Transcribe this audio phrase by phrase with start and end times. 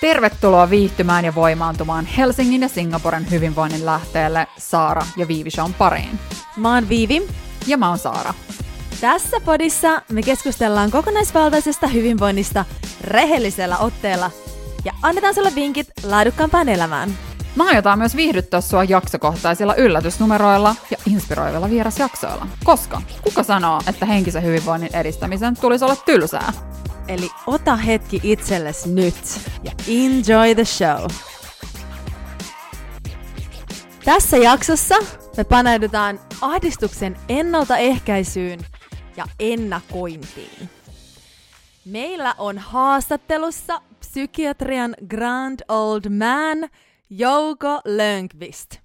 [0.00, 6.18] Tervetuloa viihtymään ja voimaantumaan Helsingin ja Singaporen hyvinvoinnin lähteelle Saara ja Viivi Shown pariin.
[6.56, 7.28] Mä oon Viivi.
[7.66, 8.34] Ja mä oon Saara.
[9.00, 12.64] Tässä podissa me keskustellaan kokonaisvaltaisesta hyvinvoinnista
[13.04, 14.30] rehellisellä otteella
[14.84, 17.18] ja annetaan sulle vinkit laadukkaampaan elämään.
[17.56, 22.46] Me aiotaan myös viihdyttää sua jaksokohtaisilla yllätysnumeroilla ja inspiroivilla vierasjaksoilla.
[22.64, 26.52] Koska kuka sanoo, että henkisen hyvinvoinnin edistämisen tulisi olla tylsää?
[27.08, 29.14] Eli ota hetki itsellesi nyt
[29.64, 31.10] ja enjoy the show.
[34.04, 34.94] Tässä jaksossa
[35.36, 38.60] me paneudutaan ahdistuksen ennaltaehkäisyyn
[39.16, 40.68] ja ennakointiin.
[41.84, 46.68] Meillä on haastattelussa psykiatrian grand old man
[47.10, 48.76] Jouko Lönkvist.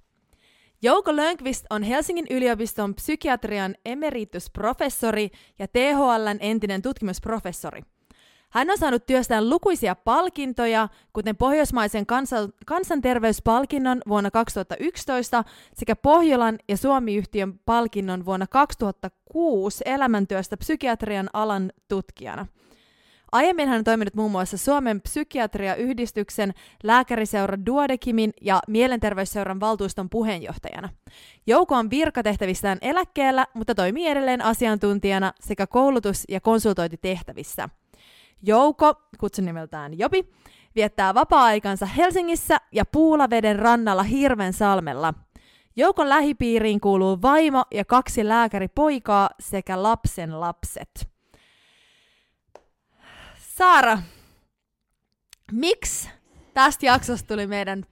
[0.81, 5.29] Jouko Lönkvist on Helsingin yliopiston psykiatrian emeritusprofessori
[5.59, 7.81] ja THLn entinen tutkimusprofessori.
[8.53, 16.77] Hän on saanut työstään lukuisia palkintoja, kuten Pohjoismaisen kansan, kansanterveyspalkinnon vuonna 2011 sekä Pohjolan ja
[16.77, 22.47] Suomi-yhtiön palkinnon vuonna 2006 elämäntyöstä psykiatrian alan tutkijana.
[23.31, 30.89] Aiemmin hän on toiminut muun muassa Suomen psykiatriayhdistyksen, lääkäriseura Duodekimin ja Mielenterveysseuran valtuuston puheenjohtajana.
[31.47, 37.69] Jouko on virkatehtävistään eläkkeellä, mutta toimii edelleen asiantuntijana sekä koulutus- ja konsultointitehtävissä–
[38.45, 40.29] Jouko, kutsun nimeltään Jopi,
[40.75, 44.05] viettää vapaa-aikansa Helsingissä ja Puulaveden rannalla
[44.51, 45.13] salmella.
[45.75, 51.09] Joukon lähipiiriin kuuluu vaimo ja kaksi lääkäripoikaa sekä lapsen lapset.
[53.37, 53.99] Saara,
[55.51, 56.09] miksi
[56.53, 57.85] tästä jaksosta tuli meidän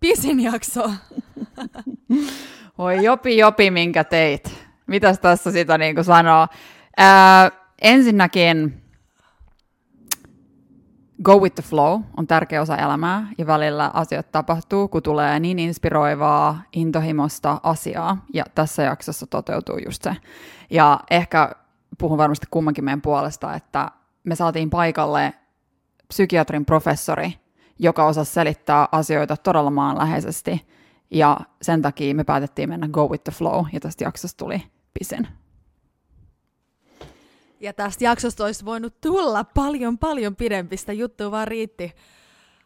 [0.00, 0.90] pisin jakso?
[2.78, 4.54] Oi jopi jopi, minkä teit.
[4.86, 6.46] Mitäs tässä sitä niin sanoo?
[6.96, 7.50] Ää,
[7.82, 8.82] ensinnäkin
[11.22, 15.58] go with the flow on tärkeä osa elämää ja välillä asiat tapahtuu, kun tulee niin
[15.58, 20.16] inspiroivaa, intohimosta asiaa ja tässä jaksossa toteutuu just se.
[20.70, 21.52] Ja ehkä
[21.98, 23.90] puhun varmasti kummankin meidän puolesta, että
[24.24, 25.34] me saatiin paikalle
[26.08, 27.34] psykiatrin professori,
[27.78, 30.68] joka osasi selittää asioita todella maanläheisesti
[31.10, 34.62] ja sen takia me päätettiin mennä go with the flow ja tästä jaksosta tuli
[34.98, 35.28] pisin.
[37.60, 41.92] Ja tästä jaksosta olisi voinut tulla paljon, paljon pidempistä juttua, vaan riitti.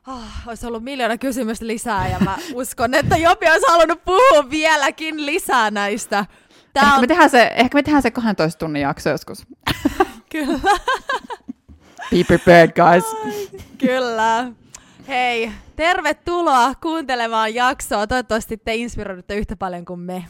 [0.09, 5.27] Oh, olisi ollut miljoona kysymystä lisää ja mä uskon, että Jopi olisi halunnut puhua vieläkin
[5.27, 6.27] lisää näistä.
[6.73, 7.01] Tää ehkä, on...
[7.01, 9.47] me tehdään se, ehkä me tehdään se 12 tunnin jakso joskus.
[10.33, 10.79] Kyllä.
[12.11, 13.05] Be prepared, guys.
[13.25, 14.53] Ai, kyllä.
[15.09, 18.07] Hei, tervetuloa kuuntelemaan jaksoa.
[18.07, 20.25] Toivottavasti te inspiroidutte yhtä paljon kuin me.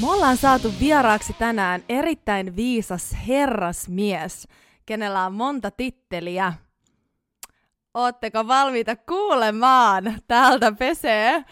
[0.00, 4.48] Me ollaan saatu vieraaksi tänään erittäin viisas herrasmies,
[4.86, 6.52] kenellä on monta titteliä.
[7.94, 10.14] Ootteko valmiita kuulemaan?
[10.28, 11.44] Täältä pesee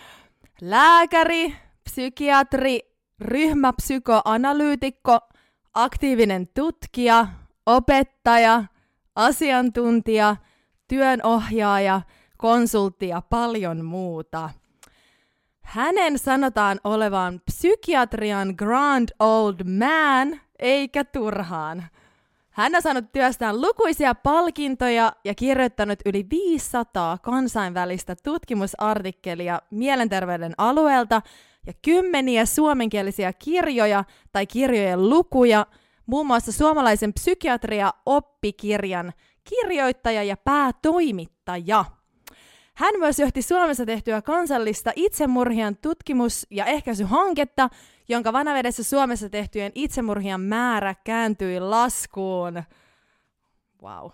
[0.61, 2.81] lääkäri, psykiatri,
[3.21, 5.19] ryhmäpsykoanalyytikko,
[5.75, 7.27] aktiivinen tutkija,
[7.67, 8.65] opettaja,
[9.17, 10.37] asiantuntija,
[10.89, 12.01] työnohjaaja,
[12.39, 14.51] konsultti ja paljon muuta–
[15.65, 21.85] hänen sanotaan olevan psykiatrian grand old man, eikä turhaan.
[22.51, 31.23] Hän on saanut työstään lukuisia palkintoja ja kirjoittanut yli 500 kansainvälistä tutkimusartikkelia mielenterveyden alueelta
[31.67, 35.67] ja kymmeniä suomenkielisiä kirjoja tai kirjojen lukuja,
[36.07, 39.13] muun muassa suomalaisen psykiatria-oppikirjan
[39.45, 41.85] kirjoittaja ja päätoimittaja.
[42.75, 47.69] Hän myös johti Suomessa tehtyä kansallista itsemurhien tutkimus- ja ehkäisyhanketta,
[48.09, 52.63] jonka vanavedessä Suomessa tehtyjen itsemurhien määrä kääntyi laskuun.
[53.83, 54.11] Wow.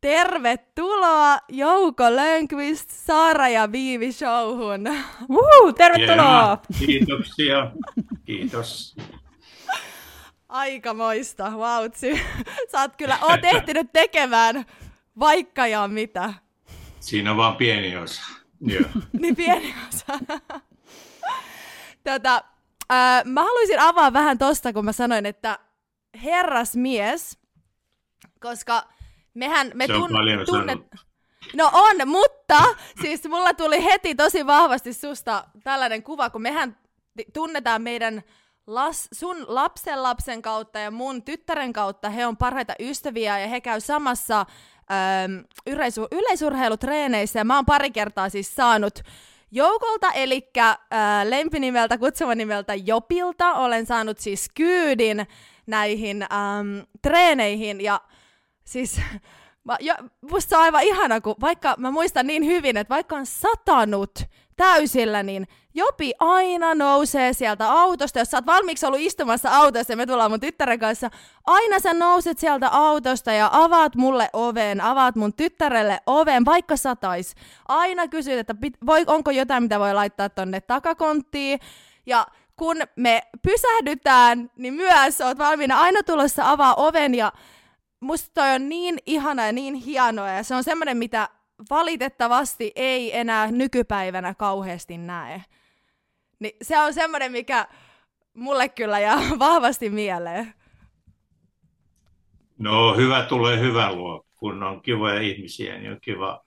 [0.00, 4.86] Tervetuloa Jouko Lönkvist, Saara ja Viivi showhun.
[5.28, 6.58] Uhu, tervetuloa!
[6.78, 7.70] Kiitoksia.
[8.24, 8.96] Kiitos.
[10.48, 11.84] Aikamoista, wow.
[12.72, 14.64] Sä oot kyllä, oot ehtinyt tekemään
[15.18, 16.34] vaikka ja mitä.
[17.06, 18.22] Siinä on vain pieni osa.
[18.60, 18.84] Joo.
[19.20, 20.18] niin pieni osa.
[22.04, 22.34] Tätä,
[22.92, 25.58] äh, mä haluaisin avaa vähän tosta, kun mä sanoin, että
[26.24, 27.38] herrasmies,
[28.40, 28.88] koska
[29.34, 30.78] mehän me tun- tunnet...
[31.54, 32.64] No on, mutta
[33.02, 36.76] siis mulla tuli heti tosi vahvasti susta tällainen kuva, kun mehän
[37.32, 38.22] tunnetaan meidän
[38.66, 42.10] las, sun lapsen lapsen kautta ja mun tyttären kautta.
[42.10, 44.46] He on parhaita ystäviä ja he käy samassa
[44.90, 45.32] ähm,
[45.70, 47.38] yleisu- yleisurheilutreeneissä.
[47.38, 49.00] Ja mä oon pari kertaa siis saanut
[49.50, 50.76] Joukolta, eli äh,
[51.24, 51.98] lempinimeltä,
[52.34, 55.26] nimeltä Jopilta, olen saanut siis kyydin
[55.66, 58.00] näihin ähm, treeneihin ja
[58.64, 59.00] siis
[59.66, 59.98] Mä, ja,
[60.30, 64.18] musta on aivan ihana, kun vaikka mä muistan niin hyvin, että vaikka on satanut
[64.56, 68.18] täysillä, niin Jopi aina nousee sieltä autosta.
[68.18, 71.10] Jos sä oot valmiiksi ollut istumassa autossa ja me tullaan mun tyttären kanssa,
[71.46, 77.34] aina sä nouset sieltä autosta ja avaat mulle oven, avaat mun tyttärelle oven, vaikka satais.
[77.68, 81.60] Aina kysyt, että pit, voi, onko jotain, mitä voi laittaa tonne takakonttiin.
[82.06, 82.26] Ja
[82.56, 87.32] kun me pysähdytään, niin myös oot valmiina aina tulossa avaa oven ja
[88.00, 91.28] musta toi on niin ihana ja niin hienoa ja se on semmoinen, mitä
[91.70, 95.42] valitettavasti ei enää nykypäivänä kauheasti näe.
[96.38, 97.66] Niin se on semmoinen, mikä
[98.34, 100.54] mulle kyllä jää vahvasti mieleen.
[102.58, 104.26] No hyvä tulee hyvä luo.
[104.36, 106.44] Kun on kivoja ihmisiä, niin on kiva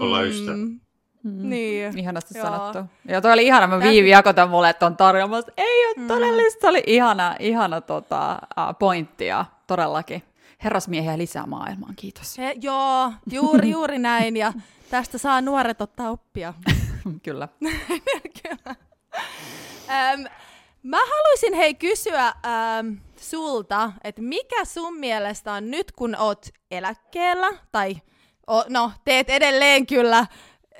[0.00, 0.26] olla mm.
[0.26, 0.56] ystävä.
[0.56, 0.80] Mm.
[1.24, 1.98] Niin.
[1.98, 2.46] Ihanasti Joo.
[2.46, 2.78] sanottu.
[3.08, 5.52] Ja toi oli ihana, mä Viivi jakoi mulle, että on tarjoamassa.
[5.56, 6.06] Ei ole mm.
[6.06, 10.22] todellista, se oli ihana, ihana tota, uh, pointti ja todellakin
[10.64, 12.38] herrasmiehiä lisää maailmaan, kiitos.
[12.38, 14.52] He, joo, juuri, juuri näin ja
[14.90, 16.54] tästä saa nuoret ottaa oppia.
[17.22, 17.48] Kyllä.
[18.42, 18.76] Kyllä.
[19.90, 20.20] Ähm,
[20.82, 27.48] mä haluaisin hei kysyä ähm, sulta, että mikä sun mielestä on nyt, kun oot eläkkeellä,
[27.72, 27.96] tai
[28.46, 30.26] o, no, teet edelleen kyllä,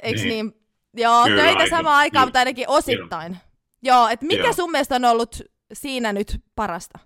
[0.03, 0.29] eikö niin?
[0.29, 0.55] niin?
[0.97, 3.33] Joo, kyllä, töitä samaan aikaan, mutta ainakin osittain.
[3.33, 3.45] Kyllä.
[3.83, 4.53] Joo, että mikä Joo.
[4.53, 5.43] sun mielestä on ollut
[5.73, 6.99] siinä nyt parasta?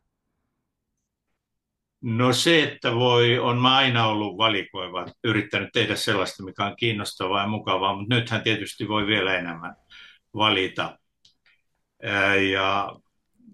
[2.01, 7.43] No se, että voi, on mä aina ollut valikoiva, yrittänyt tehdä sellaista, mikä on kiinnostavaa
[7.43, 9.77] ja mukavaa, mutta nythän tietysti voi vielä enemmän
[10.35, 10.99] valita.
[12.51, 12.93] Ja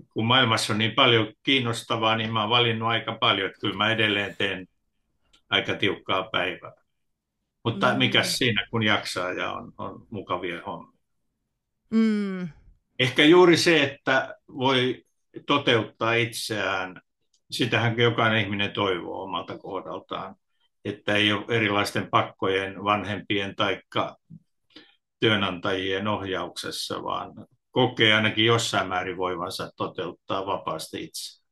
[0.08, 3.90] kun maailmassa on niin paljon kiinnostavaa, niin mä oon valinnut aika paljon, että kyllä mä
[3.90, 4.66] edelleen teen
[5.50, 6.72] aika tiukkaa päivää.
[7.64, 7.98] Mutta mm.
[7.98, 11.00] mikä siinä, kun jaksaa ja on, on mukavia hommia.
[11.90, 12.48] Mm.
[12.98, 15.04] Ehkä juuri se, että voi
[15.46, 17.00] toteuttaa itseään
[17.50, 20.36] sitähän jokainen ihminen toivoo omalta kohdaltaan,
[20.84, 23.80] että ei ole erilaisten pakkojen, vanhempien tai
[25.20, 27.32] työnantajien ohjauksessa, vaan
[27.70, 31.44] kokee ainakin jossain määrin voivansa toteuttaa vapaasti itse.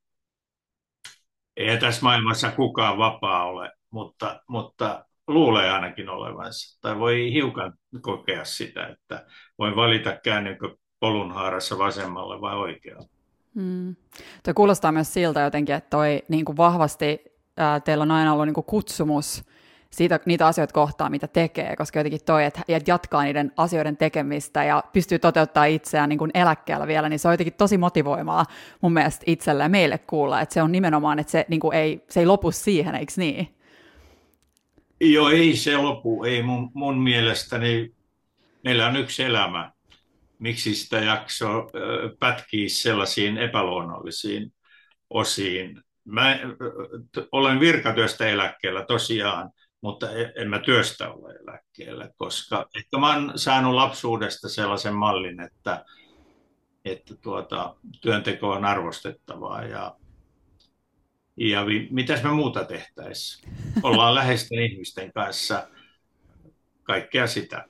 [1.57, 6.81] Ei tässä maailmassa kukaan vapaa ole, mutta, mutta luulee ainakin olevansa.
[6.81, 9.27] Tai voi hiukan kokea sitä, että
[9.59, 13.22] voi valita käännynkö polun haarassa vasemmalle vai oikealle.
[13.55, 13.97] Mm.
[14.45, 17.25] Tuo kuulostaa myös siltä jotenkin, että toi niin kuin vahvasti
[17.57, 19.45] ää, teillä on aina ollut niin kuin kutsumus
[19.91, 24.85] siitä, niitä asioita kohtaa, mitä tekee, koska jotenkin toi, että jatkaa niiden asioiden tekemistä ja
[24.93, 28.47] pystyy toteuttaa itseään niin kuin eläkkeellä vielä, niin se on jotenkin tosi motivoimaa
[28.81, 32.05] mun mielestä itselle ja meille kuulla, että se on nimenomaan, että se, niin kuin ei,
[32.09, 33.49] se ei lopu siihen, eikö niin?
[35.01, 36.25] Joo, ei se lopu.
[36.25, 37.95] Ei mun, mun mielestäni
[38.65, 39.73] meillä on yksi elämä
[40.43, 41.71] miksi sitä jakso
[42.19, 44.53] pätkii sellaisiin epäluonnollisiin
[45.11, 45.83] osiin.
[46.05, 46.39] Mä
[47.33, 49.51] olen virkatyöstä eläkkeellä tosiaan,
[49.81, 55.41] mutta e, en mä työstä ole eläkkeellä, koska ehkä mä oon saanut lapsuudesta sellaisen mallin,
[55.41, 55.85] että,
[56.85, 59.97] että tuota, työnteko on arvostettavaa ja,
[61.37, 63.53] ja mitäs me muuta tehtäisiin?
[63.83, 65.69] Ollaan läheisten ihmisten kanssa
[66.83, 67.65] kaikkea sitä.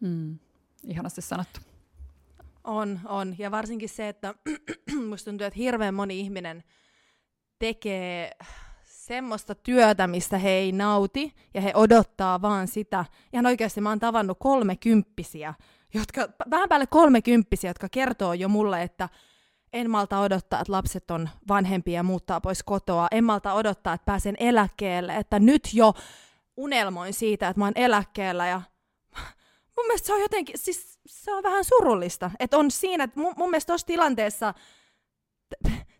[0.00, 0.38] Mm,
[0.86, 1.69] ihanasti sanottu.
[2.70, 3.34] On, on.
[3.38, 4.34] Ja varsinkin se, että
[5.08, 6.64] musta tuntuu, että hirveän moni ihminen
[7.58, 8.30] tekee
[8.84, 13.04] semmoista työtä, mistä he ei nauti, ja he odottaa vaan sitä.
[13.32, 15.54] Ihan oikeasti mä oon tavannut kolmekymppisiä,
[15.94, 19.08] jotka, vähän päälle kolmekymppisiä, jotka kertoo jo mulle, että
[19.72, 23.08] en malta odottaa, että lapset on vanhempia ja muuttaa pois kotoa.
[23.10, 25.92] En malta odottaa, että pääsen eläkkeelle, että nyt jo
[26.56, 28.62] unelmoin siitä, että mä oon eläkkeellä ja
[29.80, 33.34] mun mielestä se on jotenkin, siis se on vähän surullista, että on siinä, että mun,
[33.36, 34.54] mun mielestä tuossa tilanteessa,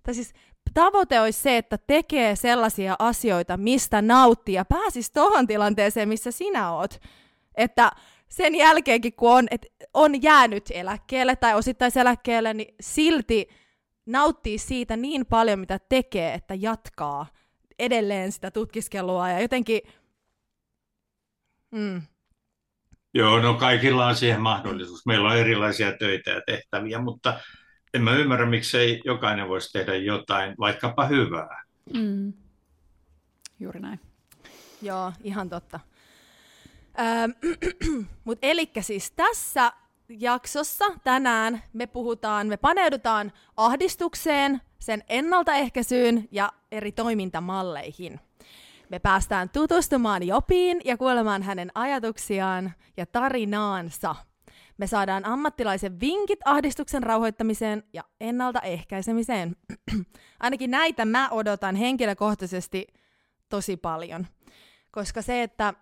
[0.02, 0.32] tai siis
[0.74, 6.72] tavoite olisi se, että tekee sellaisia asioita, mistä nauttii ja pääsisi tuohon tilanteeseen, missä sinä
[6.72, 7.00] oot.
[7.54, 7.92] Että
[8.28, 13.48] sen jälkeenkin, kun on, et on jäänyt eläkkeelle tai osittaiseläkkeelle, niin silti
[14.06, 17.26] nauttii siitä niin paljon, mitä tekee, että jatkaa
[17.78, 19.80] edelleen sitä tutkiskelua ja jotenkin...
[21.70, 22.02] Mm,
[23.14, 25.06] Joo, no kaikilla on siihen mahdollisuus.
[25.06, 27.40] Meillä on erilaisia töitä ja tehtäviä, mutta
[27.94, 31.64] en mä ymmärrä, miksei jokainen voisi tehdä jotain, vaikkapa hyvää.
[31.94, 32.32] Mm.
[33.60, 34.00] Juuri näin.
[34.82, 35.80] Joo, ihan totta.
[37.00, 37.30] Ähm,
[38.24, 39.72] Mutta elikkä siis tässä
[40.08, 48.20] jaksossa tänään me puhutaan, me paneudutaan ahdistukseen, sen ennaltaehkäisyyn ja eri toimintamalleihin.
[48.90, 54.16] Me päästään tutustumaan Jopiin ja kuulemaan hänen ajatuksiaan ja tarinaansa.
[54.78, 59.56] Me saadaan ammattilaisen vinkit ahdistuksen rauhoittamiseen ja ennaltaehkäisemiseen.
[60.40, 62.86] Ainakin näitä mä odotan henkilökohtaisesti
[63.48, 64.26] tosi paljon.
[64.90, 65.74] Koska se, että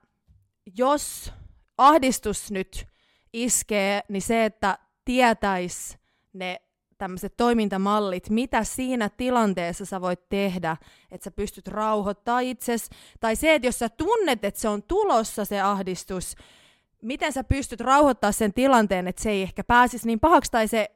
[0.77, 1.33] jos
[1.79, 2.87] ahdistus nyt
[3.33, 5.99] iskee, niin se, että tietäis
[6.33, 6.61] ne
[6.99, 10.76] tämmöiset toimintamallit, mitä siinä tilanteessa sä voit tehdä,
[11.11, 12.90] että sä pystyt rauhoittaa itses,
[13.21, 16.35] tai se, että jos sä tunnet, että se on tulossa se ahdistus,
[17.02, 20.90] miten sä pystyt rauhoittaa sen tilanteen, että se ei ehkä pääsisi niin pahaksi, tai se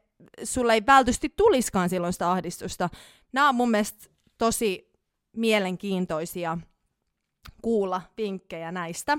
[0.45, 2.89] sulle ei vältysti tuliskaan silloin sitä ahdistusta.
[3.33, 4.93] Nämä on mun mielestä tosi
[5.37, 6.59] mielenkiintoisia
[7.63, 9.19] kuulla vinkkejä näistä.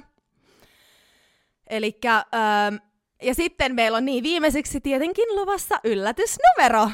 [1.74, 2.76] Ähm,
[3.24, 6.90] ja sitten meillä on niin viimeiseksi tietenkin luvassa yllätysnumero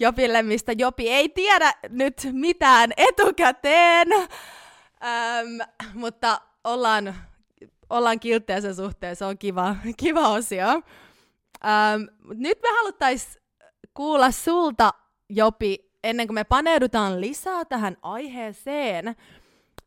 [0.00, 4.12] Jopille, mistä Jopi ei tiedä nyt mitään etukäteen.
[4.12, 7.14] Ähm, mutta ollaan,
[7.90, 10.68] ollaan kilttejä sen suhteen, se on kiva, kiva osio.
[10.68, 12.02] Ähm,
[12.34, 13.42] nyt me haluttaisiin
[13.94, 14.94] kuulla sulta,
[15.28, 19.16] Jopi, ennen kuin me paneudutaan lisää tähän aiheeseen,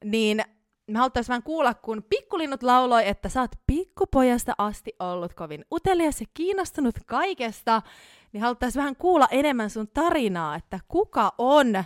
[0.03, 0.43] niin
[0.87, 6.21] me haluttaisiin vähän kuulla, kun pikkulinnut lauloi, että sä oot pikkupojasta asti ollut kovin utelias
[6.21, 7.81] ja kiinnostunut kaikesta,
[8.33, 11.83] niin haluttaisiin vähän kuulla enemmän sun tarinaa, että kuka on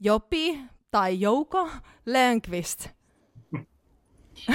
[0.00, 1.68] Jopi tai Jouko
[2.06, 2.88] Lönkvist?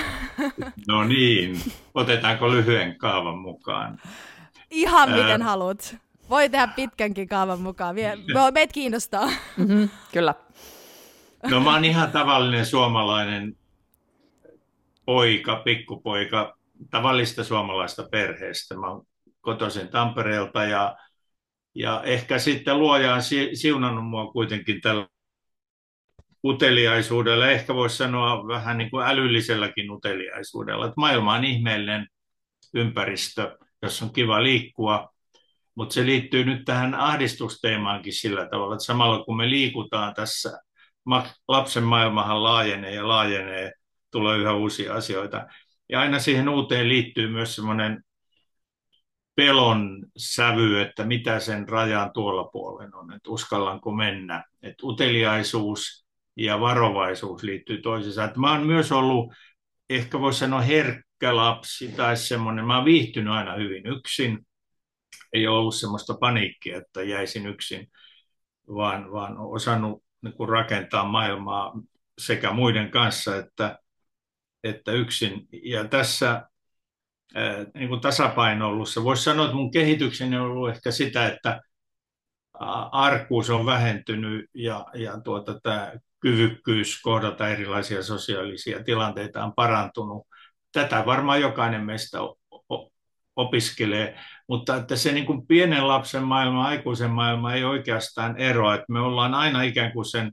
[0.88, 1.62] No niin,
[1.94, 4.02] otetaanko lyhyen kaavan mukaan?
[4.72, 5.48] Ihan miten Ää...
[5.48, 5.98] haluat.
[6.30, 7.96] Voi tehdä pitkänkin kaavan mukaan.
[8.54, 9.30] Meitä kiinnostaa.
[9.58, 10.34] Mm-hmm, kyllä.
[11.50, 13.58] No mä oon ihan tavallinen suomalainen
[15.06, 16.58] poika, pikkupoika,
[16.92, 18.76] tavallista suomalaista perheestä.
[18.76, 19.06] Mä oon
[19.42, 20.98] kotoisin Tampereelta ja,
[21.76, 23.22] ja ehkä sitten luoja on
[23.54, 25.08] siunannut mua kuitenkin tällä
[26.46, 30.86] uteliaisuudella, ehkä voisi sanoa vähän niin kuin älylliselläkin uteliaisuudella.
[30.86, 32.08] Että maailma on ihmeellinen
[32.74, 35.10] ympäristö, jossa on kiva liikkua,
[35.76, 40.60] mutta se liittyy nyt tähän ahdistusteemaankin sillä tavalla, että samalla kun me liikutaan tässä,
[41.48, 43.72] lapsen maailmahan laajenee ja laajenee,
[44.16, 45.48] tulee yhä uusia asioita.
[45.90, 48.04] Ja aina siihen uuteen liittyy myös semmoinen
[49.36, 54.44] pelon sävy, että mitä sen rajan tuolla puolen on, että uskallanko mennä.
[54.62, 56.06] Että uteliaisuus
[56.36, 58.24] ja varovaisuus liittyy toisiinsa.
[58.24, 59.34] Että mä oon myös ollut,
[59.90, 64.48] ehkä voisi sanoa herkkä lapsi tai semmoinen, mä oon viihtynyt aina hyvin yksin.
[65.34, 67.88] Ei ole ollut semmoista paniikkia, että jäisin yksin,
[68.76, 71.74] vaan, vaan osannut niin rakentaa maailmaa
[72.18, 73.80] sekä muiden kanssa että
[74.66, 75.48] että yksin.
[75.64, 76.50] Ja tässä
[77.74, 81.62] niin kuin tasapainoilussa voisi sanoa, että mun kehitykseni on ollut ehkä sitä, että
[82.92, 90.28] arkuus on vähentynyt ja, ja tuota, tämä kyvykkyys kohdata erilaisia sosiaalisia tilanteita on parantunut.
[90.72, 92.18] Tätä varmaan jokainen meistä
[93.36, 98.86] opiskelee, mutta että se niin kuin pienen lapsen maailma, aikuisen maailma ei oikeastaan eroa, että
[98.90, 100.32] me ollaan aina ikään kuin sen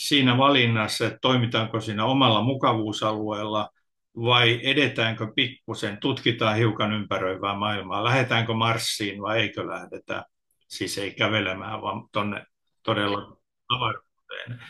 [0.00, 3.70] siinä valinnassa, että toimitaanko siinä omalla mukavuusalueella
[4.16, 10.24] vai edetäänkö pikkusen, tutkitaan hiukan ympäröivää maailmaa, lähdetäänkö Marsiin vai eikö lähdetä,
[10.68, 12.46] siis ei kävelemään, vaan tuonne
[12.82, 13.36] todella
[13.68, 14.60] avaruuteen.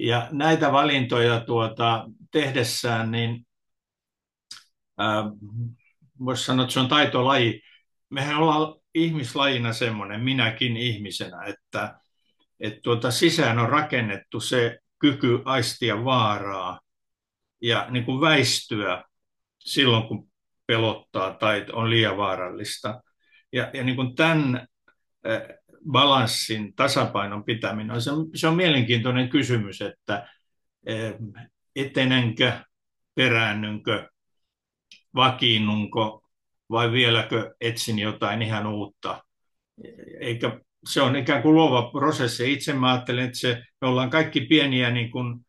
[0.00, 3.46] Ja näitä valintoja tuota, tehdessään, niin
[5.00, 5.24] äh,
[6.24, 7.62] voisi sanoa, että se on taitolaji.
[8.10, 12.00] Mehän ollaan ihmislajina semmoinen, minäkin ihmisenä, että
[12.60, 16.80] että tuota sisään on rakennettu se kyky aistia vaaraa
[17.62, 19.04] ja niin kuin väistyä
[19.58, 20.28] silloin, kun
[20.66, 23.02] pelottaa tai on liian vaarallista.
[23.52, 24.66] Ja, ja niin kuin tämän
[25.90, 30.28] balanssin, tasapainon pitäminen, se on, se on mielenkiintoinen kysymys, että
[31.76, 32.52] etenenkö,
[33.14, 34.08] peräännynkö,
[35.14, 36.28] vakiinnunko
[36.70, 39.24] vai vieläkö etsin jotain ihan uutta.
[40.20, 42.52] Eikä se on ikään kuin luova prosessi.
[42.52, 45.46] Itse mä ajattelen, että se, me ollaan kaikki pieniä, niin kuin,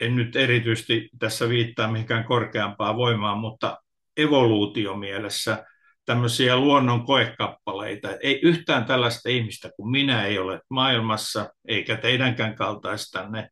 [0.00, 3.78] en nyt erityisesti tässä viittaa mihinkään korkeampaa voimaa, mutta
[4.16, 5.64] evoluutiomielessä
[6.04, 8.08] tämmöisiä luonnon koekappaleita.
[8.22, 13.48] Ei yhtään tällaista ihmistä kuin minä ei ole maailmassa, eikä teidänkään kaltaistanne.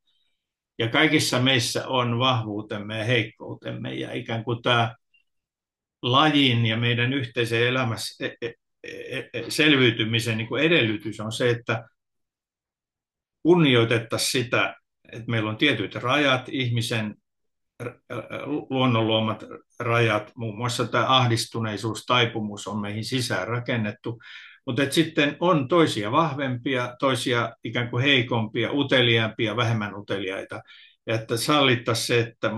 [0.79, 4.95] Ja kaikissa meissä on vahvuutemme ja heikkoutemme, ja ikään kuin tämä
[6.03, 8.53] lajin ja meidän yhteisen elämässä, e, e,
[9.49, 11.85] selviytymisen niin kuin edellytys on se, että
[13.43, 14.75] kunnioitettaisiin sitä,
[15.13, 17.15] että meillä on tietyt rajat, ihmisen
[18.71, 19.45] luonnonluomat
[19.81, 24.19] rajat, muun muassa tämä ahdistuneisuus, taipumus on meihin sisään rakennettu,
[24.67, 30.61] mutta sitten on toisia vahvempia, toisia ikään kuin heikompia, uteliaampia, vähemmän uteliaita,
[31.07, 32.51] ja että sallittaisiin se, että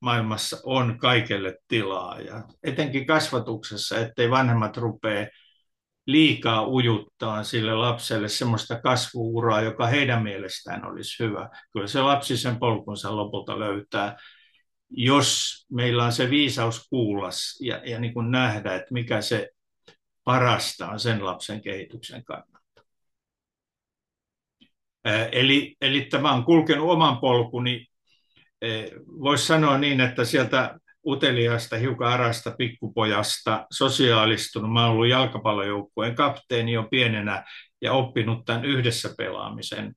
[0.00, 5.26] maailmassa on kaikelle tilaa, ja etenkin kasvatuksessa, ettei vanhemmat rupea
[6.06, 11.50] liikaa ujuttaa sille lapselle semmoista kasvuuraa, joka heidän mielestään olisi hyvä.
[11.72, 14.16] Kyllä se lapsi sen polkunsa lopulta löytää,
[14.90, 17.28] jos meillä on se viisaus kuulla
[17.60, 19.50] ja, ja niin kuin nähdä, että mikä se
[20.24, 22.56] parasta on sen lapsen kehityksen kannalta.
[25.32, 27.86] Eli, eli tämä on kulkenut oman polkuni.
[29.20, 34.72] Voisi sanoa niin, että sieltä uteliaasta, hiukan arasta pikkupojasta sosiaalistunut.
[34.72, 37.44] Mä olen ollut jalkapallojoukkueen kapteeni jo pienenä
[37.82, 39.94] ja oppinut tämän yhdessä pelaamisen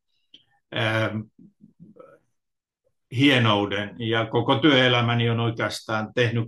[3.12, 3.96] hienouden.
[4.00, 6.48] Ja koko työelämäni on oikeastaan tehnyt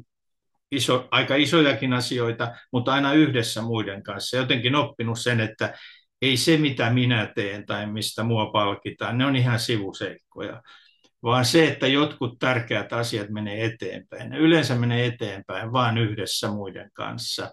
[0.72, 4.38] iso, aika isojakin asioita, mutta aina yhdessä muiden kanssa.
[4.38, 5.74] Jotenkin oppinut sen, että
[6.22, 10.62] ei se mitä minä teen tai mistä mua palkitaan, ne on ihan sivuseikkoja,
[11.24, 14.30] vaan se, että jotkut tärkeät asiat menee eteenpäin.
[14.30, 17.52] Ne yleensä menee eteenpäin vain yhdessä muiden kanssa.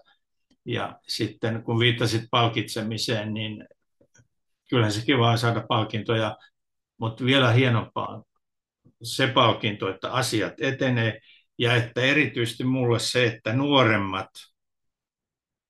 [0.65, 3.67] Ja sitten kun viittasit palkitsemiseen, niin
[4.69, 6.37] kyllähän se kiva on saada palkintoja,
[6.97, 8.23] mutta vielä hienompaa
[9.03, 11.19] se palkinto, että asiat etenee
[11.57, 14.29] ja että erityisesti mulle se, että nuoremmat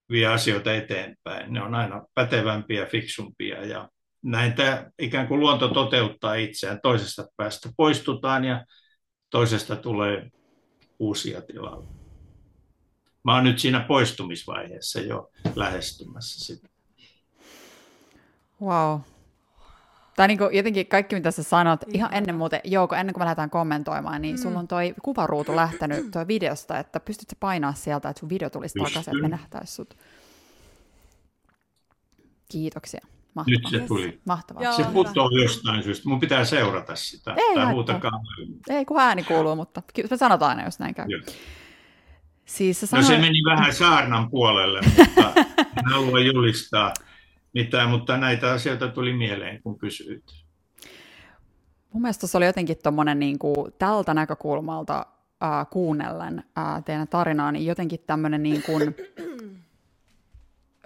[0.09, 1.53] vie asioita eteenpäin.
[1.53, 3.89] Ne on aina pätevämpiä, fiksumpia ja
[4.23, 6.79] näin tämä ikään kuin luonto toteuttaa itseään.
[6.83, 8.65] Toisesta päästä poistutaan ja
[9.29, 10.29] toisesta tulee
[10.99, 11.87] uusia tilalle.
[13.23, 16.69] Mä oon nyt siinä poistumisvaiheessa jo lähestymässä sitä.
[18.61, 18.99] Wow,
[20.19, 23.25] tai niin kuin jotenkin kaikki, mitä sä sanot, ihan ennen muuten, Jouko, ennen kuin me
[23.25, 24.41] lähdetään kommentoimaan, niin mm.
[24.41, 28.73] sulla on toi kuvaruutu lähtenyt toi videosta, että pystytkö painaa sieltä, että sun video tulisi
[28.73, 28.93] Pystyn.
[28.93, 29.97] takaisin, että me nähtäisi sut.
[32.51, 33.01] Kiitoksia.
[33.35, 33.71] Mahtavaa.
[33.71, 34.21] Nyt se tuli.
[34.25, 34.63] Mahtavaa.
[34.63, 36.09] Joo, se putoaa jostain syystä.
[36.09, 37.33] Mun pitää seurata sitä.
[37.37, 37.73] Ei, tai
[38.69, 41.05] Ei, kun ääni kuuluu, mutta me sanotaan aina, jos näin käy.
[41.07, 41.21] Joo.
[42.45, 43.09] Siis sanoit...
[43.09, 45.33] No se meni vähän saarnan puolelle, mutta
[45.77, 46.93] en halua julistaa
[47.53, 50.23] mitään, mutta näitä asioita tuli mieleen, kun kysyit.
[51.93, 55.05] Mun mielestä se oli jotenkin tuommoinen niin kuin, tältä näkökulmalta
[55.43, 58.81] äh, kuunnellen äh, teidän tarinaa, niin jotenkin tämmöinen niin kuin,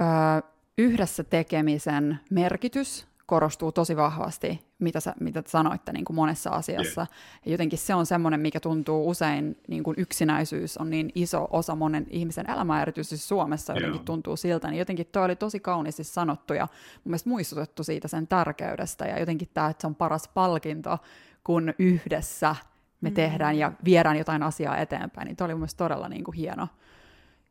[0.01, 6.49] äh, yhdessä tekemisen merkitys korostuu tosi vahvasti, mitä, sä, mitä te sanoitte niin kuin monessa
[6.49, 7.01] asiassa.
[7.01, 7.09] Yeah.
[7.45, 11.75] Ja jotenkin se on semmoinen, mikä tuntuu usein, niin kuin yksinäisyys on niin iso osa
[11.75, 14.05] monen ihmisen elämää, erityisesti Suomessa jotenkin yeah.
[14.05, 14.67] tuntuu siltä.
[14.67, 19.05] Niin jotenkin toi oli tosi kauniisti sanottu ja mun mielestä muistutettu siitä sen tärkeydestä.
[19.05, 20.97] Ja jotenkin tämä, että se on paras palkinto,
[21.43, 22.55] kun yhdessä
[23.01, 23.15] me mm.
[23.15, 25.25] tehdään ja viedään jotain asiaa eteenpäin.
[25.25, 26.67] Niin toi oli mun mielestä todella niin kuin hieno,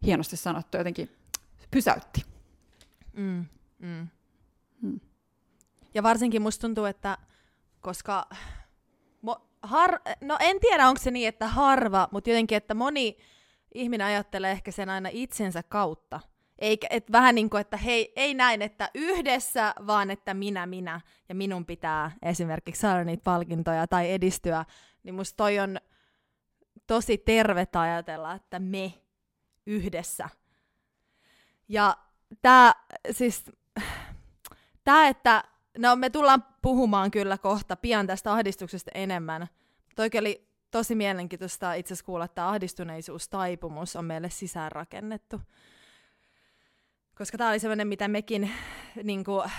[0.06, 1.11] hienosti sanottu, jotenkin
[1.70, 2.32] pysäytti.
[3.12, 3.44] Mm.
[3.79, 4.09] Mm.
[4.83, 5.01] Mm.
[5.94, 7.18] Ja varsinkin musta tuntuu, että
[7.81, 8.27] koska
[9.22, 13.16] mo, har, no en tiedä onko se niin, että harva, mutta jotenkin, että moni
[13.75, 16.20] ihminen ajattelee ehkä sen aina itsensä kautta.
[16.59, 21.01] Eikä, et vähän niin kuin, että hei, ei näin, että yhdessä, vaan että minä, minä
[21.29, 24.64] ja minun pitää esimerkiksi saada niitä palkintoja tai edistyä,
[25.03, 25.79] niin musta toi on
[26.87, 28.92] tosi tervettä ajatella, että me
[29.66, 30.29] yhdessä.
[31.68, 31.96] Ja
[32.42, 32.75] tämä
[33.11, 33.45] siis,
[34.85, 35.45] tää, että
[35.79, 39.49] No me tullaan puhumaan kyllä kohta pian tästä ahdistuksesta enemmän.
[39.97, 45.40] Toikin oli tosi mielenkiintoista itse asiassa kuulla, että ahdistuneisuustaipumus on meille sisäänrakennettu.
[47.18, 48.51] Koska tämä oli sellainen, mitä mekin
[49.03, 49.51] niin kuin,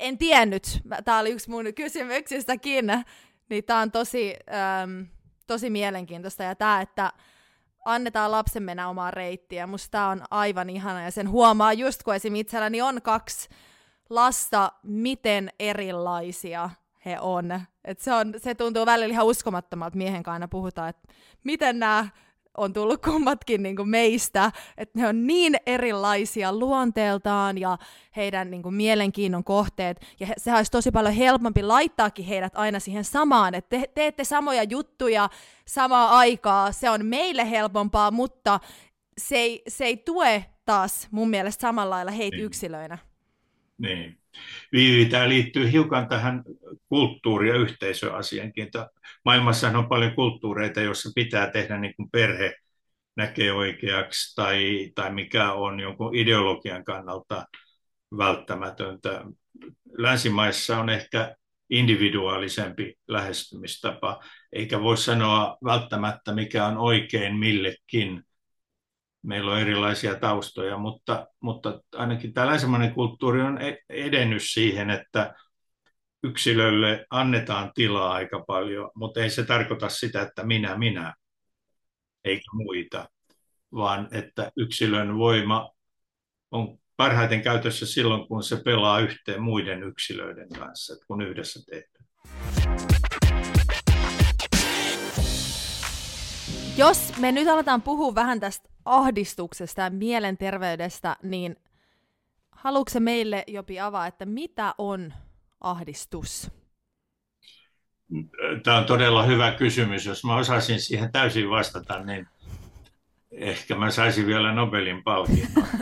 [0.00, 0.80] en tiennyt.
[1.04, 2.86] Tämä oli yksi mun kysymyksistäkin.
[3.48, 4.34] Niin tämä on tosi,
[4.82, 5.06] äm,
[5.46, 6.42] tosi mielenkiintoista.
[6.42, 7.12] Ja tämä, että
[7.86, 9.66] annetaan lapsen mennä omaa reittiä.
[9.66, 12.34] Musta tämä on aivan ihana ja sen huomaa just kun esim.
[12.34, 13.48] itselläni on kaksi
[14.10, 16.70] lasta, miten erilaisia
[17.04, 17.60] he on.
[17.84, 21.12] Et se, on se tuntuu välillä ihan uskomattomalta, miehen kanssa puhutaan, että
[21.44, 22.08] miten nämä
[22.56, 27.78] on tullut kummatkin niin kuin meistä, että ne on niin erilaisia luonteeltaan ja
[28.16, 32.80] heidän niin kuin mielenkiinnon kohteet, ja he, sehän olisi tosi paljon helpompi laittaakin heidät aina
[32.80, 35.28] siihen samaan, että te, teette samoja juttuja
[35.66, 38.60] samaa aikaa, se on meille helpompaa, mutta
[39.18, 42.46] se ei, se ei tue taas mun mielestä samalla lailla heitä niin.
[42.46, 42.98] yksilöinä.
[43.78, 44.18] Niin.
[44.72, 46.42] Viivi, tämä liittyy hiukan tähän
[46.88, 48.68] kulttuuri- ja yhteisöasiankin.
[49.24, 52.54] Maailmassa on paljon kulttuureita, joissa pitää tehdä niin kuin perhe
[53.16, 57.46] näkee oikeaksi tai, tai mikä on jonkun ideologian kannalta
[58.18, 59.24] välttämätöntä.
[59.98, 61.36] Länsimaissa on ehkä
[61.70, 64.22] individuaalisempi lähestymistapa,
[64.52, 68.22] eikä voi sanoa välttämättä mikä on oikein millekin
[69.26, 75.34] meillä on erilaisia taustoja, mutta, mutta ainakin tämä länsimainen kulttuuri on e-, edennyt siihen, että
[76.24, 81.14] yksilölle annetaan tilaa aika paljon, mutta ei se tarkoita sitä, että minä, minä,
[82.24, 83.08] eikä muita,
[83.72, 85.70] vaan että yksilön voima
[86.50, 92.06] on parhaiten käytössä silloin, kun se pelaa yhteen muiden yksilöiden kanssa, kun yhdessä tehdään.
[96.76, 101.56] Jos me nyt aletaan puhua vähän tästä ahdistuksesta ja mielenterveydestä, niin
[102.50, 105.12] haluatko meille Jopi avaa, että mitä on
[105.60, 106.50] ahdistus?
[108.62, 110.06] Tämä on todella hyvä kysymys.
[110.06, 112.28] Jos mä osaisin siihen täysin vastata, niin
[113.30, 115.66] ehkä mä saisin vielä Nobelin palkinnon.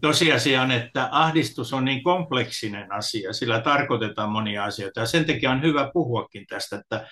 [0.00, 5.00] Tosiasia on, että ahdistus on niin kompleksinen asia, sillä tarkoitetaan monia asioita.
[5.00, 7.06] Ja sen takia on hyvä puhuakin tästä, että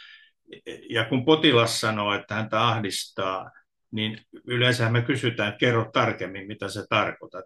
[0.90, 3.50] ja kun potilas sanoo, että häntä ahdistaa,
[3.90, 7.44] niin yleensä me kysytään, että kerro tarkemmin, mitä se tarkoitat.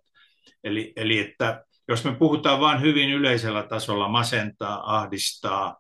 [0.65, 5.77] Eli, eli että jos me puhutaan vain hyvin yleisellä tasolla masentaa, ahdistaa,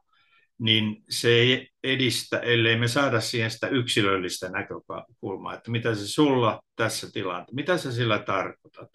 [0.58, 6.60] niin se ei edistä, ellei me saada siihen sitä yksilöllistä näkökulmaa, että mitä se sulla
[6.76, 8.88] tässä tilanteessa, mitä sä sillä tarkoitat.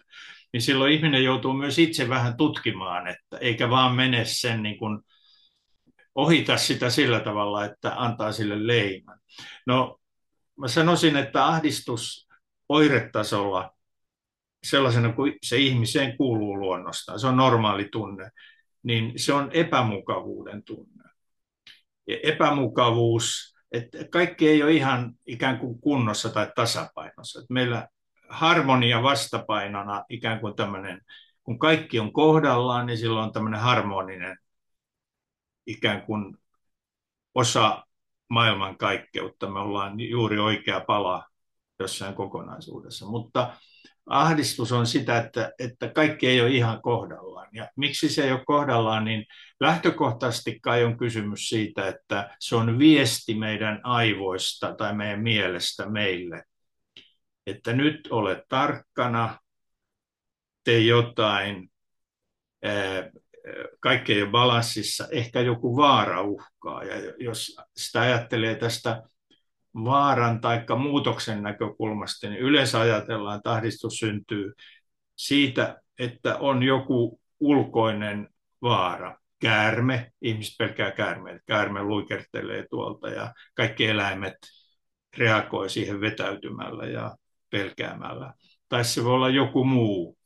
[0.52, 5.00] Niin silloin ihminen joutuu myös itse vähän tutkimaan, että eikä vaan mene sen niin kuin
[6.14, 9.18] ohita sitä sillä tavalla, että antaa sille leiman.
[9.66, 10.00] No,
[10.56, 12.28] mä sanoisin, että ahdistus
[12.68, 13.74] oiretasolla
[14.64, 18.30] sellaisena kuin se ihmiseen kuuluu luonnostaan, se on normaali tunne,
[18.82, 21.04] niin se on epämukavuuden tunne.
[22.06, 27.40] Ja epämukavuus, että kaikki ei ole ihan ikään kuin kunnossa tai tasapainossa.
[27.40, 27.88] Että meillä
[28.28, 31.00] harmonia vastapainona ikään kuin tämmöinen,
[31.42, 34.38] kun kaikki on kohdallaan, niin silloin on tämmöinen harmoninen
[35.66, 36.36] ikään kuin
[37.34, 37.84] osa
[38.28, 39.50] maailman kaikkeutta.
[39.50, 41.28] Me ollaan juuri oikea pala
[41.78, 43.06] jossain kokonaisuudessa.
[43.06, 43.56] Mutta
[44.06, 47.48] ahdistus on sitä, että, että kaikki ei ole ihan kohdallaan.
[47.52, 49.26] Ja miksi se ei ole kohdallaan, niin
[49.60, 56.44] lähtökohtaisesti kai on kysymys siitä, että se on viesti meidän aivoista tai meidän mielestä meille.
[57.46, 59.38] Että nyt ole tarkkana,
[60.64, 61.70] tee jotain,
[63.80, 66.84] kaikki ei ole balanssissa, ehkä joku vaara uhkaa.
[66.84, 69.02] Ja jos sitä ajattelee tästä
[69.74, 74.52] vaaran tai muutoksen näkökulmasta, niin yleensä ajatellaan, että ahdistus syntyy
[75.16, 78.28] siitä, että on joku ulkoinen
[78.62, 79.18] vaara.
[79.40, 84.36] Käärme, ihmiset pelkää käärmeitä, käärme luikertelee tuolta ja kaikki eläimet
[85.18, 87.16] reagoi siihen vetäytymällä ja
[87.50, 88.34] pelkäämällä.
[88.68, 90.18] Tai se voi olla joku muu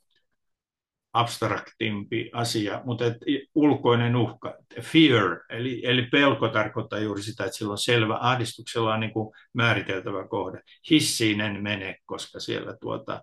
[1.21, 3.17] abstraktimpi asia, mutta et
[3.55, 9.01] ulkoinen uhka, fear, eli, eli pelko tarkoittaa juuri sitä, että sillä on selvä, ahdistuksella on
[9.01, 10.61] niin kuin määriteltävä kohde.
[10.91, 13.23] Hissiin en mene, koska siellä tuota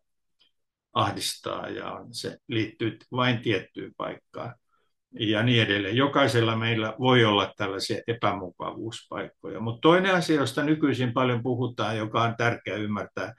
[0.93, 4.55] ahdistaa ja se liittyy vain tiettyyn paikkaan
[5.19, 5.95] ja niin edelleen.
[5.95, 9.59] Jokaisella meillä voi olla tällaisia epämukavuuspaikkoja.
[9.59, 13.33] Mutta toinen asia, josta nykyisin paljon puhutaan, joka on tärkeää ymmärtää,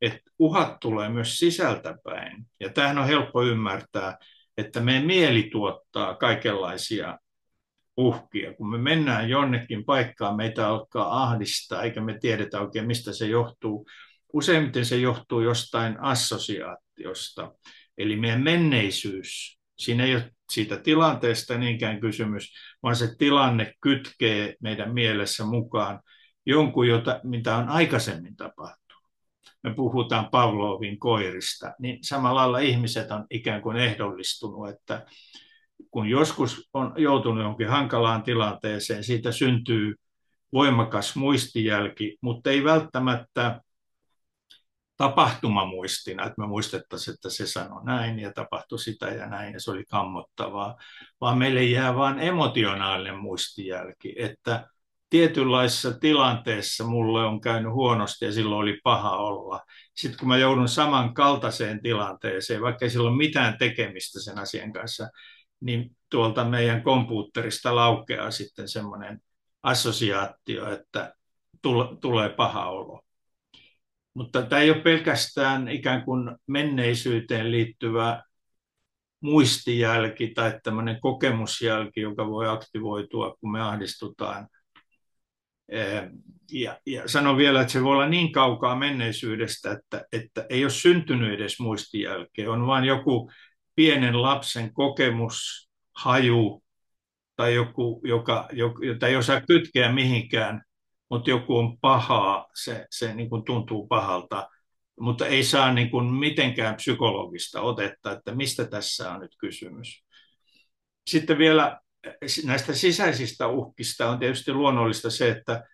[0.00, 2.46] että uhat tulee myös sisältäpäin.
[2.60, 4.18] Ja tämähän on helppo ymmärtää,
[4.56, 7.18] että meidän mieli tuottaa kaikenlaisia
[7.96, 8.54] uhkia.
[8.54, 13.86] Kun me mennään jonnekin paikkaan, meitä alkaa ahdistaa, eikä me tiedetä oikein, mistä se johtuu.
[14.32, 17.52] Useimmiten se johtuu jostain assosiaatiosta.
[17.98, 24.94] Eli meidän menneisyys, siinä ei ole siitä tilanteesta niinkään kysymys, vaan se tilanne kytkee meidän
[24.94, 26.00] mielessä mukaan
[26.46, 28.79] jonkun, jota, mitä on aikaisemmin tapahtunut
[29.62, 35.06] me puhutaan Pavlovin koirista, niin samalla lailla ihmiset on ikään kuin ehdollistunut, että
[35.90, 39.94] kun joskus on joutunut jonkin hankalaan tilanteeseen, siitä syntyy
[40.52, 43.60] voimakas muistijälki, mutta ei välttämättä
[44.96, 49.70] tapahtumamuistina, että me muistettaisiin, että se sanoi näin ja tapahtui sitä ja näin ja se
[49.70, 50.76] oli kammottavaa,
[51.20, 54.68] vaan meille jää vain emotionaalinen muistijälki, että
[55.10, 59.60] tietynlaisessa tilanteessa mulle on käynyt huonosti ja silloin oli paha olla.
[59.94, 65.08] Sitten kun mä joudun samankaltaiseen tilanteeseen, vaikka ei sillä ole mitään tekemistä sen asian kanssa,
[65.60, 69.20] niin tuolta meidän kompuutterista laukeaa sitten semmoinen
[69.62, 71.14] assosiaatio, että
[72.00, 73.02] tulee paha olo.
[74.14, 78.22] Mutta tämä ei ole pelkästään ikään kuin menneisyyteen liittyvä
[79.20, 84.48] muistijälki tai tämmöinen kokemusjälki, joka voi aktivoitua, kun me ahdistutaan–
[86.52, 90.70] ja, ja sanon vielä, että se voi olla niin kaukaa menneisyydestä, että, että ei ole
[90.70, 92.50] syntynyt edes muistijälkeä.
[92.50, 93.30] On vain joku
[93.74, 96.62] pienen lapsen kokemus, haju
[97.36, 98.48] tai joku, joka,
[98.82, 100.62] jota ei osaa kytkeä mihinkään,
[101.10, 104.48] mutta joku on pahaa, se, se niin kuin tuntuu pahalta,
[105.00, 110.04] mutta ei saa niin kuin mitenkään psykologista otetta, että mistä tässä on nyt kysymys.
[111.06, 111.80] Sitten vielä
[112.44, 115.64] näistä sisäisistä uhkista on tietysti luonnollista se, että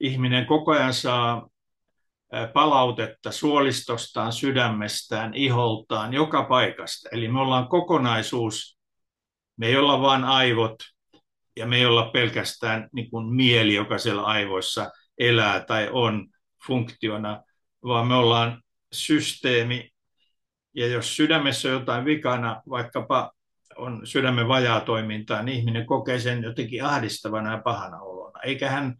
[0.00, 1.48] ihminen koko ajan saa
[2.52, 7.08] palautetta suolistostaan, sydämestään, iholtaan, joka paikasta.
[7.12, 8.78] Eli me ollaan kokonaisuus,
[9.56, 10.76] me ei olla vain aivot
[11.56, 16.26] ja me ei olla pelkästään niin kuin mieli, joka siellä aivoissa elää tai on
[16.66, 17.42] funktiona,
[17.84, 18.62] vaan me ollaan
[18.92, 19.90] systeemi.
[20.74, 23.32] Ja jos sydämessä on jotain vikana, vaikkapa
[23.78, 28.40] on sydämen vajaa toimintaa, niin ihminen kokee sen jotenkin ahdistavana ja pahana olona.
[28.42, 28.94] Eikä hän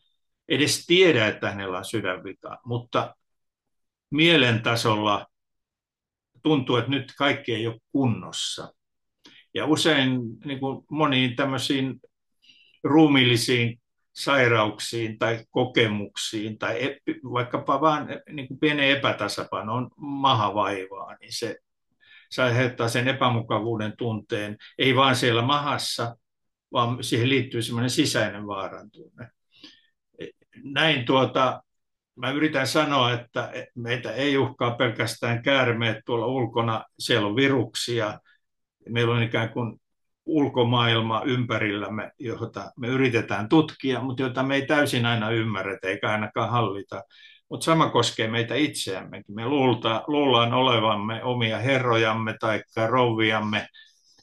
[0.48, 3.14] edes tiedä, että hänellä on sydänvika, mutta
[4.10, 5.26] mielen tasolla
[6.42, 8.72] tuntuu, että nyt kaikki ei ole kunnossa.
[9.54, 12.00] Ja usein niin kuin moniin tämmöisiin
[12.84, 13.80] ruumiillisiin
[14.12, 16.96] sairauksiin tai kokemuksiin tai
[17.32, 21.56] vaikkapa vain niin kuin pienen epätasapaino on mahavaivaa, niin se,
[22.30, 26.16] se aiheuttaa sen epämukavuuden tunteen, ei vain siellä mahassa,
[26.72, 29.28] vaan siihen liittyy semmoinen sisäinen vaaran tunne.
[30.64, 31.62] Näin tuota,
[32.14, 38.20] mä yritän sanoa, että meitä ei uhkaa pelkästään käärmeet tuolla ulkona, siellä on viruksia,
[38.88, 39.80] meillä on ikään kuin
[40.26, 46.50] ulkomaailma ympärillämme, jota me yritetään tutkia, mutta jota me ei täysin aina ymmärretä eikä ainakaan
[46.50, 47.02] hallita.
[47.50, 49.34] Mutta sama koskee meitä itseämmekin.
[49.34, 53.66] Me luulta, luullaan olevamme omia herrojamme tai rouviamme,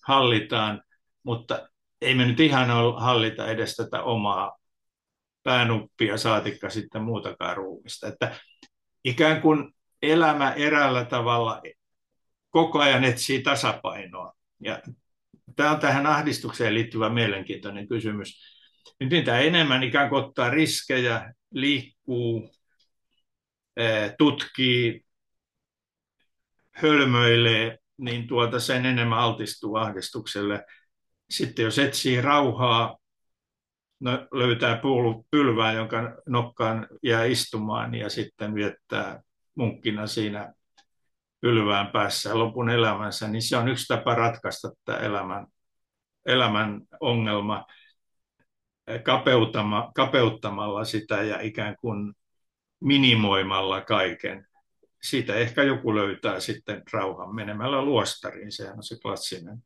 [0.07, 0.81] hallitaan,
[1.23, 1.69] mutta
[2.01, 4.57] ei me nyt ihan hallita edes tätä omaa
[5.43, 8.07] päänuppia, saatikka sitten muutakaan ruumista.
[8.07, 8.35] Että
[9.03, 11.61] ikään kuin elämä eräällä tavalla
[12.49, 14.33] koko ajan etsii tasapainoa.
[14.63, 14.81] Ja
[15.55, 18.55] tämä on tähän ahdistukseen liittyvä mielenkiintoinen kysymys.
[18.99, 22.51] Nyt mitä enemmän ikään kuin ottaa riskejä, liikkuu,
[24.17, 25.05] tutkii,
[26.71, 30.65] hölmöilee, niin tuota sen enemmän altistuu ahdistukselle.
[31.29, 32.97] Sitten jos etsii rauhaa,
[33.99, 34.81] no, löytää
[35.31, 39.21] pylvää, jonka nokkaan jää istumaan ja sitten viettää
[39.55, 40.53] munkkina siinä
[41.41, 45.47] pylvään päässä lopun elämänsä, niin se on yksi tapa ratkaista tämä elämän,
[46.25, 47.65] elämän ongelma
[49.03, 52.13] kapeutama, kapeuttamalla sitä ja ikään kuin
[52.79, 54.47] minimoimalla kaiken.
[55.03, 59.57] Siitä ehkä joku löytää sitten rauhan menemällä luostariin, sehän on se klassinen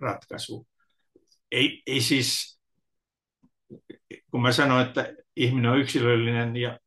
[0.00, 0.66] ratkaisu.
[1.52, 2.60] Ei, ei siis,
[4.30, 6.78] kun mä sanoin, että ihminen on yksilöllinen ja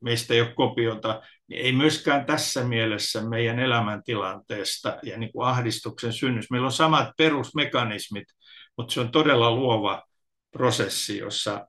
[0.00, 6.12] meistä ei ole kopiota, niin ei myöskään tässä mielessä meidän elämäntilanteesta ja niin kuin ahdistuksen
[6.12, 6.50] synnys.
[6.50, 8.28] Meillä on samat perusmekanismit,
[8.76, 10.02] mutta se on todella luova
[10.50, 11.66] prosessi, jossa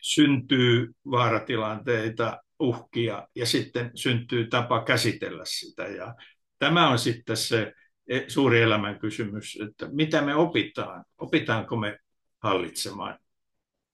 [0.00, 5.82] syntyy vaaratilanteita, uhkia ja sitten syntyy tapa käsitellä sitä.
[5.82, 6.14] Ja
[6.58, 7.72] tämä on sitten se
[8.08, 11.04] e, suuri elämän kysymys, että mitä me opitaan?
[11.18, 11.98] Opitaanko me
[12.42, 13.18] hallitsemaan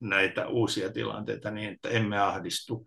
[0.01, 2.87] näitä uusia tilanteita niin, että emme ahdistu?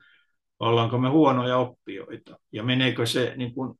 [0.59, 2.39] Ollaanko me huonoja oppijoita?
[2.51, 3.79] Ja meneekö se niin kuin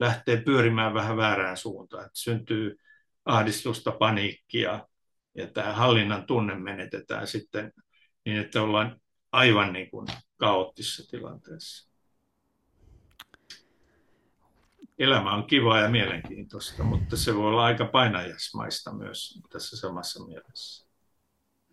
[0.00, 2.76] lähtee pyörimään vähän väärään suuntaan, että syntyy
[3.24, 4.86] ahdistusta, paniikkia
[5.34, 7.72] ja tämä hallinnan tunne menetetään sitten
[8.24, 9.00] niin, että ollaan
[9.32, 10.06] aivan niin kuin
[10.36, 11.90] kaoottisessa tilanteessa.
[14.98, 20.86] Elämä on kivaa ja mielenkiintoista, mutta se voi olla aika painajasmaista myös tässä samassa mielessä.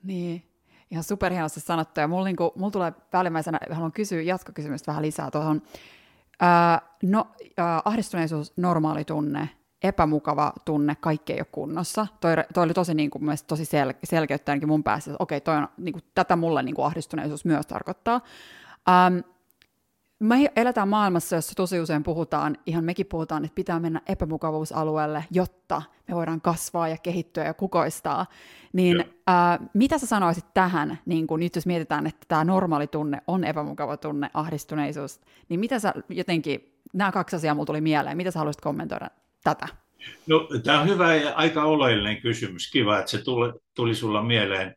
[0.04, 0.58] Niin,
[0.92, 2.00] Ihan superhienosti sanottu.
[2.00, 5.62] Ja mulla, niinku, mulla tulee päällimmäisenä, haluan kysyä jatkokysymystä vähän lisää tuohon.
[6.42, 9.50] Öö, no, öö, ahdistuneisuus, normaali tunne,
[9.84, 12.08] epämukava tunne, kaikki ei ole kunnossa.
[12.22, 15.68] Toi, toi oli tosi, niin kuin, tosi sel, selkeyttä mun päässä, että okei, toi on,
[15.78, 18.22] niin kuin, tätä mulle niin kuin ahdistuneisuus myös tarkoittaa.
[18.88, 19.24] Um,
[20.20, 25.82] me eletään maailmassa, jossa tosi usein puhutaan, ihan mekin puhutaan, että pitää mennä epämukavuusalueelle, jotta
[26.08, 28.26] me voidaan kasvaa ja kehittyä ja kukoistaa.
[28.74, 33.22] Niin ää, mitä sä sanoisit tähän, niin kun nyt jos mietitään, että tämä normaali tunne
[33.28, 38.32] on epämukava tunne, ahdistuneisuus, niin mitä sä jotenkin, nämä kaksi asiaa mulla tuli mieleen, mitä
[38.32, 39.08] sä haluaisit kommentoida
[39.56, 39.68] tätä?
[40.28, 42.72] No, tämä on hyvä ja aika oleellinen kysymys.
[42.72, 44.76] Kiva, että se tuli, tuli sulla mieleen.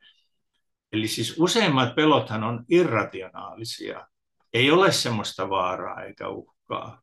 [0.92, 4.06] Eli siis useimmat pelothan on irrationaalisia
[4.52, 7.02] ei ole semmoista vaaraa eikä uhkaa.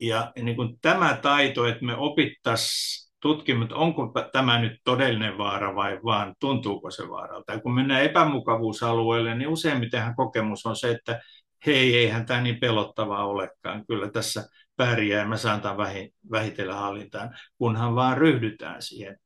[0.00, 5.98] Ja niin kuin tämä taito, että me opittaisiin tutkimaan, onko tämä nyt todellinen vaara vai
[6.04, 7.52] vaan tuntuuko se vaaralta.
[7.52, 11.20] Ja kun mennään epämukavuusalueelle, niin useimmitenhan kokemus on se, että
[11.66, 13.86] hei, eihän tämä niin pelottavaa olekaan.
[13.86, 14.48] Kyllä tässä
[14.80, 15.76] pärjää ja mä saan tämän
[16.30, 19.16] vähitellen hallintaan, kunhan vaan ryhdytään siihen.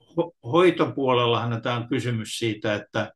[0.00, 3.12] Ho- hoitopuolellahan tämä on kysymys siitä, että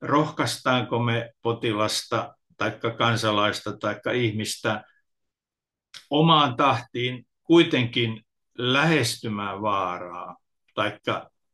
[0.00, 4.84] rohkaistaanko me potilasta tai kansalaista tai ihmistä
[6.10, 8.24] omaan tahtiin kuitenkin
[8.58, 10.36] lähestymään vaaraa
[10.74, 10.98] tai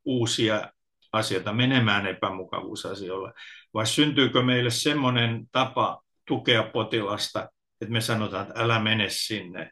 [0.05, 0.73] uusia
[1.13, 3.33] asioita, menemään epämukavuusasioille,
[3.75, 7.49] vai syntyykö meille semmoinen tapa tukea potilasta,
[7.81, 9.71] että me sanotaan, että älä mene sinne.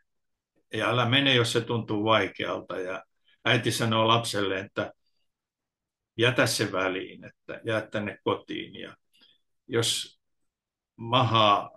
[0.75, 2.79] Ja älä mene, jos se tuntuu vaikealta.
[2.79, 3.05] Ja
[3.45, 4.93] äiti sanoo lapselle, että
[6.17, 8.75] jätä se väliin, että jää tänne kotiin.
[8.81, 8.97] Ja
[9.67, 10.21] jos
[10.97, 11.71] maha,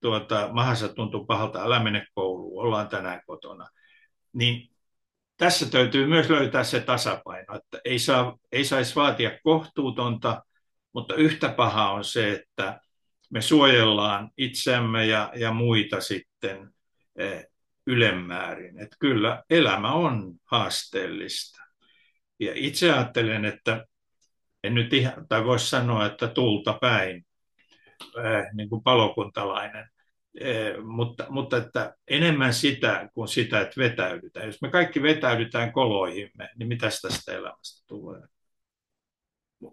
[0.00, 3.68] tuota, mahassa tuntuu pahalta, älä mene kouluun, ollaan tänään kotona.
[4.32, 4.70] Niin
[5.36, 10.42] tässä täytyy myös löytää se tasapaino, että ei, saa, ei saisi vaatia kohtuutonta,
[10.92, 12.80] mutta yhtä paha on se, että
[13.30, 16.70] me suojellaan itseämme ja, ja muita sitten
[17.16, 17.46] eh,
[17.86, 18.78] ylemmäärin.
[18.78, 21.60] Että kyllä elämä on haasteellista.
[22.40, 23.86] Ja itse ajattelen, että
[24.64, 27.26] en nyt ihan, tai voisi sanoa, että tulta päin,
[28.02, 29.88] eh, niin kuin palokuntalainen,
[30.40, 34.46] eh, mutta, mutta että enemmän sitä kuin sitä, että vetäydytään.
[34.46, 38.20] Jos me kaikki vetäydytään koloihimme, niin mitä tästä elämästä tulee?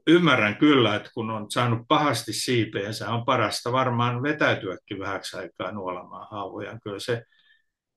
[0.08, 6.28] Ymmärrän kyllä, että kun on saanut pahasti siipeensä, on parasta varmaan vetäytyäkin vähäksi aikaa nuolamaan
[6.32, 6.80] haavoja.
[6.84, 7.24] Kyllä se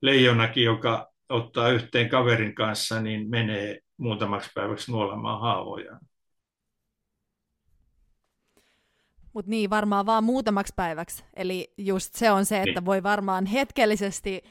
[0.02, 5.98] leijonakin, joka ottaa yhteen kaverin kanssa, niin menee muutamaksi päiväksi nuolemaan haavoja.
[9.32, 11.24] Mutta niin, varmaan vaan muutamaksi päiväksi.
[11.36, 12.84] Eli just se on se, että niin.
[12.84, 14.44] voi varmaan hetkellisesti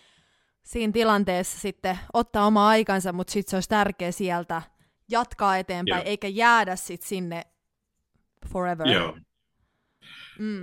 [0.64, 4.62] siinä tilanteessa sitten ottaa oma aikansa, mutta sitten se olisi tärkeä sieltä–
[5.10, 6.10] jatkaa eteenpäin, Joo.
[6.10, 7.44] eikä jäädä sit sinne
[8.48, 8.88] forever.
[8.88, 9.18] Joo.
[10.40, 10.62] Mm.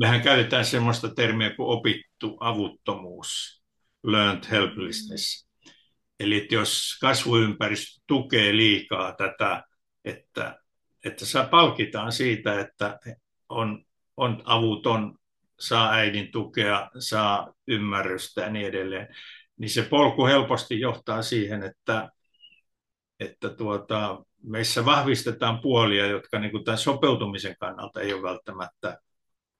[0.00, 3.62] Mehän käytetään sellaista termiä kuin opittu avuttomuus,
[4.02, 5.46] learned helplessness.
[5.46, 5.72] Mm.
[6.20, 9.64] Eli että jos kasvuympäristö tukee liikaa tätä,
[10.04, 10.58] että,
[11.04, 12.98] että saa palkitaan siitä, että
[13.48, 13.84] on,
[14.16, 15.18] on avuton,
[15.60, 19.08] saa äidin tukea, saa ymmärrystä ja niin edelleen,
[19.56, 22.08] niin se polku helposti johtaa siihen, että
[23.20, 28.98] että tuota, meissä vahvistetaan puolia, jotka niin kuin tämän sopeutumisen kannalta ei ole välttämättä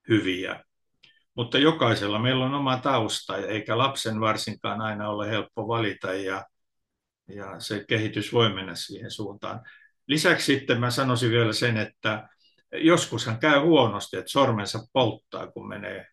[0.08, 0.64] hyviä.
[1.34, 6.44] Mutta jokaisella meillä on oma tausta, eikä lapsen varsinkaan aina ole helppo valita, ja,
[7.28, 9.60] ja se kehitys voi mennä siihen suuntaan.
[10.06, 12.28] Lisäksi sitten mä sanoisin vielä sen, että
[12.72, 16.06] joskushan käy huonosti, että sormensa polttaa, kun menee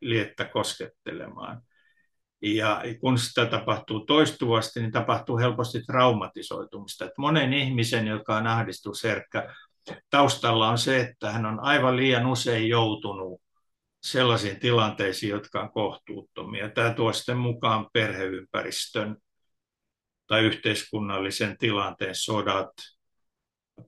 [0.00, 1.62] liettä koskettelemaan.
[2.44, 7.04] Ja kun sitä tapahtuu toistuvasti, niin tapahtuu helposti traumatisoitumista.
[7.04, 9.54] Että monen ihmisen, joka on ahdistusherkkä,
[10.10, 13.40] taustalla on se, että hän on aivan liian usein joutunut
[14.02, 16.68] sellaisiin tilanteisiin, jotka on kohtuuttomia.
[16.68, 19.16] Tämä tuo sitten mukaan perheympäristön
[20.26, 22.70] tai yhteiskunnallisen tilanteen sodat,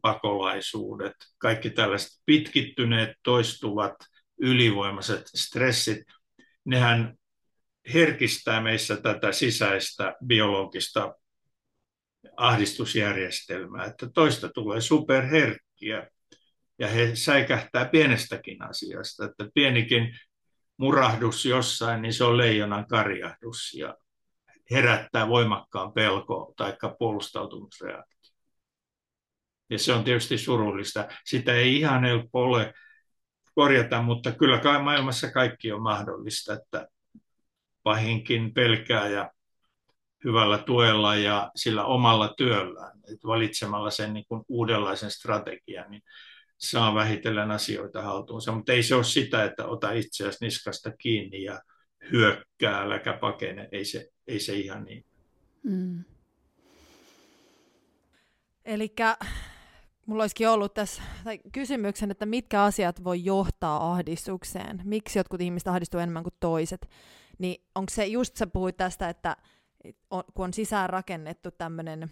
[0.03, 3.95] pakolaisuudet, kaikki tällaiset pitkittyneet, toistuvat,
[4.41, 6.03] ylivoimaiset stressit,
[6.65, 7.15] nehän
[7.95, 11.15] herkistää meissä tätä sisäistä biologista
[12.37, 16.11] ahdistusjärjestelmää, että toista tulee superherkkiä
[16.79, 20.19] ja he säikähtää pienestäkin asiasta, että pienikin
[20.77, 23.97] murahdus jossain, niin se on leijonan karjahdus ja
[24.71, 28.17] herättää voimakkaan pelko tai puolustautumisreaktio.
[29.71, 31.09] Ja se on tietysti surullista.
[31.25, 32.75] Sitä ei ihan helppo ole
[33.55, 36.89] korjata, mutta kyllä kai maailmassa kaikki on mahdollista, että
[37.87, 39.31] pahinkin pelkää ja
[40.25, 46.03] hyvällä tuella ja sillä omalla työllään, että valitsemalla sen niin kuin uudenlaisen strategian, niin
[46.59, 48.53] saa vähitellen asioita haltuunsa.
[48.53, 51.61] Mutta ei se ole sitä, että ota itseäsi niskasta kiinni ja
[52.13, 53.69] hyökkää, äläkä pakene.
[53.73, 55.05] Ei se, ei se ihan niin.
[55.63, 56.05] Mm.
[58.65, 58.95] Eli
[60.07, 64.81] mulla olisikin ollut tässä tai kysymyksen, että mitkä asiat voi johtaa ahdistukseen?
[64.85, 66.89] Miksi jotkut ihmiset ahdistuu enemmän kuin toiset?
[67.39, 69.37] Niin onko se just, sä puhuit tästä, että
[70.11, 72.03] on, kun on sisään rakennettu tämmöinen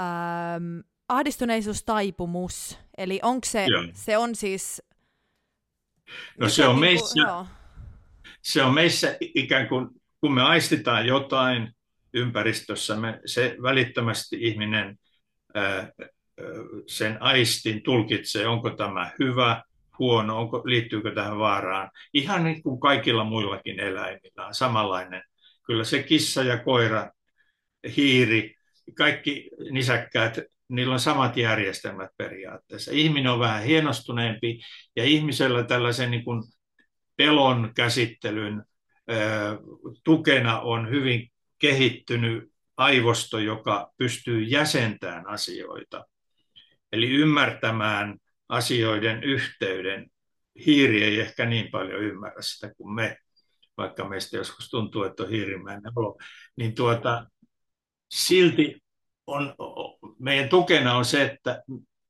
[0.00, 3.84] ähm, ahdistuneisuustaipumus, eli onko se, joo.
[3.92, 4.82] se on siis...
[6.38, 7.46] No se on, niin meissä, joo.
[8.42, 9.88] se on meissä ikään kuin,
[10.20, 11.72] kun me aistitaan jotain
[12.14, 14.98] ympäristössämme, se välittömästi ihminen
[15.54, 15.92] ää,
[16.86, 19.62] sen aistin tulkitsee, onko tämä hyvä
[19.98, 21.90] huono, onko, liittyykö tähän vaaraan.
[22.14, 25.22] Ihan niin kuin kaikilla muillakin eläimillä on samanlainen.
[25.66, 27.10] Kyllä se kissa ja koira,
[27.96, 28.54] hiiri,
[28.96, 30.38] kaikki nisäkkäät,
[30.68, 32.90] niillä on samat järjestelmät periaatteessa.
[32.94, 34.60] Ihminen on vähän hienostuneempi
[34.96, 36.42] ja ihmisellä tällaisen niin kuin
[37.16, 38.64] pelon käsittelyn
[40.04, 41.28] tukena on hyvin
[41.58, 46.04] kehittynyt aivosto, joka pystyy jäsentämään asioita.
[46.92, 48.18] Eli ymmärtämään
[48.48, 50.10] asioiden yhteyden.
[50.66, 53.18] Hiiri ei ehkä niin paljon ymmärrä sitä kuin me,
[53.76, 56.18] vaikka meistä joskus tuntuu, että on hiirimäinen olo.
[56.56, 57.26] Niin tuota,
[58.10, 58.82] silti
[59.26, 59.54] on,
[60.18, 61.62] meidän tukena on se, että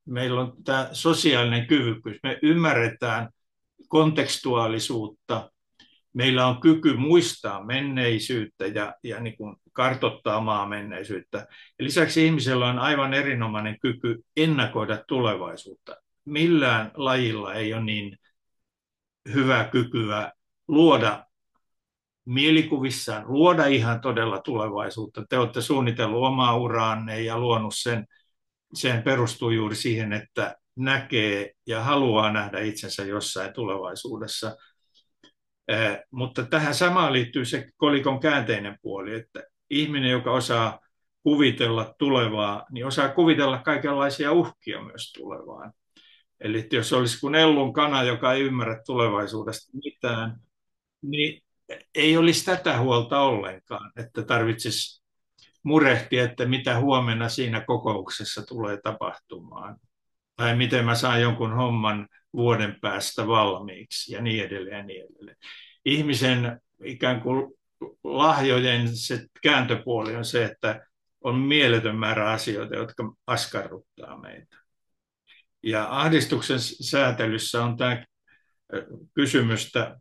[0.06, 2.18] meillä on tämä sosiaalinen kyvykkyys.
[2.22, 3.28] Me ymmärretään
[3.88, 5.50] kontekstuaalisuutta,
[6.12, 11.38] meillä on kyky muistaa menneisyyttä ja, ja niin kuin kartottaa maa menneisyyttä.
[11.78, 15.96] Ja lisäksi ihmisellä on aivan erinomainen kyky ennakoida tulevaisuutta.
[16.24, 18.18] Millään lajilla ei ole niin
[19.34, 20.32] hyvää kykyä
[20.68, 21.24] luoda
[22.24, 25.24] mielikuvissaan, luoda ihan todella tulevaisuutta.
[25.28, 28.06] Te olette suunnitellut omaa uraanne ja luonut sen.
[28.74, 34.56] Sen perustuu juuri siihen, että näkee ja haluaa nähdä itsensä jossain tulevaisuudessa.
[35.68, 40.80] Eh, mutta tähän samaan liittyy se kolikon käänteinen puoli, että ihminen, joka osaa
[41.22, 45.72] kuvitella tulevaa, niin osaa kuvitella kaikenlaisia uhkia myös tulevaan.
[46.44, 50.40] Eli jos olisi kuin Ellun kana, joka ei ymmärrä tulevaisuudesta mitään,
[51.02, 51.42] niin
[51.94, 55.04] ei olisi tätä huolta ollenkaan, että tarvitsisi
[55.62, 59.76] murehtia, että mitä huomenna siinä kokouksessa tulee tapahtumaan.
[60.36, 65.36] Tai miten mä saan jonkun homman vuoden päästä valmiiksi ja niin edelleen ja niin edelleen.
[65.84, 67.54] Ihmisen ikään kuin
[68.04, 70.86] lahjojen se kääntöpuoli on se, että
[71.20, 74.63] on mieletön määrä asioita, jotka askarruttaa meitä.
[75.64, 78.04] Ja ahdistuksen säätelyssä on tämä
[79.14, 79.96] kysymystä,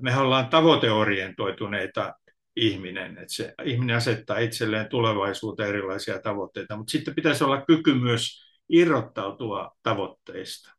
[0.00, 2.14] me ollaan tavoiteorientoituneita
[2.56, 8.44] ihminen, että se ihminen asettaa itselleen tulevaisuuteen erilaisia tavoitteita, mutta sitten pitäisi olla kyky myös
[8.68, 10.70] irrottautua tavoitteista.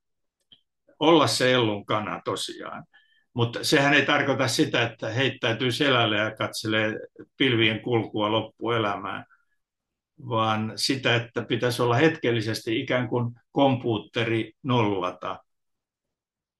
[0.99, 2.83] Olla se ellun kana tosiaan.
[3.33, 6.99] Mutta sehän ei tarkoita sitä, että heittäytyy selälle ja katselee
[7.37, 9.25] pilvien kulkua loppuelämään,
[10.29, 15.39] vaan sitä, että pitäisi olla hetkellisesti ikään kuin kompuutteri nollata.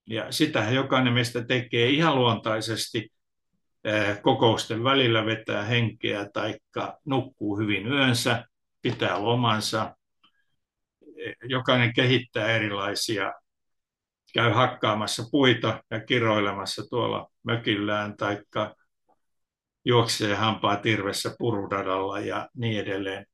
[0.06, 3.12] Ja sitä jokainen meistä tekee ihan luontaisesti
[3.84, 6.58] eh, kokousten välillä vetää henkeä tai
[7.04, 8.44] nukkuu hyvin yönsä,
[8.82, 9.96] pitää lomansa.
[11.42, 13.32] Jokainen kehittää erilaisia
[14.34, 18.74] käy hakkaamassa puita ja kiroilemassa tuolla mökillään, taikka
[19.84, 23.26] juoksee hampaa tirvessä purudadalla ja niin edelleen.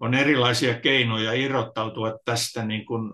[0.00, 3.12] On erilaisia keinoja irrottautua tästä niin kuin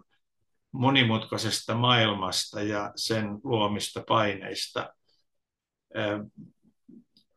[0.73, 4.95] monimutkaisesta maailmasta ja sen luomista paineista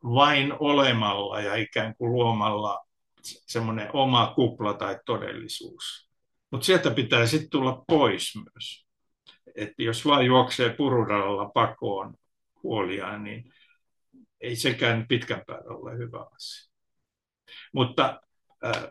[0.03, 2.85] vain olemalla ja ikään kuin luomalla
[3.23, 6.09] semmoinen oma kupla tai todellisuus.
[6.51, 8.89] Mutta sieltä pitää sitten tulla pois myös
[9.55, 12.15] että jos vain juoksee purudalla pakoon
[12.61, 13.53] kuoliaan, niin
[14.41, 16.71] ei sekään pitkän päällä ole hyvä asia.
[17.73, 18.21] Mutta
[18.65, 18.83] äh,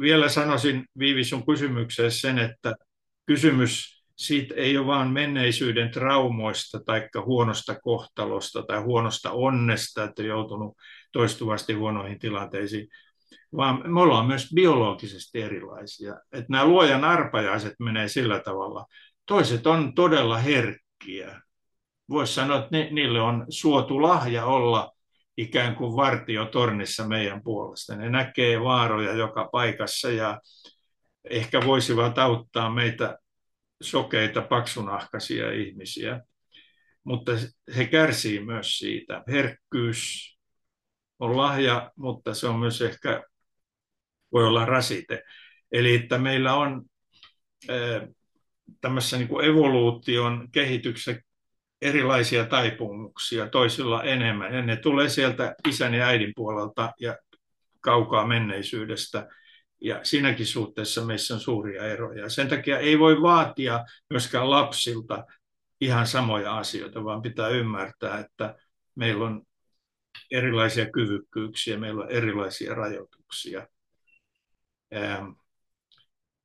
[0.00, 2.74] vielä sanoisin Viivi sun kysymykseen sen, että
[3.26, 10.76] kysymys siitä ei ole vain menneisyyden traumoista tai huonosta kohtalosta tai huonosta onnesta, että joutunut
[11.12, 12.88] toistuvasti huonoihin tilanteisiin,
[13.56, 16.14] vaan me ollaan myös biologisesti erilaisia.
[16.32, 18.86] Että nämä luojan arpajaiset menee sillä tavalla,
[19.28, 21.40] Toiset on todella herkkiä.
[22.10, 24.92] Voisi sanoa, että ni, niille on suotu lahja olla
[25.38, 27.96] ikään kuin vartiotornissa meidän puolesta.
[27.96, 30.40] Ne näkee vaaroja joka paikassa ja
[31.30, 33.18] ehkä voisivat auttaa meitä
[33.82, 36.20] sokeita, paksunahkaisia ihmisiä.
[37.04, 37.32] Mutta
[37.76, 39.22] he kärsii myös siitä.
[39.28, 40.34] Herkkyys
[41.18, 43.22] on lahja, mutta se on myös ehkä,
[44.32, 45.22] voi olla rasite.
[45.72, 46.84] Eli että meillä on
[48.80, 51.20] tämmöisessä niin kuin evoluution kehityksessä
[51.82, 54.54] erilaisia taipumuksia, toisilla enemmän.
[54.54, 57.16] Ja ne tulee sieltä isän ja äidin puolelta ja
[57.80, 59.28] kaukaa menneisyydestä.
[59.80, 62.28] Ja siinäkin suhteessa meissä on suuria eroja.
[62.28, 65.24] Sen takia ei voi vaatia myöskään lapsilta
[65.80, 68.54] ihan samoja asioita, vaan pitää ymmärtää, että
[68.94, 69.42] meillä on
[70.30, 73.66] erilaisia kyvykkyyksiä, meillä on erilaisia rajoituksia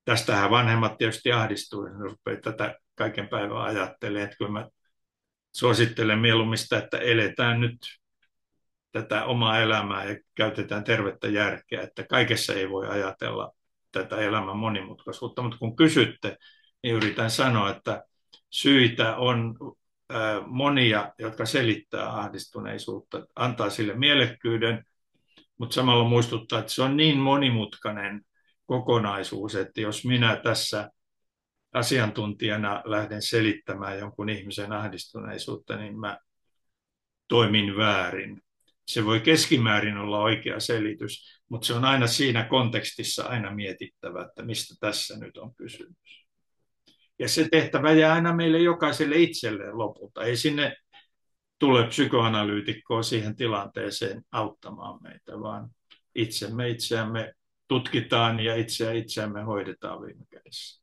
[0.06, 4.70] tästähän vanhemmat tietysti ahdistuu, jos rupeaa tätä kaiken päivän ajattelemaan, että kyllä mä
[5.54, 7.78] suosittelen mieluummin että eletään nyt
[8.92, 13.52] tätä omaa elämää ja käytetään tervettä järkeä, että kaikessa ei voi ajatella
[13.92, 16.38] tätä elämän monimutkaisuutta, mutta kun kysytte,
[16.84, 18.04] niin yritän sanoa, että
[18.50, 19.56] syitä on
[20.46, 24.86] monia, jotka selittää ahdistuneisuutta, antaa sille mielekkyyden,
[25.58, 28.22] mutta samalla muistuttaa, että se on niin monimutkainen
[28.66, 30.90] kokonaisuus, että jos minä tässä
[31.74, 36.18] asiantuntijana lähden selittämään jonkun ihmisen ahdistuneisuutta, niin mä
[37.28, 38.42] toimin väärin.
[38.88, 44.44] Se voi keskimäärin olla oikea selitys, mutta se on aina siinä kontekstissa aina mietittävä, että
[44.44, 46.26] mistä tässä nyt on kysymys.
[47.20, 50.24] Ja se tehtävä jää aina meille jokaiselle itselleen lopulta.
[50.24, 50.76] Ei sinne
[51.60, 55.70] tule psykoanalyytikkoa siihen tilanteeseen auttamaan meitä, vaan
[56.16, 57.34] itsemme itseämme
[57.68, 60.83] tutkitaan ja itseä itseämme hoidetaan viime kädessä.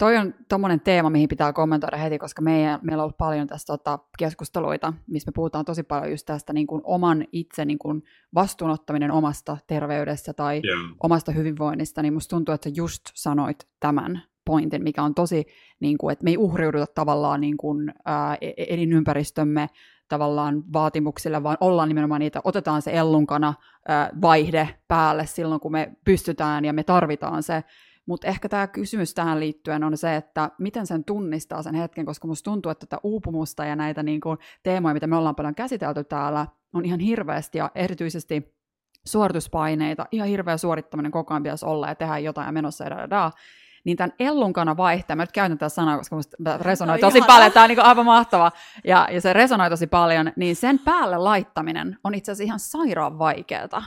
[0.00, 3.72] Toi on tommonen teema, mihin pitää kommentoida heti, koska meidän, meillä on ollut paljon tästä
[3.72, 8.02] tota, keskusteluita, missä me puhutaan tosi paljon just tästä niin kuin oman itse niin kuin
[8.34, 10.80] vastuunottaminen omasta terveydestä tai yeah.
[11.02, 15.46] omasta hyvinvoinnista, niin musta tuntuu, että sä just sanoit tämän pointin, mikä on tosi,
[15.80, 19.68] niin kuin, että me ei uhriuduta tavallaan niin kuin, ää, e-, e-, elinympäristömme
[20.08, 23.54] tavallaan vaatimuksille, vaan ollaan nimenomaan niitä, otetaan se ellunkana
[23.88, 27.64] ää, vaihde päälle silloin, kun me pystytään ja me tarvitaan se.
[28.10, 32.28] Mutta ehkä tämä kysymys tähän liittyen on se, että miten sen tunnistaa sen hetken, koska
[32.28, 36.04] musta tuntuu, että tätä uupumusta ja näitä niin kuin, teemoja, mitä me ollaan paljon käsitelty
[36.04, 38.54] täällä, on ihan hirveästi ja erityisesti
[39.06, 43.10] suorituspaineita, ihan hirveä suorittaminen koko ajan pitäisi olla ja tehdä jotain ja menossa ja da,
[43.10, 43.30] da
[43.84, 47.34] niin tämän ellunkana vaihteen, mä nyt käytän tätä sanaa, koska musta resonoi no, tosi ihana.
[47.34, 48.52] paljon, tämä on niin aivan mahtava,
[48.84, 53.18] ja, ja se resonoi tosi paljon, niin sen päälle laittaminen on itse asiassa ihan sairaan
[53.18, 53.82] vaikeaa.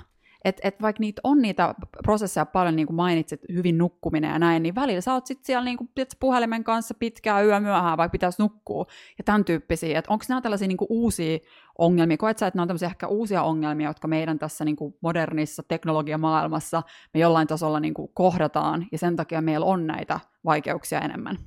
[0.45, 4.63] Et, et vaikka niitä on niitä prosesseja paljon, niin kuin mainitsit, hyvin nukkuminen ja näin,
[4.63, 5.89] niin välillä sä oot sit siellä niin kuin,
[6.19, 8.85] puhelimen kanssa pitkään yö myöhään, vaikka pitäisi nukkua,
[9.17, 9.99] ja tämän tyyppisiä.
[9.99, 11.39] Että onko nämä tällaisia niin kuin, uusia
[11.77, 12.17] ongelmia?
[12.17, 15.63] Koet sä, että nämä on tämmöisiä ehkä uusia ongelmia, jotka meidän tässä niin kuin, modernissa
[15.67, 16.83] teknologiamaailmassa
[17.13, 21.37] me jollain tasolla niin kuin, kohdataan, ja sen takia meillä on näitä vaikeuksia enemmän?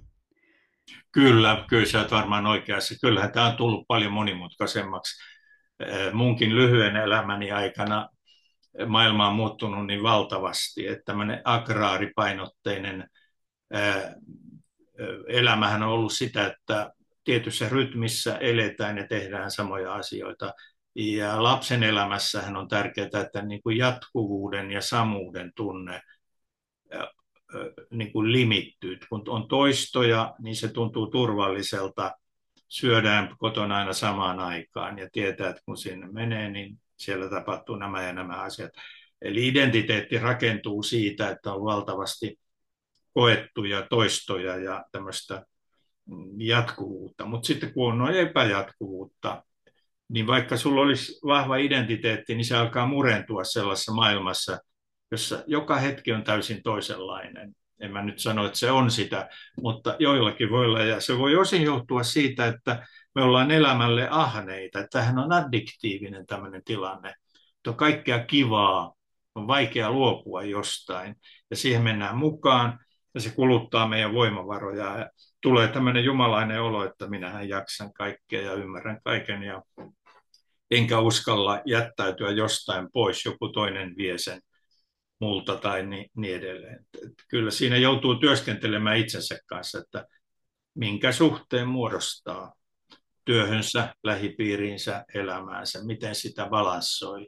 [1.12, 2.94] Kyllä, kyllä sä oot varmaan oikeassa.
[3.00, 5.22] Kyllähän tämä on tullut paljon monimutkaisemmaksi.
[6.12, 8.08] Munkin lyhyen elämäni aikana
[8.86, 13.08] maailma on muuttunut niin valtavasti, että tämmöinen agraaripainotteinen
[15.28, 16.92] elämähän on ollut sitä, että
[17.24, 20.52] tietyssä rytmissä eletään ja tehdään samoja asioita.
[20.94, 26.00] Ja lapsen elämässähän on tärkeää, että niin kuin jatkuvuuden ja samuuden tunne
[27.90, 28.98] niin kuin limittyy.
[29.08, 32.12] Kun on toistoja, niin se tuntuu turvalliselta.
[32.68, 38.02] Syödään kotona aina samaan aikaan ja tietää, että kun sinne menee, niin siellä tapahtuu nämä
[38.02, 38.70] ja nämä asiat.
[39.22, 42.38] Eli identiteetti rakentuu siitä, että on valtavasti
[43.14, 45.46] koettuja toistoja ja tämmöistä
[46.38, 47.24] jatkuvuutta.
[47.24, 49.42] Mutta sitten kun on epäjatkuvuutta,
[50.08, 54.58] niin vaikka sulla olisi vahva identiteetti, niin se alkaa murentua sellaisessa maailmassa,
[55.10, 57.56] jossa joka hetki on täysin toisenlainen.
[57.80, 59.28] En mä nyt sano, että se on sitä,
[59.62, 60.82] mutta joillakin voi olla.
[60.82, 62.86] Ja se voi osin johtua siitä, että
[63.16, 64.86] me ollaan elämälle ahneita.
[64.90, 67.08] Tähän on addiktiivinen tämmöinen tilanne.
[67.56, 68.94] Että on kaikkea kivaa,
[69.34, 71.14] on vaikea luopua jostain.
[71.50, 72.78] Ja siihen mennään mukaan
[73.14, 74.98] ja se kuluttaa meidän voimavaroja.
[74.98, 75.10] Ja
[75.42, 79.62] tulee tämmöinen jumalainen olo, että minähän jaksan kaikkea ja ymmärrän kaiken ja
[80.70, 84.40] enkä uskalla jättäytyä jostain pois, joku toinen vie sen
[85.20, 86.86] multa tai niin edelleen.
[86.94, 90.06] Että kyllä siinä joutuu työskentelemään itsensä kanssa, että
[90.74, 92.52] minkä suhteen muodostaa
[93.26, 97.26] työhönsä, lähipiiriinsä, elämäänsä, miten sitä balanssoi.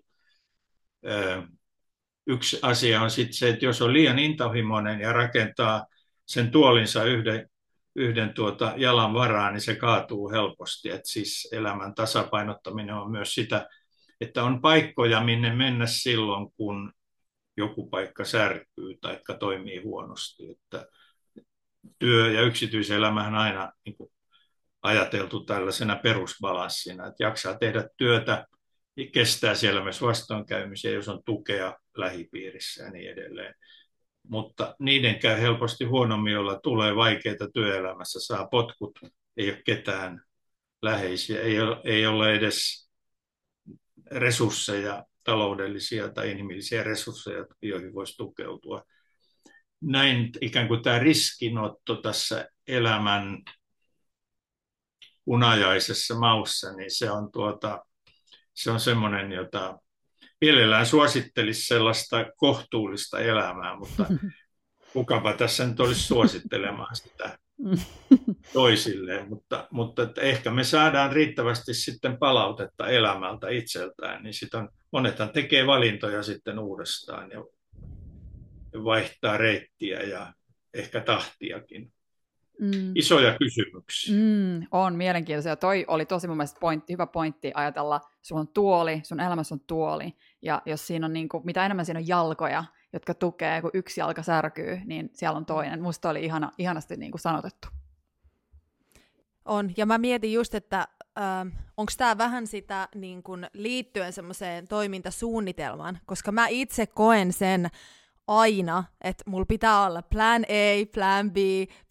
[2.27, 5.87] Yksi asia on sitten se, että jos on liian intohimoinen ja rakentaa
[6.27, 7.49] sen tuolinsa yhden,
[7.97, 10.91] yhden tuota jalan varaan, niin se kaatuu helposti.
[10.91, 13.69] Et siis elämän tasapainottaminen on myös sitä,
[14.21, 16.93] että on paikkoja, minne mennä silloin, kun
[17.57, 20.51] joku paikka särkyy tai toimii huonosti.
[20.51, 20.87] Että
[21.99, 24.11] työ- ja yksityiselämähän aina niin kuin
[24.83, 28.47] ajateltu tällaisena perusbalanssina, että jaksaa tehdä työtä,
[29.13, 33.55] kestää siellä myös vastoinkäymisiä, jos on tukea lähipiirissä ja niin edelleen.
[34.29, 38.99] Mutta niiden käy helposti huonommin, joilla tulee vaikeita työelämässä, saa potkut,
[39.37, 40.23] ei ole ketään
[40.83, 42.89] läheisiä, ei ole, ei ole edes
[44.11, 48.83] resursseja, taloudellisia tai inhimillisiä resursseja, joihin voisi tukeutua.
[49.81, 53.43] Näin ikään kuin tämä riskinotto tässä elämän
[55.29, 57.85] unajaisessa maussa, niin se on, tuota,
[58.55, 59.79] se on semmoinen, jota
[60.41, 64.07] mielellään suosittelisi sellaista kohtuullista elämää, mutta
[64.93, 67.39] kukapa tässä nyt olisi suosittelemaan sitä
[68.53, 74.69] toisilleen, mutta, mutta että ehkä me saadaan riittävästi sitten palautetta elämältä itseltään, niin sit on,
[74.93, 77.45] monethan tekee valintoja sitten uudestaan ja
[78.85, 80.33] vaihtaa reittiä ja
[80.75, 81.93] ehkä tahtiakin.
[82.61, 82.93] Mm.
[82.95, 84.15] Isoja kysymyksiä.
[84.17, 85.57] Mm, on mielenkiintoisia.
[85.57, 89.61] Toi oli tosi mun mielestä pointti, hyvä pointti ajatella, sun on tuoli, sun elämässä on
[89.67, 93.71] tuoli, ja jos siinä on niin kuin, mitä enemmän siinä on jalkoja, jotka tukee, kun
[93.75, 95.83] yksi jalka särkyy, niin siellä on toinen.
[95.83, 97.69] Musta oli ihana, ihanasti niin kuin sanotettu.
[99.45, 100.89] On, ja mä mietin just, että
[101.19, 101.47] äh,
[101.77, 107.69] onko tämä vähän sitä niin kun, liittyen semmoiseen toimintasuunnitelmaan, koska mä itse koen sen
[108.29, 111.37] aina, että mulla pitää olla plan A, plan B,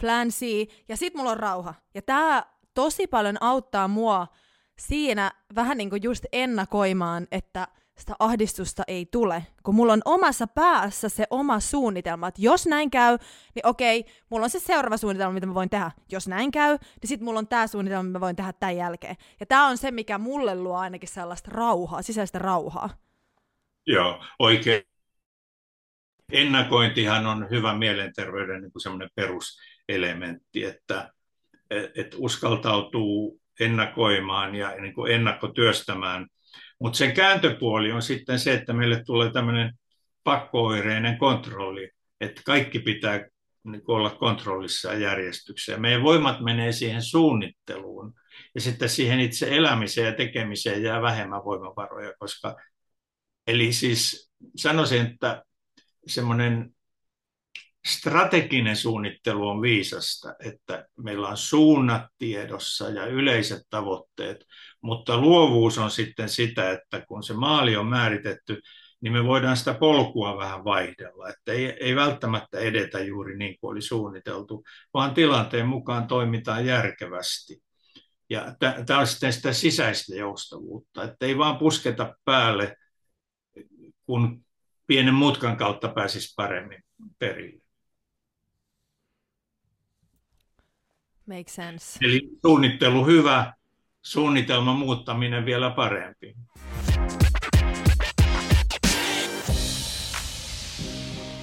[0.02, 0.46] plan C,
[0.90, 1.74] ja sit mulla on rauha.
[1.94, 4.28] Ja tää tosi paljon auttaa mua
[4.80, 7.68] siinä vähän niin kuin just ennakoimaan, että
[7.98, 12.92] sitä ahdistusta ei tule, kun mulla on omassa päässä se oma suunnitelma, että jos näin
[12.92, 13.18] käy,
[13.56, 15.92] niin okei, mulla on se seuraava suunnitelma, mitä mä voin tehdä.
[16.12, 19.16] Jos näin käy, niin sitten mulla on tämä suunnitelma, mitä mä voin tehdä tämän jälkeen.
[19.40, 22.90] Ja tämä on se, mikä mulle luo ainakin sellaista rauhaa, sisäistä rauhaa.
[23.88, 24.84] Joo, oikein.
[26.32, 31.12] Ennakointihan on hyvä mielenterveyden niin semmoinen peruselementti, että,
[31.70, 36.28] että uskaltautuu ennakoimaan ja niin kuin ennakkotyöstämään
[36.80, 39.74] mutta sen kääntöpuoli on sitten se, että meille tulee tämmöinen
[40.24, 43.28] pakkooireinen kontrolli, että kaikki pitää
[43.64, 45.80] niin olla kontrollissa ja järjestyksessä.
[45.80, 48.14] Meidän voimat menee siihen suunnitteluun
[48.56, 52.56] ja sitten siihen itse elämiseen ja tekemiseen jää vähemmän voimavaroja, koska
[53.48, 55.44] eli siis sanoisin, että
[56.08, 56.76] semmoinen
[57.88, 64.46] strateginen suunnittelu on viisasta, että meillä on suunnat tiedossa ja yleiset tavoitteet,
[64.82, 68.62] mutta luovuus on sitten sitä, että kun se maali on määritetty,
[69.02, 73.72] niin me voidaan sitä polkua vähän vaihdella, että ei, ei välttämättä edetä juuri niin kuin
[73.72, 77.62] oli suunniteltu, vaan tilanteen mukaan toimitaan järkevästi.
[78.30, 78.56] Ja
[78.86, 82.76] tämä on sitten sitä sisäistä joustavuutta, että ei vaan pusketa päälle,
[84.06, 84.46] kun
[84.88, 86.84] pienen mutkan kautta pääsisi paremmin
[87.20, 87.62] perille.
[91.26, 92.00] Make sense.
[92.02, 93.54] Eli suunnittelu hyvä,
[94.02, 96.36] suunnitelman muuttaminen vielä parempi.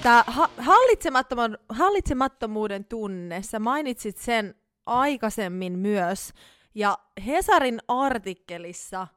[0.03, 0.23] Tämä
[0.57, 6.33] hallitsemattomuuden, hallitsemattomuuden tunne, sä mainitsit sen aikaisemmin myös,
[6.75, 9.07] ja Hesarin artikkelissa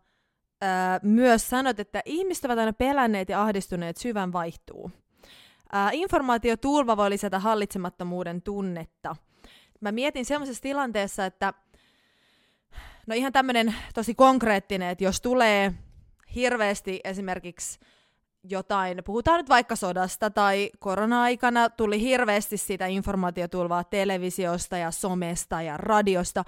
[0.60, 4.90] ää, myös sanot, että ihmiset ovat aina pelänneet ja ahdistuneet, syvän vaihtuu.
[5.72, 9.16] Ää, informaatiotulva voi lisätä hallitsemattomuuden tunnetta.
[9.80, 11.52] Mä mietin semmoisessa tilanteessa, että
[13.08, 15.74] No ihan tämmöinen tosi konkreettinen, että jos tulee
[16.34, 17.80] hirveästi esimerkiksi
[18.44, 25.76] jotain, puhutaan nyt vaikka sodasta tai korona-aikana tuli hirveästi sitä informaatiotulvaa televisiosta ja somesta ja
[25.76, 26.44] radiosta,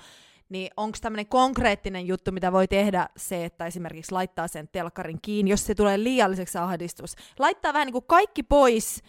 [0.51, 5.51] niin onko tämmöinen konkreettinen juttu, mitä voi tehdä se, että esimerkiksi laittaa sen telkkarin kiinni,
[5.51, 7.16] jos se tulee liialliseksi ahdistus.
[7.38, 9.03] Laittaa vähän niin kuin kaikki pois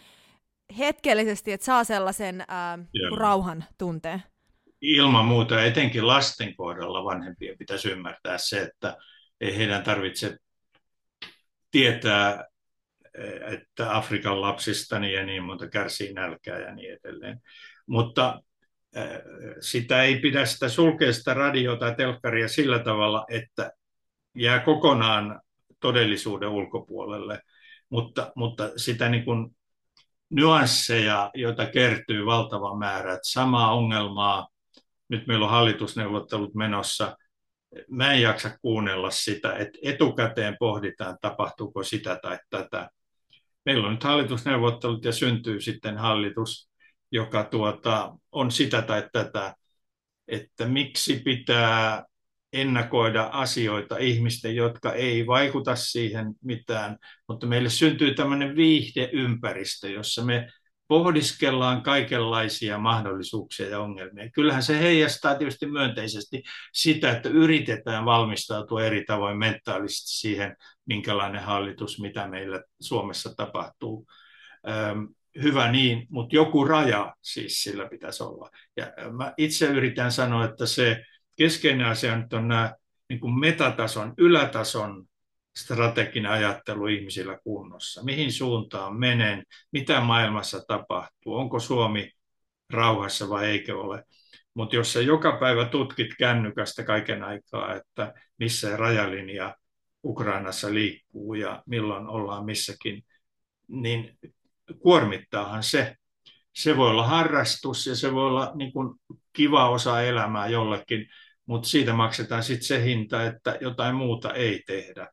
[0.78, 2.78] hetkellisesti, että saa sellaisen ää,
[3.16, 4.22] rauhan tunteen
[4.82, 8.96] ilman muuta, etenkin lasten kohdalla vanhempien pitäisi ymmärtää se, että
[9.40, 10.38] ei heidän tarvitse
[11.70, 12.44] tietää,
[13.46, 17.40] että Afrikan lapsista niin ja niin monta kärsii nälkää ja niin edelleen.
[17.86, 18.42] Mutta
[19.60, 23.72] sitä ei pidä sitä sulkea sitä radiota tai telkkaria sillä tavalla, että
[24.34, 25.40] jää kokonaan
[25.80, 27.40] todellisuuden ulkopuolelle,
[27.88, 29.56] mutta, mutta sitä niin kuin
[30.30, 34.48] nyansseja, joita kertyy valtava määrä, että samaa ongelmaa
[35.08, 37.16] nyt meillä on hallitusneuvottelut menossa.
[37.90, 42.90] Mä en jaksa kuunnella sitä, että etukäteen pohditaan, tapahtuuko sitä tai tätä.
[43.64, 46.71] Meillä on nyt hallitusneuvottelut ja syntyy sitten hallitus,
[47.12, 49.54] joka tuota, on sitä tai tätä,
[50.28, 52.04] että miksi pitää
[52.52, 56.96] ennakoida asioita ihmisten, jotka ei vaikuta siihen mitään,
[57.28, 60.48] mutta meille syntyy tämmöinen viihdeympäristö, jossa me
[60.88, 64.30] pohdiskellaan kaikenlaisia mahdollisuuksia ja ongelmia.
[64.30, 66.42] Kyllähän se heijastaa tietysti myönteisesti
[66.72, 70.56] sitä, että yritetään valmistautua eri tavoin mentaalisesti siihen,
[70.86, 74.06] minkälainen hallitus, mitä meillä Suomessa tapahtuu.
[75.42, 78.50] Hyvä niin, mutta joku raja siis sillä pitäisi olla.
[78.76, 81.02] Ja mä itse yritän sanoa, että se
[81.36, 82.74] keskeinen asia nyt on nämä
[83.08, 85.04] niin kuin metatason, ylätason
[85.56, 88.04] strateginen ajattelu ihmisillä kunnossa.
[88.04, 92.10] Mihin suuntaan menen, mitä maailmassa tapahtuu, onko Suomi
[92.70, 94.04] rauhassa vai eikö ole.
[94.54, 99.56] Mutta jos sä joka päivä tutkit kännykästä kaiken aikaa, että missä rajalinja
[100.04, 103.04] Ukrainassa liikkuu ja milloin ollaan missäkin,
[103.68, 104.18] niin
[104.78, 105.96] kuormittaahan se.
[106.52, 109.00] Se voi olla harrastus ja se voi olla niin kuin
[109.32, 111.06] kiva osa elämää jollekin,
[111.46, 115.08] mutta siitä maksetaan sitten se hinta, että jotain muuta ei tehdä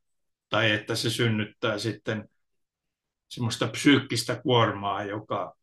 [0.50, 2.30] tai että se synnyttää sitten
[3.30, 5.56] semmoista psyykkistä kuormaa, joka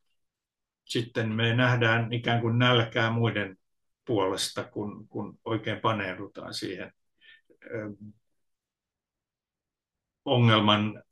[0.85, 3.57] sitten me nähdään ikään kuin nälkää muiden
[4.05, 6.93] puolesta, kun, kun oikein paneudutaan siihen
[10.27, 11.03] ongelman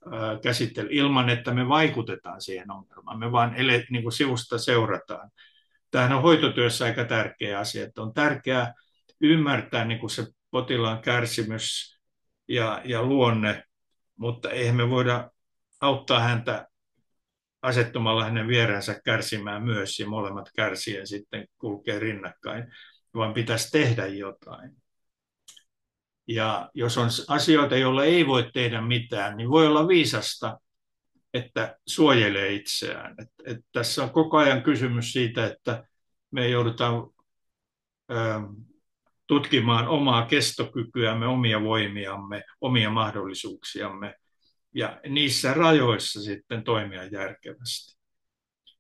[0.43, 3.19] käsittely ilman, että me vaikutetaan siihen ongelmaan.
[3.19, 5.31] Me vaan ele, niin kuin sivusta seurataan.
[5.91, 8.75] Tämähän on hoitotyössä aika tärkeä asia, että on tärkeää
[9.21, 11.99] ymmärtää niin kuin se potilaan kärsimys
[12.49, 13.65] ja, ja luonne,
[14.17, 15.31] mutta eihän me voida
[15.81, 16.69] auttaa häntä
[17.63, 22.65] asettumalla hänen vierensä kärsimään myös ja molemmat kärsien sitten kulkee rinnakkain,
[23.15, 24.84] vaan pitäisi tehdä jotain.
[26.29, 30.59] Ja jos on asioita, joilla ei voi tehdä mitään, niin voi olla viisasta,
[31.35, 33.15] että suojelee itseään.
[33.19, 35.85] Et, et tässä on koko ajan kysymys siitä, että
[36.31, 36.95] me joudutaan
[38.11, 38.15] ö,
[39.27, 44.15] tutkimaan omaa kestokykyämme, omia voimiamme, omia mahdollisuuksiamme
[44.75, 47.99] ja niissä rajoissa sitten toimia järkevästi.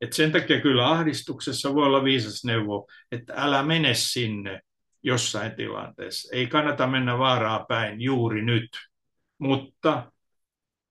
[0.01, 4.61] Et sen takia kyllä ahdistuksessa voi olla viisas neuvo, että älä mene sinne
[5.05, 6.37] jossain tilanteessa.
[6.37, 8.71] Ei kannata mennä vaaraa päin juuri nyt,
[9.39, 10.13] mutta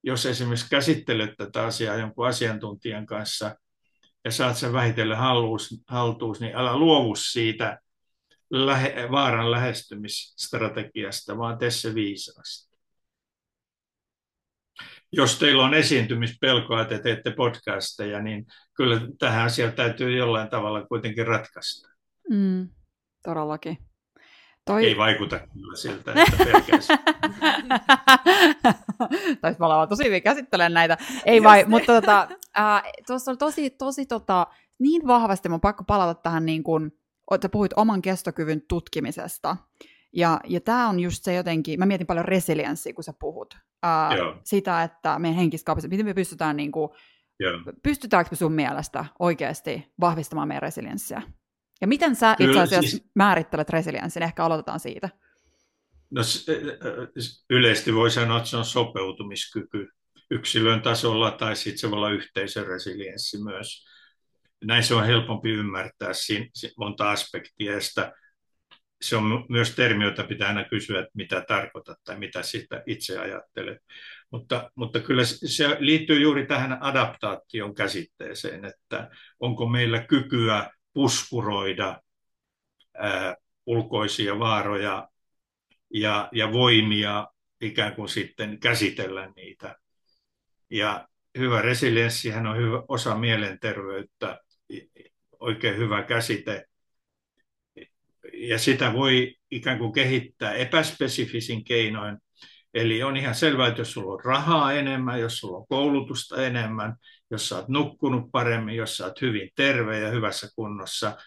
[0.03, 3.55] jos esimerkiksi käsittelet tätä asiaa jonkun asiantuntijan kanssa
[4.26, 5.18] ja saat sen vähitellen
[5.88, 7.80] haltuus, niin älä luovu siitä
[8.49, 12.74] lähe, vaaran lähestymisstrategiasta, vaan tee se viisaasti.
[15.11, 21.28] Jos teillä on esiintymispelkoa, että teette podcasteja, niin kyllä tähän asiaan täytyy jollain tavalla kuitenkin
[21.28, 21.89] ratkaista.
[22.30, 22.70] Mm,
[23.24, 23.93] todellakin.
[24.66, 24.86] Toi...
[24.86, 26.99] Ei vaikuta kyllä siltä, että pelkästään.
[29.41, 30.97] Taisi me ollaan tosi hyvin käsittelen näitä.
[31.26, 32.28] Ei vai, mutta tota,
[32.59, 34.47] äh, tuossa on tosi, tosi tota,
[34.80, 36.91] niin vahvasti, mun pakko palata tähän niin kuin,
[37.32, 39.57] että puhuit oman kestokyvyn tutkimisesta.
[40.14, 43.57] Ja, ja tämä on just se jotenkin, mä mietin paljon resilienssiä, kun sä puhut.
[43.86, 46.89] Äh, sitä, että meidän henkistä miten me pystytään, niin kuin,
[47.84, 51.22] pystytäänkö me sun mielestä oikeasti vahvistamaan meidän resilienssiä?
[51.84, 53.12] Ja miten sä itse asiassa siis...
[53.16, 54.24] määrittelet resilienssin?
[54.24, 55.10] Ehkä aloitetaan siitä.
[56.12, 56.22] No,
[57.50, 59.90] yleisesti voi sanoa, että se on sopeutumiskyky
[60.32, 63.86] yksilön tasolla tai sitten se voi olla yhteisön resilienssi myös.
[64.64, 66.46] Näin se on helpompi ymmärtää siinä
[66.78, 67.82] monta aspektia.
[67.82, 68.14] Sitä,
[69.02, 73.20] se on myös termi, jota pitää aina kysyä, että mitä tarkoitat tai mitä sitä itse
[73.20, 73.78] ajattelet.
[74.32, 79.10] Mutta, mutta kyllä se liittyy juuri tähän adaptaation käsitteeseen, että
[79.40, 82.02] onko meillä kykyä puskuroida
[82.94, 83.36] ää,
[83.66, 85.08] ulkoisia vaaroja
[85.94, 87.28] ja, ja voimia
[87.62, 89.76] ikään kuin sitten käsitellä niitä.
[90.70, 94.39] Ja hyvä resilienssihän on hyvä osa mielenterveyttä,
[95.39, 96.66] oikein hyvä käsite.
[98.34, 102.18] Ja sitä voi ikään kuin kehittää epäspesifisin keinoin.
[102.74, 106.96] Eli on ihan selvää, että jos sulla on rahaa enemmän, jos sulla on koulutusta enemmän,
[107.34, 111.18] jos sä oot nukkunut paremmin, jos sä oot hyvin terve ja hyvässä kunnossa,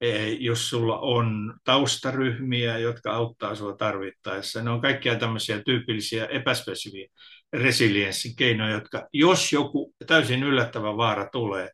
[0.00, 4.62] e, jos sulla on taustaryhmiä, jotka auttaa sinua tarvittaessa.
[4.62, 7.08] Ne on kaikkia tämmöisiä tyypillisiä epäspesifiä
[7.52, 11.70] resilienssin keinoja, jotka jos joku täysin yllättävä vaara tulee,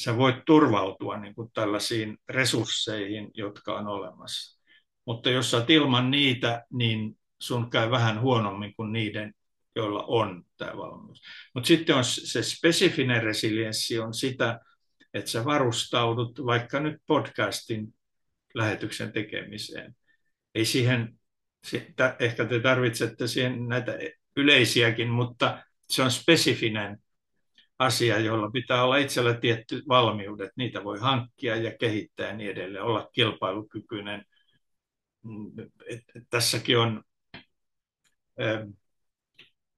[0.00, 4.62] sä voit turvautua niin kuin tällaisiin resursseihin, jotka on olemassa.
[5.06, 9.34] Mutta jos sä ilman niitä, niin sun käy vähän huonommin kuin niiden,
[9.76, 11.22] joilla on tämä valmius.
[11.54, 14.60] Mutta sitten on se spesifinen resilienssi on sitä,
[15.14, 17.94] että sä varustaudut vaikka nyt podcastin
[18.54, 19.96] lähetyksen tekemiseen.
[20.54, 21.18] Ei siihen,
[22.18, 23.98] ehkä te tarvitsette siihen näitä
[24.36, 26.98] yleisiäkin, mutta se on spesifinen
[27.78, 30.50] asia, jolla pitää olla itsellä tietty valmiudet.
[30.56, 34.24] Niitä voi hankkia ja kehittää ja niin edelleen, olla kilpailukykyinen.
[36.30, 37.04] Tässäkin on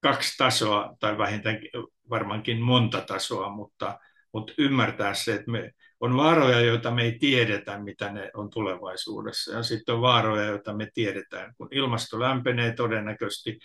[0.04, 1.70] kaksi tasoa, tai vähintäänkin
[2.10, 3.98] varmaankin monta tasoa, mutta,
[4.32, 9.52] mutta ymmärtää se, että me, on vaaroja, joita me ei tiedetä, mitä ne on tulevaisuudessa,
[9.52, 11.54] ja sitten on vaaroja, joita me tiedetään.
[11.56, 13.58] Kun ilmasto lämpenee todennäköisesti,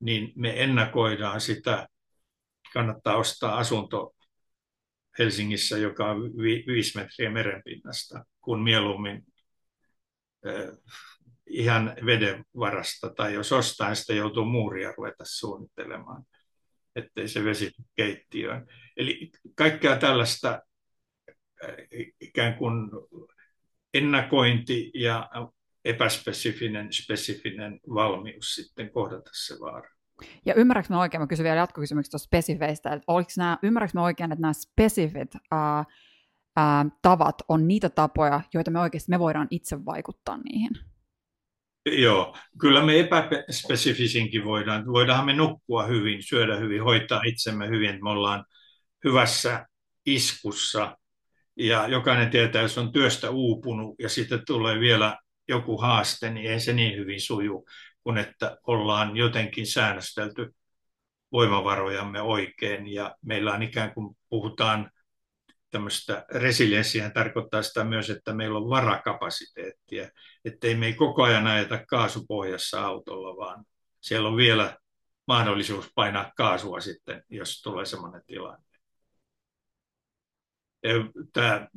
[0.00, 1.86] niin me ennakoidaan sitä,
[2.72, 4.12] kannattaa ostaa asunto
[5.18, 9.26] Helsingissä, joka on vi, viisi metriä merenpinnasta, kun mieluummin
[11.46, 16.22] ihan veden varasta, tai jos ostaa, niin sitä joutuu muuria ruveta suunnittelemaan,
[16.96, 18.66] ettei se vesi keittiöön.
[18.96, 20.62] Eli kaikkea tällaista
[21.64, 21.70] äh,
[22.20, 22.90] ikään kuin
[23.94, 25.30] ennakointi ja
[25.84, 29.90] epäspesifinen, spesifinen valmius sitten kohdata se vaara.
[30.46, 34.32] Ja ymmärrätkö mä oikein, mä kysyn vielä jatkokysymyksestä tuosta spesifeistä, että nämä, ymmärrätkö mä oikein,
[34.32, 35.40] että nämä spesifit uh,
[36.58, 40.70] uh, tavat on niitä tapoja, joita me oikeasti me voidaan itse vaikuttaa niihin?
[41.86, 44.86] Joo, kyllä me epäspesifisinkin voidaan.
[44.86, 48.44] Voidaanhan me nukkua hyvin, syödä hyvin, hoitaa itsemme hyvin, että me ollaan
[49.04, 49.66] hyvässä
[50.06, 50.98] iskussa.
[51.56, 55.16] Ja jokainen tietää, jos on työstä uupunut ja sitten tulee vielä
[55.48, 57.64] joku haaste, niin ei se niin hyvin suju,
[58.02, 60.54] kun että ollaan jotenkin säännöstelty
[61.32, 62.86] voimavarojamme oikein.
[62.92, 64.90] Ja meillä on ikään kuin puhutaan
[65.70, 70.08] tämmöistä resilienssiä tarkoittaa sitä myös, että meillä on varakapasiteettia,
[70.44, 73.64] ettei me ei koko ajan ajeta kaasupohjassa autolla, vaan
[74.00, 74.76] siellä on vielä
[75.26, 78.66] mahdollisuus painaa kaasua sitten, jos tulee sellainen tilanne.
[81.32, 81.68] Tämä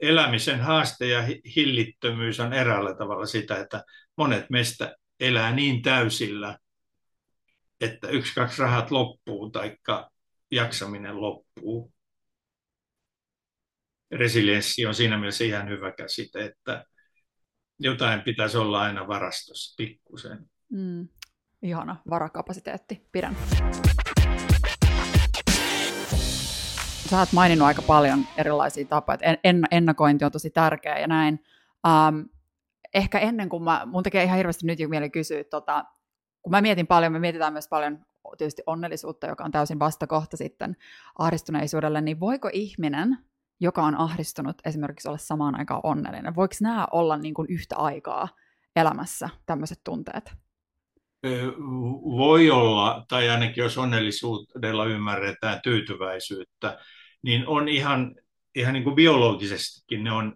[0.00, 1.22] elämisen haaste ja
[1.56, 3.84] hillittömyys on eräällä tavalla sitä, että
[4.16, 6.58] monet meistä elää niin täysillä,
[7.80, 9.76] että yksi, kaksi rahat loppuu tai
[10.50, 11.92] jaksaminen loppuu.
[14.14, 16.84] Resilienssi on siinä mielessä ihan hyvä käsite, että
[17.78, 20.38] jotain pitäisi olla aina varastossa pikkusen.
[20.68, 21.08] Mm.
[21.62, 23.36] Ihana varakapasiteetti, pidän.
[27.10, 29.38] Sä oot maininnut aika paljon erilaisia tapoja, että
[29.70, 31.44] ennakointi on tosi tärkeä ja näin.
[31.86, 32.28] Um,
[32.94, 35.84] ehkä ennen kuin mä, mun tekee ihan hirveästi nyt jo mieli kysyä, tota,
[36.42, 38.06] kun mä mietin paljon, me mietitään myös paljon
[38.38, 40.76] tietysti onnellisuutta, joka on täysin vastakohta sitten
[41.18, 43.18] ahdistuneisuudelle, niin voiko ihminen,
[43.60, 46.36] joka on ahdistunut, esimerkiksi olla samaan aikaan onnellinen?
[46.36, 48.28] Voiko nämä olla niin kuin yhtä aikaa
[48.76, 50.32] elämässä, tämmöiset tunteet?
[52.16, 56.78] Voi olla, tai ainakin jos onnellisuudella ymmärretään tyytyväisyyttä,
[57.22, 58.14] niin on ihan,
[58.54, 60.34] ihan niin kuin biologisestikin ne on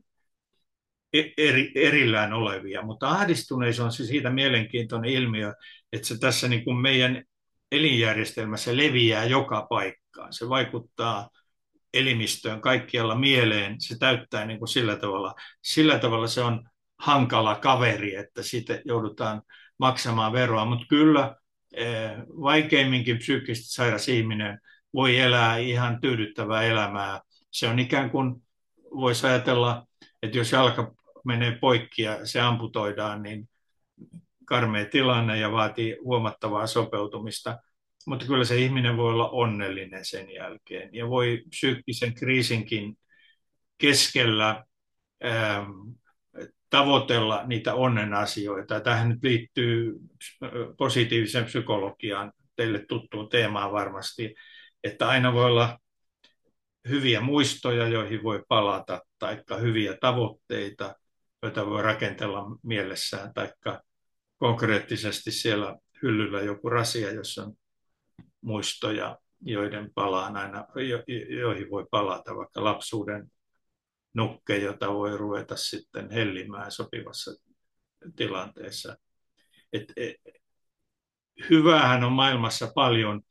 [1.13, 5.55] e-, eri, erillään olevia, mutta ahdistuneisuus on se siitä mielenkiintoinen ilmiö,
[5.93, 7.25] että se tässä niin kuin meidän
[7.73, 10.33] elinjärjestelmässä leviää joka paikkaan.
[10.33, 11.31] Se vaikuttaa
[11.95, 15.35] elimistöön kaikkialla mieleen, se täyttää niin kuin sillä tavalla.
[15.63, 16.69] Sillä tavalla se on
[16.99, 19.43] hankala kaveri, että siitä joudutaan
[19.79, 21.37] maksamaan veroa, mutta kyllä
[21.75, 22.11] eh,
[22.41, 24.61] vaikeimminkin psyykkisesti sairas ihminen
[24.95, 27.21] voi elää ihan tyydyttävää elämää.
[27.51, 28.43] Se on ikään kuin,
[28.95, 29.87] voisi ajatella,
[30.23, 33.49] että jos jalka menee poikki ja se amputoidaan, niin
[34.45, 37.59] karmea tilanne ja vaatii huomattavaa sopeutumista.
[38.09, 42.99] Mutta kyllä se ihminen voi olla onnellinen sen jälkeen ja voi psyykkisen kriisinkin
[43.79, 44.65] keskellä
[45.25, 45.71] ähm,
[46.71, 48.81] tavoitella niitä onnen asioita.
[48.81, 49.95] Tähän nyt liittyy
[50.79, 54.35] positiivisen psykologiaan, teille tuttuun teemaan varmasti,
[54.85, 55.79] että aina voi olla
[56.89, 60.95] hyviä muistoja, joihin voi palata, tai hyviä tavoitteita,
[61.43, 63.53] joita voi rakentella mielessään, tai
[64.37, 67.55] konkreettisesti siellä hyllyllä joku rasia, jossa on
[68.49, 71.03] muistoja, joiden palaan aina, jo,
[71.41, 73.31] joihin voi palata, vaikka lapsuuden
[74.15, 77.31] nukke, jota voi ruveta sitten hellimään sopivassa
[78.17, 78.97] tilanteessa.
[79.73, 80.17] Et, et,
[81.51, 83.23] hyvähän on maailmassa paljon,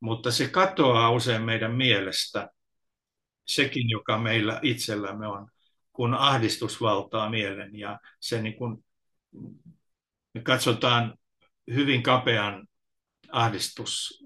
[0.00, 2.50] mutta se katoaa usein meidän mielestä,
[3.46, 5.48] sekin, joka meillä itsellämme on,
[5.92, 8.84] kun ahdistus valtaa mielen ja se niin kun,
[10.34, 11.18] me katsotaan
[11.74, 12.66] hyvin kapean
[13.32, 14.24] ahdistus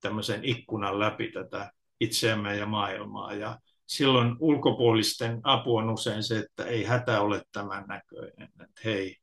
[0.00, 3.34] tämmöisen ikkunan läpi tätä itseämme ja maailmaa.
[3.34, 8.48] Ja silloin ulkopuolisten apu on usein se, että ei hätä ole tämän näköinen.
[8.62, 9.16] Että hei,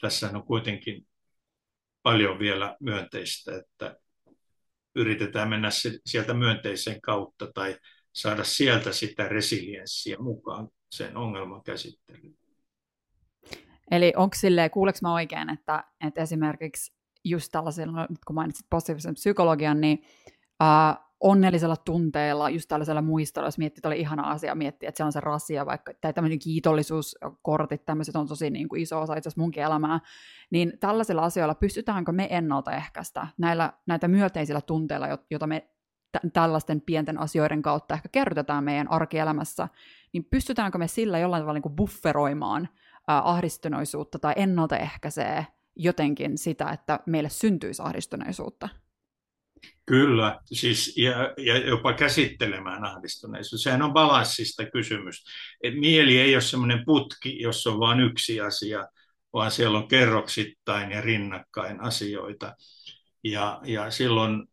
[0.00, 1.06] tässä on kuitenkin
[2.02, 3.96] paljon vielä myönteistä, että
[4.94, 5.68] yritetään mennä
[6.06, 7.76] sieltä myönteisen kautta tai
[8.12, 12.36] saada sieltä sitä resilienssiä mukaan sen ongelman käsittelyyn.
[13.90, 16.92] Eli onko silleen, kuuleks mä oikein, että, että esimerkiksi
[17.24, 20.02] just tällaisella, kun mainitsit positiivisen psykologian, niin
[20.62, 25.04] uh, onnellisella tunteella, just tällaisella muistolla, jos miettii, että oli ihana asia miettiä, että se
[25.04, 29.28] on se rasia, vaikka, tai tämmöinen kiitollisuuskortit, tämmöiset on tosi niin kuin iso osa itse
[29.28, 30.00] asiassa munkin elämää,
[30.50, 35.68] niin tällaisilla asioilla pystytäänkö me ennaltaehkäistä näillä, näitä myönteisillä tunteilla, joita me
[36.12, 39.68] t- tällaisten pienten asioiden kautta ehkä kerrotetaan meidän arkielämässä,
[40.12, 42.68] niin pystytäänkö me sillä jollain tavalla niin kuin bufferoimaan
[43.10, 45.46] äh, ahdistuneisuutta tai ennaltaehkäisee
[45.76, 48.68] jotenkin sitä, että meille syntyisi ahdistuneisuutta?
[49.86, 53.62] Kyllä, siis ja, ja jopa käsittelemään ahdistuneisuus.
[53.62, 55.24] Sehän on balanssista kysymys.
[55.62, 58.88] Et mieli ei ole semmoinen putki, jossa on vain yksi asia,
[59.32, 62.54] vaan siellä on kerroksittain ja rinnakkain asioita.
[63.24, 64.44] Ja, ja silloin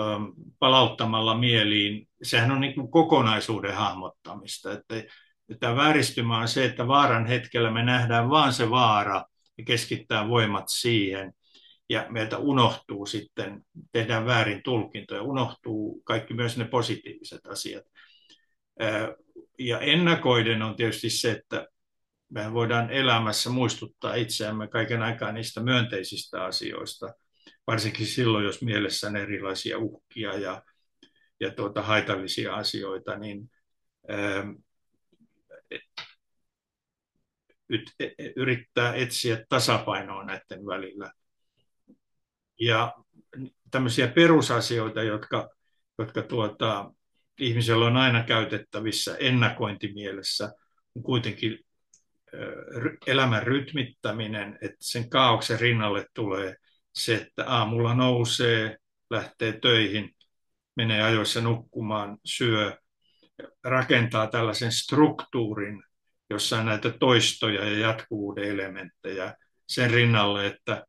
[0.00, 0.24] ähm,
[0.58, 4.72] palauttamalla mieliin, sehän on niin kuin kokonaisuuden hahmottamista.
[4.72, 4.94] Että,
[5.60, 9.24] tämä vääristymä on se, että vaaran hetkellä me nähdään vain se vaara
[9.60, 11.32] ja keskittää voimat siihen
[11.90, 17.84] ja meiltä unohtuu sitten, tehdään väärin tulkintoja, unohtuu kaikki myös ne positiiviset asiat.
[19.58, 21.68] Ja ennakoiden on tietysti se, että
[22.28, 27.14] me voidaan elämässä muistuttaa itseämme kaiken aikaa niistä myönteisistä asioista,
[27.66, 30.62] varsinkin silloin, jos mielessä on erilaisia uhkia ja,
[31.40, 33.50] ja tuota, haitallisia asioita, niin
[38.36, 41.12] yrittää etsiä tasapainoa näiden välillä.
[42.60, 42.94] Ja
[43.70, 45.50] tämmöisiä perusasioita, jotka,
[45.98, 46.92] jotka tuota,
[47.38, 50.52] ihmisellä on aina käytettävissä ennakointimielessä,
[50.96, 51.58] on kuitenkin
[53.06, 56.56] elämän rytmittäminen, että sen kaauksen rinnalle tulee
[56.94, 58.76] se, että aamulla nousee,
[59.10, 60.16] lähtee töihin,
[60.76, 62.78] menee ajoissa nukkumaan, syö,
[63.64, 65.82] rakentaa tällaisen struktuurin,
[66.30, 69.34] jossa on näitä toistoja ja jatkuvuuden elementtejä.
[69.68, 70.84] sen rinnalle, että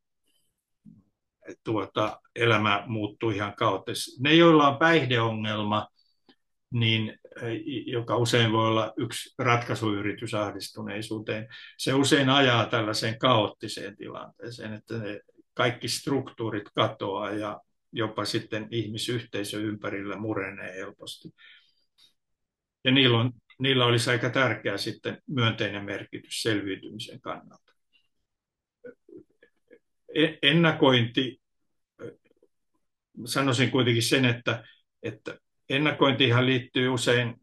[1.63, 4.21] tuota, elämä muuttuu ihan kaoottisesti.
[4.23, 5.87] Ne, joilla on päihdeongelma,
[6.73, 7.19] niin,
[7.85, 15.19] joka usein voi olla yksi ratkaisuyritys ahdistuneisuuteen, se usein ajaa tällaiseen kaoottiseen tilanteeseen, että ne
[15.53, 17.61] kaikki struktuurit katoaa ja
[17.91, 21.29] jopa sitten ihmisyhteisö ympärillä murenee helposti.
[22.83, 23.31] Ja niillä, on,
[23.61, 27.73] niillä olisi aika tärkeä sitten myönteinen merkitys selviytymisen kannalta.
[30.15, 31.41] E-, ennakointi,
[33.25, 34.63] sanoisin kuitenkin sen, että,
[35.03, 35.37] että
[35.69, 37.35] ennakointihan liittyy usein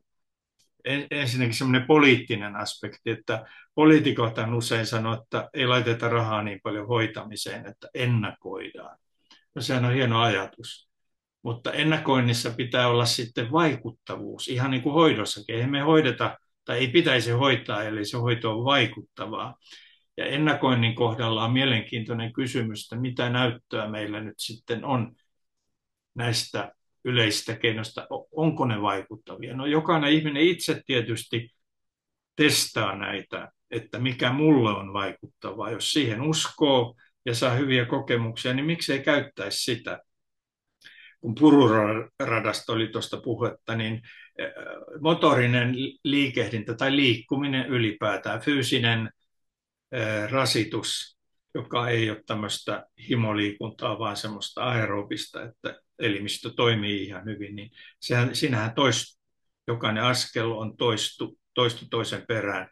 [1.11, 7.66] ensinnäkin semmoinen poliittinen aspekti, että poliitikot usein sanoo, että ei laiteta rahaa niin paljon hoitamiseen,
[7.66, 8.99] että ennakoidaan.
[9.55, 10.88] No sehän on hieno ajatus.
[11.43, 15.55] Mutta ennakoinnissa pitää olla sitten vaikuttavuus, ihan niin kuin hoidossakin.
[15.55, 19.57] Eihän me hoideta, tai ei pitäisi hoitaa, eli se hoito on vaikuttavaa.
[20.16, 25.16] Ja ennakoinnin kohdalla on mielenkiintoinen kysymys, että mitä näyttöä meillä nyt sitten on
[26.14, 26.72] näistä
[27.05, 29.57] yleisistä keinoista, onko ne vaikuttavia.
[29.57, 31.51] No jokainen ihminen itse tietysti
[32.36, 35.70] testaa näitä, että mikä mulle on vaikuttavaa.
[35.70, 36.95] Jos siihen uskoo
[37.26, 40.01] ja saa hyviä kokemuksia, niin miksei käyttäisi sitä.
[41.21, 44.03] Kun pururadasta oli tuosta puhetta, niin
[45.01, 49.11] motorinen liikehdintä tai liikkuminen ylipäätään, fyysinen
[50.31, 51.19] rasitus,
[51.55, 58.37] joka ei ole tämmöistä himoliikuntaa, vaan semmoista aerobista, että elimistö toimii ihan hyvin, niin sehän,
[58.37, 59.21] siinähän toist,
[59.66, 62.69] jokainen askel on toistu, toistu toisen perään.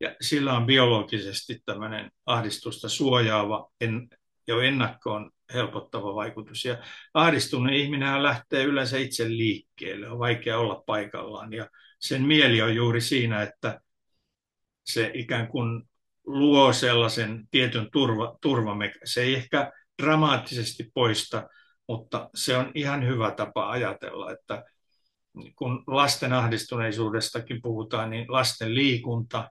[0.00, 4.08] Ja sillä on biologisesti tämmöinen ahdistusta suojaava, en,
[4.48, 6.64] jo ennakkoon helpottava vaikutus.
[6.64, 6.76] Ja
[7.14, 11.52] ahdistunut ihminen lähtee yleensä itse liikkeelle, on vaikea olla paikallaan.
[11.52, 11.70] Ja
[12.00, 13.80] sen mieli on juuri siinä, että
[14.86, 15.82] se ikään kuin
[16.26, 19.72] luo sellaisen tietyn turva, turvamek- Se ei ehkä
[20.02, 21.48] dramaattisesti poista,
[21.88, 24.64] mutta se on ihan hyvä tapa ajatella, että
[25.56, 29.50] kun lasten ahdistuneisuudestakin puhutaan, niin lasten liikunta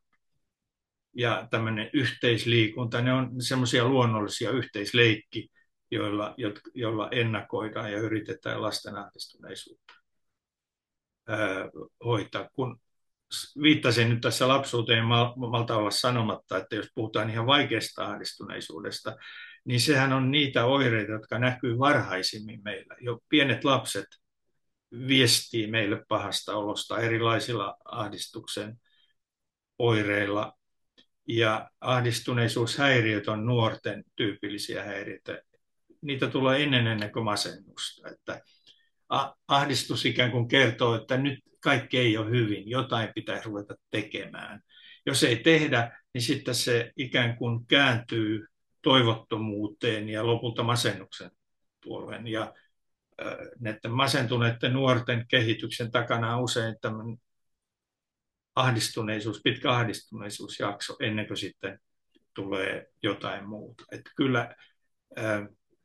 [1.18, 5.50] ja tämmöinen yhteisliikunta, ne on semmoisia luonnollisia yhteisleikki,
[5.92, 6.36] joilla,
[6.74, 9.94] joilla ennakoidaan ja yritetään lasten ahdistuneisuutta
[12.06, 12.50] hoitaa.
[12.54, 12.80] Kun
[13.62, 15.06] viittasin nyt tässä lapsuuteen,
[15.36, 19.16] malta olla sanomatta, että jos puhutaan ihan vaikeasta ahdistuneisuudesta,
[19.66, 22.96] niin sehän on niitä oireita, jotka näkyy varhaisimmin meillä.
[23.02, 24.06] Jo pienet lapset
[25.08, 28.80] viestii meille pahasta olosta erilaisilla ahdistuksen
[29.80, 30.57] oireilla.
[31.28, 35.42] Ja ahdistuneisuushäiriöt on nuorten tyypillisiä häiriöitä.
[36.02, 38.10] Niitä tulee ennen ennen kuin masennusta.
[38.10, 38.42] Että
[39.48, 44.62] ahdistus ikään kuin kertoo, että nyt kaikki ei ole hyvin, jotain pitäisi ruveta tekemään.
[45.06, 48.46] Jos ei tehdä, niin sitten se ikään kuin kääntyy
[48.82, 51.32] toivottomuuteen ja lopulta masennuksen
[51.84, 52.28] puoleen.
[52.28, 52.54] Ja
[53.60, 57.18] näiden masentuneiden nuorten kehityksen takana on usein tämmöinen
[58.58, 61.80] ahdistuneisuus, pitkä ahdistuneisuusjakso ennen kuin sitten
[62.34, 63.84] tulee jotain muuta.
[63.92, 64.56] Että kyllä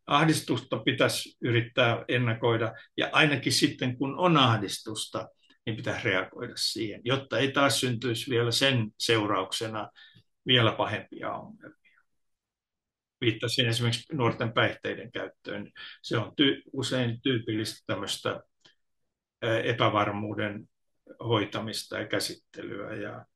[0.07, 5.29] ahdistusta pitäisi yrittää ennakoida ja ainakin sitten kun on ahdistusta,
[5.67, 9.91] niin pitäisi reagoida siihen, jotta ei taas syntyisi vielä sen seurauksena
[10.47, 11.83] vielä pahempia ongelmia
[13.21, 15.73] viittasin esimerkiksi nuorten päihteiden käyttöön.
[16.03, 18.41] Se on ty- usein tyypillistä tämmöistä
[19.65, 20.69] epävarmuuden
[21.21, 23.27] hoitamista ja käsittelyä ja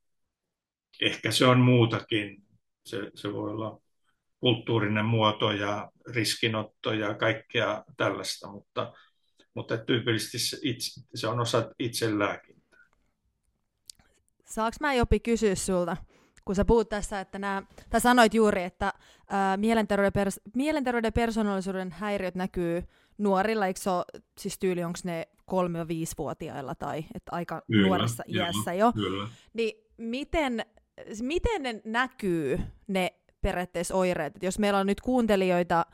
[1.03, 2.43] ehkä se on muutakin.
[2.87, 3.81] Se, se voi olla
[4.41, 8.93] kulttuurinen muoto ja riskinotto ja kaikkea tällaista, mutta,
[9.55, 12.87] mutta tyypillisesti se, itse, se on osa itselääkintää.
[14.45, 15.97] Saanko mä Jopi kysyä sulta?
[16.47, 18.93] kun sä puhut tässä, että nämä, tai sanoit juuri, että
[19.29, 22.85] ää, mielenterveyden, pers- mielenterveyden persoonallisuuden häiriöt näkyy
[23.18, 24.05] nuorilla, eikö se ole,
[24.39, 29.28] siis tyyli, onko ne 3-5-vuotiailla tai että aika kyllä, nuoressa kyllä, iässä jo, kyllä.
[29.55, 30.66] niin miten,
[31.20, 35.86] miten ne näkyy ne periaatteessa oireet, että jos meillä on nyt kuuntelijoita,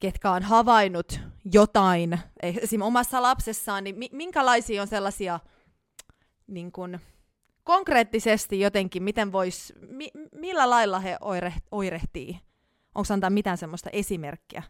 [0.00, 1.20] ketkä on havainnut
[1.52, 5.40] jotain esimerkiksi omassa lapsessaan, niin minkälaisia on sellaisia
[6.46, 6.98] niin kun,
[7.64, 12.38] konkreettisesti jotenkin, miten vois, mi, millä lailla he oire, oirehtii?
[12.94, 14.62] Onko antaa mitään semmoista esimerkkiä?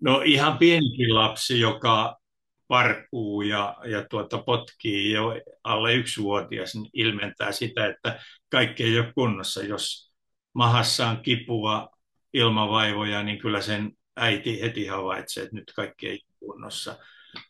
[0.00, 2.20] No ihan pienikin lapsi, joka
[2.68, 5.32] parkuu ja, ja tuota, potkii jo
[5.64, 9.62] alle yksivuotias, niin ilmentää sitä, että kaikki ei ole kunnossa.
[9.62, 10.12] Jos
[10.54, 11.88] mahassa on kipua,
[12.32, 16.98] ilmavaivoja, niin kyllä sen äiti heti havaitsee, että nyt kaikki ei ole kunnossa.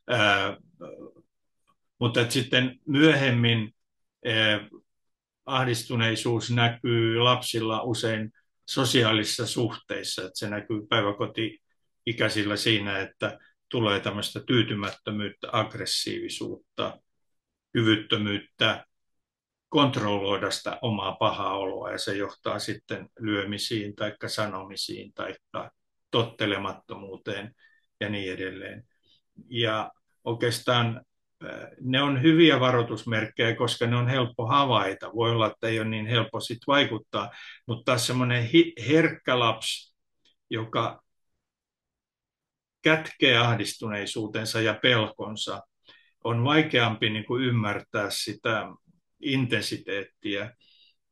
[0.08, 0.56] Ää,
[1.98, 3.74] mutta sitten myöhemmin
[5.46, 8.32] ahdistuneisuus näkyy lapsilla usein
[8.68, 10.22] sosiaalisissa suhteissa.
[10.22, 13.38] Että se näkyy päiväkoti-ikäisillä siinä, että
[13.76, 16.98] tulee tämmöistä tyytymättömyyttä, aggressiivisuutta,
[17.72, 18.86] kyvyttömyyttä
[19.68, 25.34] kontrolloida sitä omaa pahaa oloa ja se johtaa sitten lyömisiin tai sanomisiin tai
[26.10, 27.54] tottelemattomuuteen
[28.00, 28.84] ja niin edelleen.
[29.50, 29.90] Ja
[30.24, 31.04] oikeastaan
[31.80, 35.12] ne on hyviä varoitusmerkkejä, koska ne on helppo havaita.
[35.14, 37.30] Voi olla, että ei ole niin helppo sit vaikuttaa,
[37.66, 38.48] mutta taas semmoinen
[38.88, 39.94] herkkä lapsi,
[40.50, 41.05] joka
[42.86, 45.62] kätkee ahdistuneisuutensa ja pelkonsa,
[46.24, 48.66] on vaikeampi niin kuin ymmärtää sitä
[49.22, 50.54] intensiteettiä.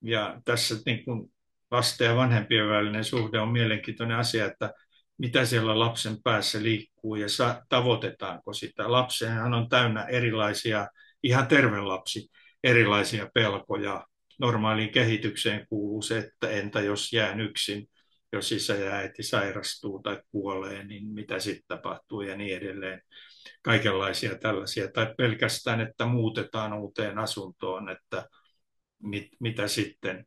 [0.03, 1.33] Ja tässä niin kuin
[1.71, 4.73] lasten ja vanhempien välinen suhde on mielenkiintoinen asia, että
[5.19, 7.27] mitä siellä lapsen päässä liikkuu ja
[7.69, 8.93] tavoitetaanko sitä.
[8.93, 10.87] Lapsenhan on täynnä erilaisia,
[11.23, 12.29] ihan terve lapsi,
[12.65, 14.07] erilaisia pelkoja.
[14.41, 17.89] Normaaliin kehitykseen kuuluu se, että entä jos jään yksin,
[18.35, 23.03] jos isä ja äiti sairastuu tai kuolee, niin mitä sitten tapahtuu ja niin edelleen.
[23.63, 24.91] Kaikenlaisia tällaisia.
[24.93, 28.29] Tai pelkästään, että muutetaan uuteen asuntoon, että
[29.03, 30.27] mit, mitä sitten.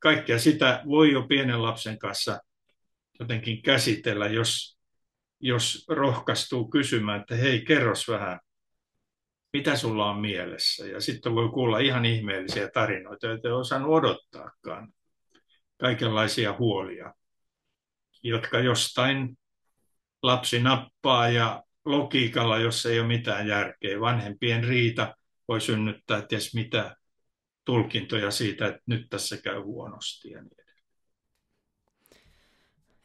[0.00, 2.38] Kaikkea sitä voi jo pienen lapsen kanssa
[3.20, 4.78] jotenkin käsitellä, jos,
[5.40, 8.40] jos rohkaistuu kysymään, että hei, kerros vähän,
[9.52, 10.86] mitä sulla on mielessä.
[10.86, 14.92] Ja sitten voi kuulla ihan ihmeellisiä tarinoita, joita ei osannut odottaakaan.
[15.80, 17.14] Kaikenlaisia huolia,
[18.22, 19.38] jotka jostain
[20.22, 24.00] lapsi nappaa ja logiikalla, jos ei ole mitään järkeä.
[24.00, 25.16] Vanhempien riita
[25.48, 26.96] voi synnyttää ties mitä
[27.64, 30.60] tulkintoja siitä, että nyt tässä käy huonosti ja niin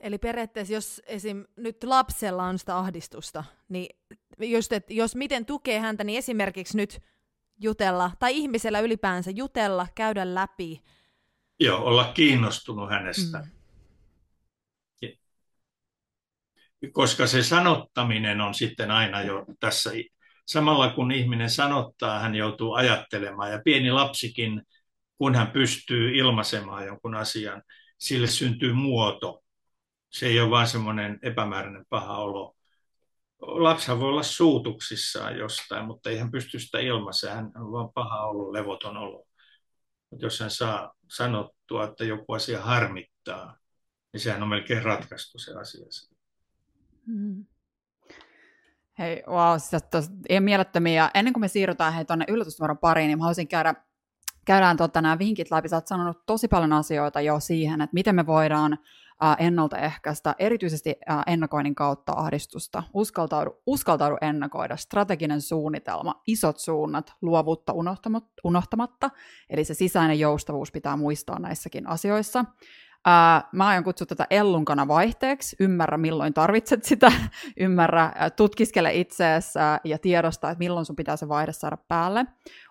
[0.05, 1.45] Eli periaatteessa, jos esim.
[1.55, 3.97] nyt lapsella on sitä ahdistusta, niin
[4.39, 7.01] just, että jos miten tukee häntä, niin esimerkiksi nyt
[7.61, 10.84] jutella, tai ihmisellä ylipäänsä jutella, käydä läpi.
[11.60, 13.39] Joo, olla kiinnostunut hänestä.
[13.39, 13.56] Mm.
[16.91, 19.91] Koska se sanottaminen on sitten aina jo tässä,
[20.45, 23.51] samalla kun ihminen sanottaa, hän joutuu ajattelemaan.
[23.51, 24.62] Ja pieni lapsikin,
[25.18, 27.64] kun hän pystyy ilmaisemaan jonkun asian,
[27.99, 29.41] sille syntyy muoto
[30.16, 32.56] se ei ole vain semmoinen epämääräinen paha olo.
[33.41, 37.38] Lapsihan voi olla suutuksissaan jostain, mutta ei hän pysty sitä ilmaisemaan.
[37.38, 39.26] Hän on vain paha olo, levoton olo.
[40.16, 43.57] Mutta jos hän saa sanottua, että joku asia harmittaa,
[44.13, 45.86] niin sehän on melkein ratkaistu se asia.
[47.05, 47.45] Mm.
[48.99, 51.11] Hei, wow, siis tos, ei mielettömiä.
[51.13, 53.76] Ennen kuin me siirrytään hei tuonne yllätysnumeron pariin, niin mä haluaisin käydä,
[54.45, 55.70] käydään tota, nämä vinkit läpi.
[55.70, 58.78] Sä oot sanonut tosi paljon asioita jo siihen, että miten me voidaan
[59.39, 60.95] ennaltaehkäistä, erityisesti
[61.28, 62.84] ennakoinnin kautta ahdistusta.
[62.93, 67.74] Uskaltaudu, uskaltaudu ennakoida, strateginen suunnitelma, isot suunnat, luovuutta
[68.43, 69.09] unohtamatta,
[69.49, 72.45] eli se sisäinen joustavuus pitää muistaa näissäkin asioissa.
[73.51, 77.11] mä aion kutsua tätä ellunkana vaihteeksi, ymmärrä milloin tarvitset sitä,
[77.57, 82.26] ymmärrä, tutkiskele itseessä ja tiedosta, että milloin sun pitää se vaihde saada päälle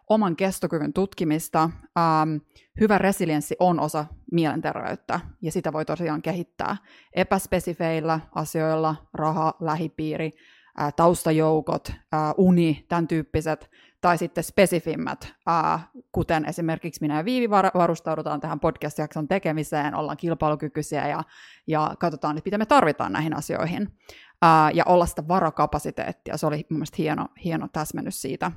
[0.08, 1.70] oman kestokyvyn tutkimista.
[1.98, 2.36] Ähm,
[2.80, 6.76] hyvä resilienssi on osa mielenterveyttä ja sitä voi tosiaan kehittää
[7.12, 10.32] epäspesifeillä asioilla, raha, lähipiiri,
[10.80, 17.50] äh, taustajoukot, äh, uni, tämän tyyppiset, tai sitten spesifimmät, äh, kuten esimerkiksi minä ja Viivi
[17.50, 21.22] varustaudutaan tähän podcast-jakson tekemiseen, ollaan kilpailukykyisiä ja,
[21.66, 23.88] ja katsotaan, että mitä me tarvitaan näihin asioihin,
[24.44, 26.36] äh, ja olla sitä varakapasiteettia.
[26.36, 28.52] Se oli mun mielestä hieno, hieno täsmennys siitä.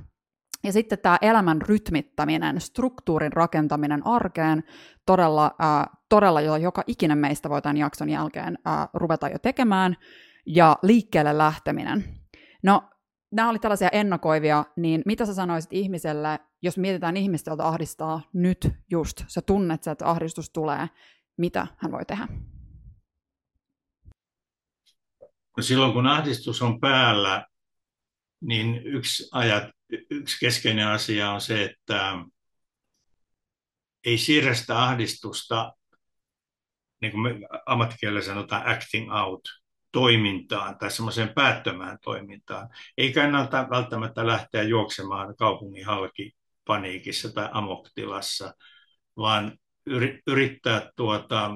[0.64, 4.64] Ja sitten tämä elämän rytmittäminen, struktuurin rakentaminen arkeen,
[5.06, 9.96] todella, äh, todella jo joka ikinen meistä voi tämän jakson jälkeen äh, ruveta jo tekemään,
[10.46, 12.04] ja liikkeelle lähteminen.
[12.62, 12.82] No,
[13.30, 18.68] nämä oli tällaisia ennakoivia, niin mitä sä sanoisit ihmiselle, jos mietitään ihmistä, jolta ahdistaa nyt
[18.90, 20.88] just, sä tunnet, että ahdistus tulee,
[21.36, 22.28] mitä hän voi tehdä?
[25.60, 27.46] Silloin kun ahdistus on päällä,
[28.40, 29.64] niin yksi ajat,
[30.10, 32.18] yksi keskeinen asia on se, että
[34.04, 35.72] ei siirrä sitä ahdistusta,
[37.00, 39.40] niin kuin ammattikielellä sanotaan acting out,
[39.92, 42.68] toimintaan tai semmoiseen päättömään toimintaan.
[42.98, 46.32] Ei kannata välttämättä lähteä juoksemaan kaupungin halki
[46.64, 48.54] paniikissa tai amoktilassa,
[49.16, 49.58] vaan
[50.26, 51.50] yrittää tuota,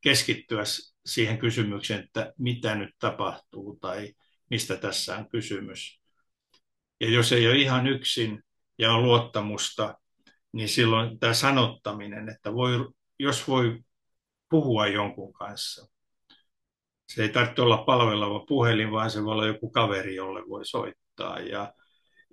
[0.00, 0.62] keskittyä
[1.06, 4.14] siihen kysymykseen, että mitä nyt tapahtuu tai
[4.50, 6.03] mistä tässä on kysymys.
[7.00, 8.42] Ja jos ei ole ihan yksin
[8.78, 9.98] ja on luottamusta,
[10.52, 12.88] niin silloin tämä sanottaminen, että voi,
[13.18, 13.80] jos voi
[14.48, 15.86] puhua jonkun kanssa.
[17.08, 21.40] Se ei tarvitse olla palveleva puhelin, vaan se voi olla joku kaveri, jolle voi soittaa.
[21.40, 21.72] Ja,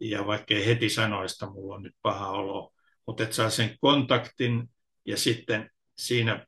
[0.01, 2.73] ja vaikka ei heti sanoista, mulla on nyt paha olo,
[3.07, 4.69] mutta että saa sen kontaktin
[5.05, 6.45] ja sitten siinä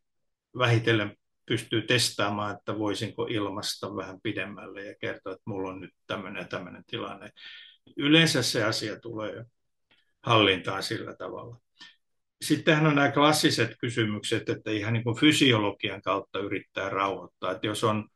[0.58, 6.42] vähitellen pystyy testaamaan, että voisinko ilmasta vähän pidemmälle ja kertoa, että mulla on nyt tämmöinen
[6.42, 7.32] ja tämmöinen tilanne.
[7.98, 9.46] Yleensä se asia tulee
[10.24, 11.58] hallintaan sillä tavalla.
[12.42, 17.52] Sittenhän on nämä klassiset kysymykset, että ihan niin kuin fysiologian kautta yrittää rauhoittaa.
[17.52, 18.10] Että jos on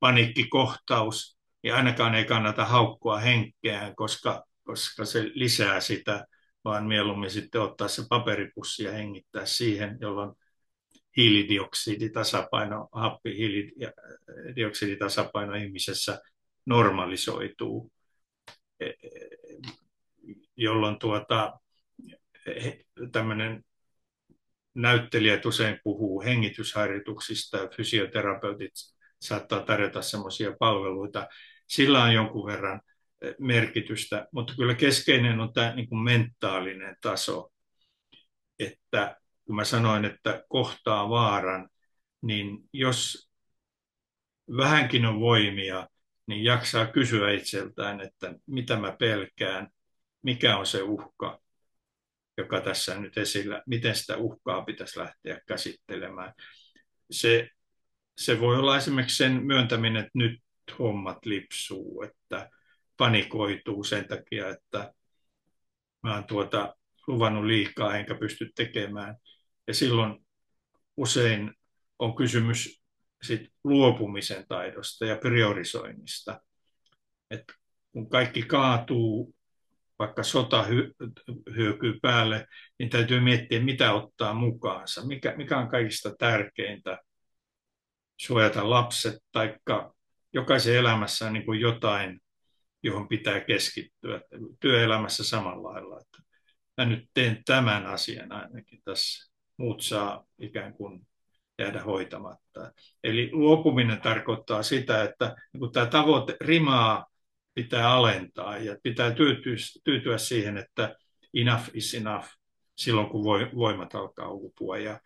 [0.00, 6.26] paniikkikohtaus, niin ainakaan ei kannata haukkua henkeään, koska, koska se lisää sitä,
[6.64, 10.32] vaan mieluummin sitten ottaa se paperipussi ja hengittää siihen, jolloin
[11.16, 16.20] hiilidioksiditasapaino, happi hiilidioksiditasapaino ihmisessä
[16.66, 17.92] normalisoituu,
[20.56, 21.60] jolloin tuota,
[23.12, 23.64] tämmöinen
[24.74, 28.72] näyttelijät usein puhuu hengitysharjoituksista ja fysioterapeutit
[29.20, 31.28] saattaa tarjota semmoisia palveluita.
[31.68, 32.80] Sillä on jonkun verran
[33.20, 37.52] e, merkitystä, mutta kyllä keskeinen on tämä niin kuin mentaalinen taso,
[38.58, 41.68] että kun mä sanoin, että kohtaa vaaran,
[42.22, 43.30] niin jos
[44.56, 45.88] vähänkin on voimia,
[46.26, 49.68] niin jaksaa kysyä itseltään, että mitä mä pelkään,
[50.22, 51.40] mikä on se uhka,
[52.38, 56.32] joka tässä nyt esillä, miten sitä uhkaa pitäisi lähteä käsittelemään.
[57.10, 57.48] Se,
[58.18, 60.40] se voi olla esimerkiksi sen myöntäminen, että nyt
[60.78, 62.50] hommat lipsuu, että
[62.96, 64.94] panikoituu sen takia, että
[66.02, 66.74] mä oon tuota
[67.06, 69.16] luvannut liikaa enkä pysty tekemään.
[69.66, 70.26] Ja silloin
[70.96, 71.54] usein
[71.98, 72.81] on kysymys
[73.22, 76.40] sit luopumisen taidosta ja priorisoinnista.
[77.30, 77.44] Et
[77.92, 79.34] kun kaikki kaatuu,
[79.98, 80.94] vaikka sota hy-
[81.56, 82.46] hyökyy päälle,
[82.78, 85.06] niin täytyy miettiä, mitä ottaa mukaansa.
[85.06, 86.98] Mikä, mikä on kaikista tärkeintä?
[88.20, 89.56] Suojata lapset, tai
[90.32, 92.20] jokaisen elämässä on niin jotain,
[92.82, 94.20] johon pitää keskittyä.
[94.60, 96.00] Työelämässä samalla lailla.
[96.00, 96.22] Että
[96.76, 101.06] mä nyt teen tämän asian ainakin tässä muut saa ikään kuin
[101.62, 102.72] jäädä hoitamatta.
[103.04, 107.06] Eli luopuminen tarkoittaa sitä, että kun tämä tavoite rimaa
[107.54, 110.96] pitää alentaa ja pitää tyytyä, tyytyä siihen, että
[111.34, 112.28] enough is enough
[112.76, 113.24] silloin, kun
[113.54, 114.78] voimat alkaa uupua.
[114.78, 115.00] Ja,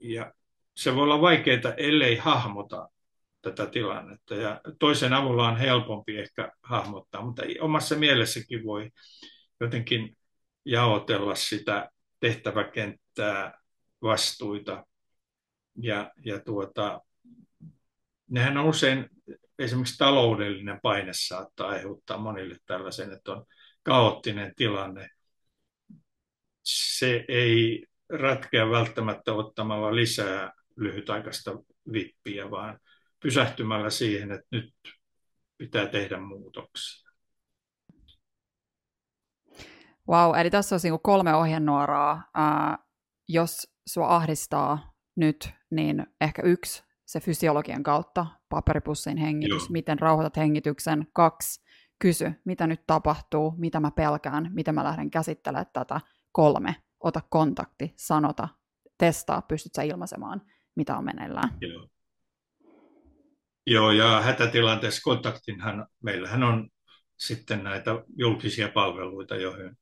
[0.00, 0.32] ja
[0.76, 2.88] se voi olla vaikeaa, ellei hahmota
[3.42, 4.34] tätä tilannetta.
[4.34, 8.90] Ja toisen avulla on helpompi ehkä hahmottaa, mutta omassa mielessäkin voi
[9.60, 10.16] jotenkin
[10.64, 11.90] jaotella sitä
[12.20, 13.60] tehtäväkenttää,
[14.02, 14.86] vastuita.
[15.82, 17.00] Ja, ja tuota,
[18.30, 19.10] nehän on usein,
[19.58, 23.46] esimerkiksi taloudellinen paine saattaa aiheuttaa monille tällaisen, että on
[23.82, 25.10] kaoottinen tilanne.
[26.62, 31.50] Se ei ratkea välttämättä ottamalla lisää lyhytaikaista
[31.92, 32.78] vippiä, vaan
[33.20, 34.74] pysähtymällä siihen, että nyt
[35.58, 37.10] pitää tehdä muutoksia.
[40.08, 42.22] Wow, eli tässä on niinku kolme ohjenuoraa.
[43.28, 49.70] Jos sua ahdistaa nyt, niin ehkä yksi, se fysiologian kautta, paperipussin hengitys, Joo.
[49.70, 51.06] miten rauhoitat hengityksen.
[51.12, 51.64] Kaksi,
[51.98, 56.00] kysy, mitä nyt tapahtuu, mitä mä pelkään, miten mä lähden käsittelemään tätä.
[56.32, 58.48] Kolme, ota kontakti, sanota,
[58.98, 60.42] testaa, pystyt sä ilmaisemaan,
[60.76, 61.48] mitä on meneillään.
[61.60, 61.88] Joo.
[63.66, 66.68] Joo, ja hätätilanteessa kontaktinhan, meillähän on
[67.18, 69.78] sitten näitä julkisia palveluita, joihin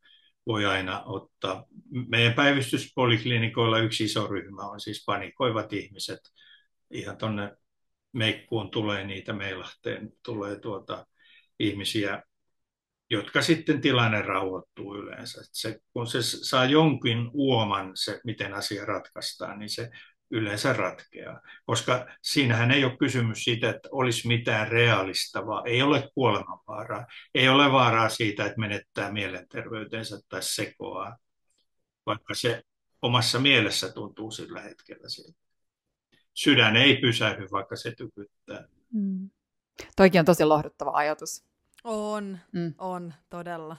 [0.47, 1.65] voi aina ottaa.
[2.09, 6.21] Meidän päivystyspoliklinikoilla yksi iso ryhmä on siis panikoivat ihmiset.
[6.91, 7.57] Ihan tuonne
[8.13, 11.07] Meikkuun tulee niitä, Meilahteen tulee tuota
[11.59, 12.23] ihmisiä,
[13.11, 15.41] jotka sitten tilanne rauhoittuu yleensä.
[15.53, 19.91] Se, kun se saa jonkin uoman, se, miten asia ratkaistaan, niin se
[20.31, 21.41] yleensä ratkeaa.
[21.67, 25.63] Koska siinähän ei ole kysymys siitä, että olisi mitään realistavaa.
[25.65, 27.07] Ei ole kuolemanvaaraa.
[27.35, 31.17] Ei ole vaaraa siitä, että menettää mielenterveytensä tai sekoaa,
[32.07, 32.63] vaikka se
[33.03, 35.39] omassa mielessä tuntuu sillä hetkellä siltä.
[36.35, 38.69] Sydän ei pysähdy, vaikka se tykyttää.
[38.93, 39.31] Mm.
[39.97, 41.45] Toikin on tosi lohduttava ajatus.
[41.85, 42.75] On, mm.
[42.79, 43.77] on, todella.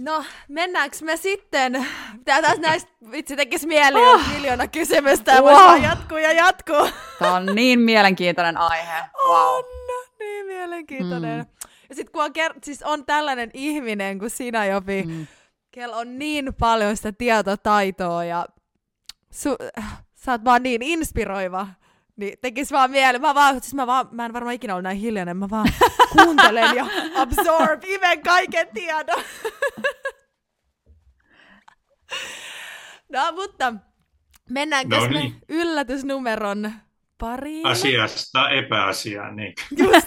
[0.00, 1.86] No, mennäänkö me sitten?
[2.24, 4.28] Tää taas näistä vitsi tekisi mieli, oh.
[4.34, 5.82] miljoona kysymystä ja wow.
[5.82, 6.88] jatkuu ja jatkuu.
[7.18, 8.98] Tämä on niin mielenkiintoinen aihe.
[9.28, 9.56] Wow.
[9.56, 9.64] On,
[10.18, 11.38] niin mielenkiintoinen.
[11.38, 11.46] Mm.
[11.88, 15.26] Ja sitten kun on, ker- siis on tällainen ihminen kuin sinä, Jopi, mm.
[15.70, 18.46] kello on niin paljon sitä tietotaitoa ja
[19.34, 19.82] su-
[20.14, 21.68] sä oot vaan niin inspiroiva
[22.20, 23.18] niin tekis vaan mieli.
[23.18, 25.36] Mä, vaan, siis mä, vaan, mä en varmaan ikinä ollut näin hiljainen.
[25.36, 25.72] Mä vaan
[26.12, 29.22] kuuntelen ja absorb, imen kaiken tiedon.
[33.12, 33.74] no, mutta
[34.50, 35.32] mennäänkö no niin.
[35.32, 36.72] me yllätysnumeron
[37.18, 37.66] pariin?
[37.66, 39.54] Asiasta epäasiaan, niin.
[39.78, 40.06] Just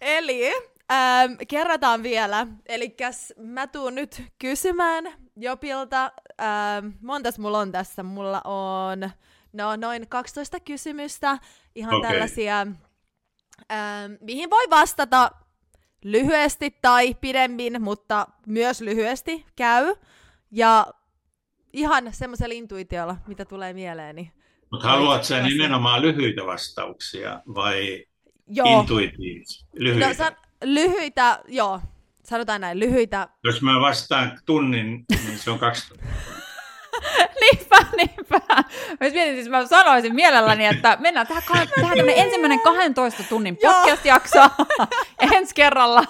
[0.00, 0.52] Eli
[0.92, 2.46] ähm, kerrataan vielä.
[2.66, 2.96] Eli
[3.36, 6.12] mä tuun nyt kysymään Jopilta.
[6.40, 8.02] Ähm, montas mulla on tässä?
[8.02, 9.10] Mulla on
[9.52, 11.38] no, noin 12 kysymystä.
[11.74, 12.10] Ihan Okei.
[12.10, 15.30] tällaisia, ähm, mihin voi vastata
[16.04, 19.94] lyhyesti tai pidemmin, mutta myös lyhyesti käy.
[20.50, 20.86] Ja
[21.72, 24.32] ihan semmoisella intuitiolla, mitä tulee mieleeni.
[24.70, 28.04] Mutta haluat sä nimenomaan lyhyitä vastauksia vai
[28.46, 28.80] Joo.
[28.80, 29.68] intuitiivisia?
[29.74, 30.08] Lyhyitä.
[30.08, 31.80] No, san- lyhyitä, joo.
[32.28, 33.28] Sanotaan näin, lyhyitä.
[33.44, 35.94] Jos mä vastaan tunnin, niin se on kaksi
[37.40, 38.40] niinpä, niinpä.
[39.00, 43.72] Mä mietin, siis mä sanoisin mielelläni, että mennään tähän, kah- tähän ensimmäinen 12 tunnin Joo.
[43.72, 44.50] podcast-jakso
[45.36, 46.04] ensi kerralla.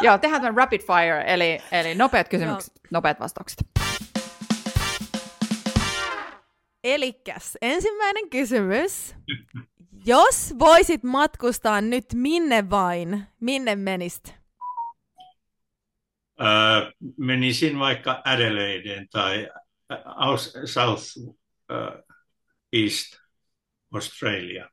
[0.00, 3.58] Joo, tehdään tämmöinen rapid fire, eli, eli nopeat kysymykset, nopeat vastaukset.
[6.84, 9.14] Elikäs, ensimmäinen kysymys.
[10.06, 14.41] Jos voisit matkustaa nyt minne vain, minne menisit?
[17.16, 19.48] Menisin vaikka Adelaideen tai
[20.04, 21.02] Aus- South
[22.72, 23.18] East
[23.94, 24.70] Australia.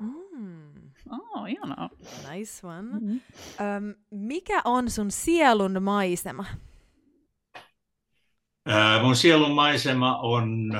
[0.00, 1.88] Mm, Oh, ihanaa.
[2.30, 2.82] nice one.
[2.82, 3.20] Mm-hmm.
[3.60, 6.44] Öm, mikä on sun sielun maisema?
[8.68, 10.72] Öö, mun sielun maisema on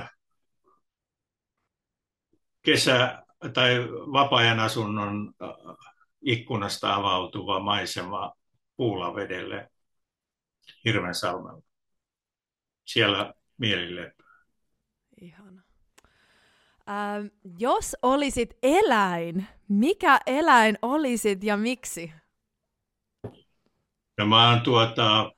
[2.63, 3.23] kesä-
[3.53, 3.79] tai
[4.13, 5.35] vapaa-ajan asunnon
[6.23, 8.33] ikkunasta avautuva maisema
[8.77, 9.71] Puulavedelle
[10.85, 11.63] Hirvensalmella.
[12.85, 14.13] Siellä mielille.
[15.21, 15.63] Ihana.
[16.89, 22.13] Öm, jos olisit eläin, mikä eläin olisit ja miksi?
[24.19, 25.33] No mä oon tuota,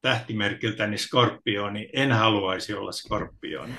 [0.00, 1.90] tähtimerkiltäni skorpioni.
[1.92, 3.74] En haluaisi olla skorpioni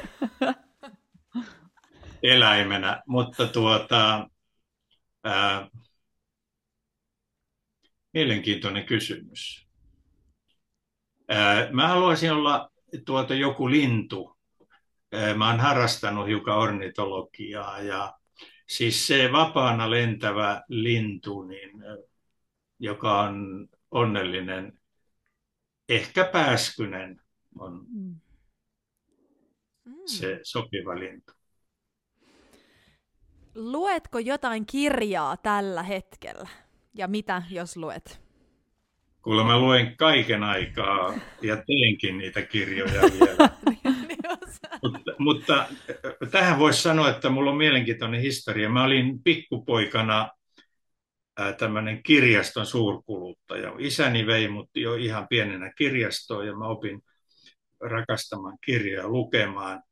[2.23, 4.29] eläimenä, mutta tuota,
[5.23, 5.67] ää,
[8.13, 9.67] mielenkiintoinen kysymys.
[11.71, 12.71] Mä haluaisin olla
[13.05, 14.37] tuota joku lintu.
[15.35, 18.13] Mä oon harrastanut hiukan ornitologiaa ja
[18.67, 21.71] siis se vapaana lentävä lintu, niin
[22.79, 24.79] joka on onnellinen,
[25.89, 27.21] ehkä pääskynen
[27.59, 27.85] on
[29.85, 29.95] Mm.
[30.05, 31.33] se sopiva lintu.
[33.55, 36.49] Luetko jotain kirjaa tällä hetkellä?
[36.93, 38.21] Ja mitä, jos luet?
[39.21, 43.49] Kuulemma mä luen kaiken aikaa ja teenkin niitä kirjoja vielä.
[44.83, 45.65] mutta, mutta
[46.31, 48.69] tähän voisi sanoa, että mulla on mielenkiintoinen historia.
[48.69, 50.29] Mä olin pikkupoikana
[51.57, 53.73] tämmöinen kirjaston suurkuluttaja.
[53.79, 57.01] Isäni vei mut jo ihan pienenä kirjastoon ja mä opin
[57.79, 59.83] rakastamaan kirjoja lukemaan.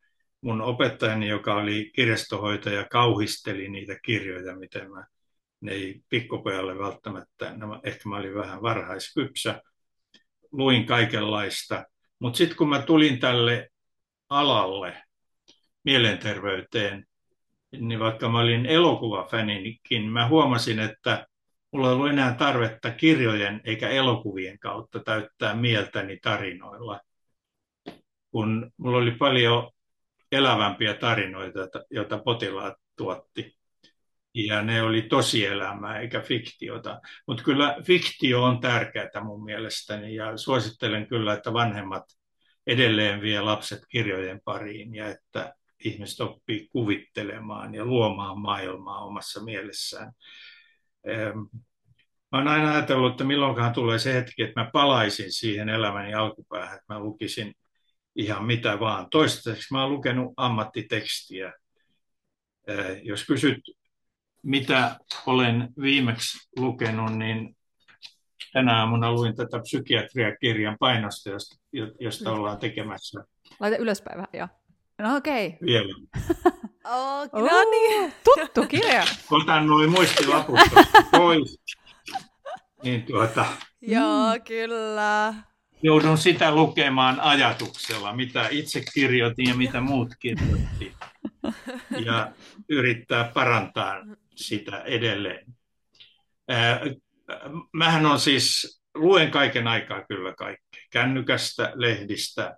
[0.41, 5.05] Mun opettajani, joka oli kirjastohoitaja, kauhisteli niitä kirjoja, miten mä,
[5.61, 9.61] ne ei pikkupojalle välttämättä, nämä, ehkä mä olin vähän varhaiskypsä,
[10.51, 11.85] luin kaikenlaista.
[12.19, 13.69] Mutta sitten kun mä tulin tälle
[14.29, 15.03] alalle,
[15.83, 17.05] mielenterveyteen,
[17.71, 21.27] niin vaikka mä olin elokuvafänikin, mä huomasin, että
[21.71, 26.99] mulla ei ollut enää tarvetta kirjojen eikä elokuvien kautta täyttää mieltäni tarinoilla.
[28.31, 29.71] Kun mulla oli paljon
[30.31, 31.59] elävämpiä tarinoita,
[31.89, 33.58] joita potilaat tuotti.
[34.33, 36.99] Ja ne oli tosielämää eikä fiktiota.
[37.27, 42.03] Mutta kyllä fiktio on tärkeää mun mielestäni ja suosittelen kyllä, että vanhemmat
[42.67, 45.53] edelleen vie lapset kirjojen pariin ja että
[45.85, 50.11] ihmiset oppii kuvittelemaan ja luomaan maailmaa omassa mielessään.
[52.31, 56.77] Mä olen aina ajatellut, että milloinkaan tulee se hetki, että mä palaisin siihen elämäni alkupäähän,
[56.77, 57.53] että mä lukisin
[58.15, 59.09] ihan mitä vaan.
[59.09, 61.53] Toistaiseksi mä olen lukenut ammattitekstiä.
[63.03, 63.61] Jos kysyt,
[64.43, 67.57] mitä olen viimeksi lukenut, niin
[68.53, 71.55] tänä aamuna luin tätä psykiatriakirjan painosta, josta,
[71.99, 73.23] josta ollaan tekemässä.
[73.59, 74.47] Laita ylöspäin vähän, joo.
[74.99, 75.47] No okei.
[75.47, 75.65] Okay.
[75.65, 75.93] Vielä.
[76.89, 78.13] Okay, no niin.
[78.23, 79.03] Tuttu kirja.
[79.31, 80.59] Otan noin muistilaput
[81.11, 81.59] pois.
[82.83, 83.45] Niin tuota,
[83.81, 85.33] Joo, kyllä.
[85.83, 90.93] joudun sitä lukemaan ajatuksella, mitä itse kirjoitin ja mitä muut kirjoitti.
[92.05, 92.31] Ja
[92.69, 93.95] yrittää parantaa
[94.43, 95.45] sitä edelleen.
[97.73, 100.83] Mähän on siis, luen kaiken aikaa kyllä kaikkea.
[100.91, 102.57] Kännykästä, lehdistä,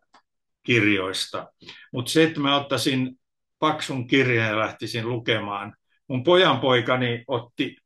[0.64, 1.54] kirjoista.
[1.94, 3.20] Mutta se, että mä ottaisin
[3.60, 5.76] paksun kirjan ja lähtisin lukemaan.
[6.08, 7.78] Mun pojan poikani otti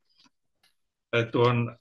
[1.32, 1.76] tuon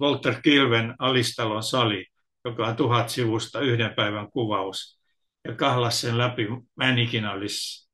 [0.00, 2.06] Walter Kilven Alistalon sali,
[2.44, 5.00] joka on tuhat sivusta yhden päivän kuvaus,
[5.44, 6.46] ja kahlas sen läpi.
[6.76, 7.90] Mä en ikinä olisi,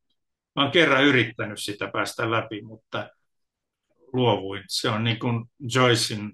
[0.56, 3.11] mä oon kerran yrittänyt sitä päästä läpi, mutta
[4.15, 4.62] luovuin.
[4.69, 6.32] Se on niin kuin Joycein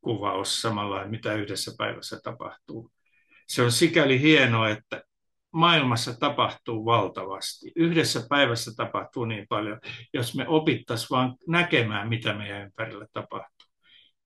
[0.00, 2.90] kuvaus samalla, mitä yhdessä päivässä tapahtuu.
[3.48, 5.02] Se on sikäli hienoa, että
[5.52, 7.72] maailmassa tapahtuu valtavasti.
[7.76, 9.80] Yhdessä päivässä tapahtuu niin paljon.
[10.14, 13.68] Jos me opittaisiin vaan näkemään, mitä meidän ympärillä tapahtuu,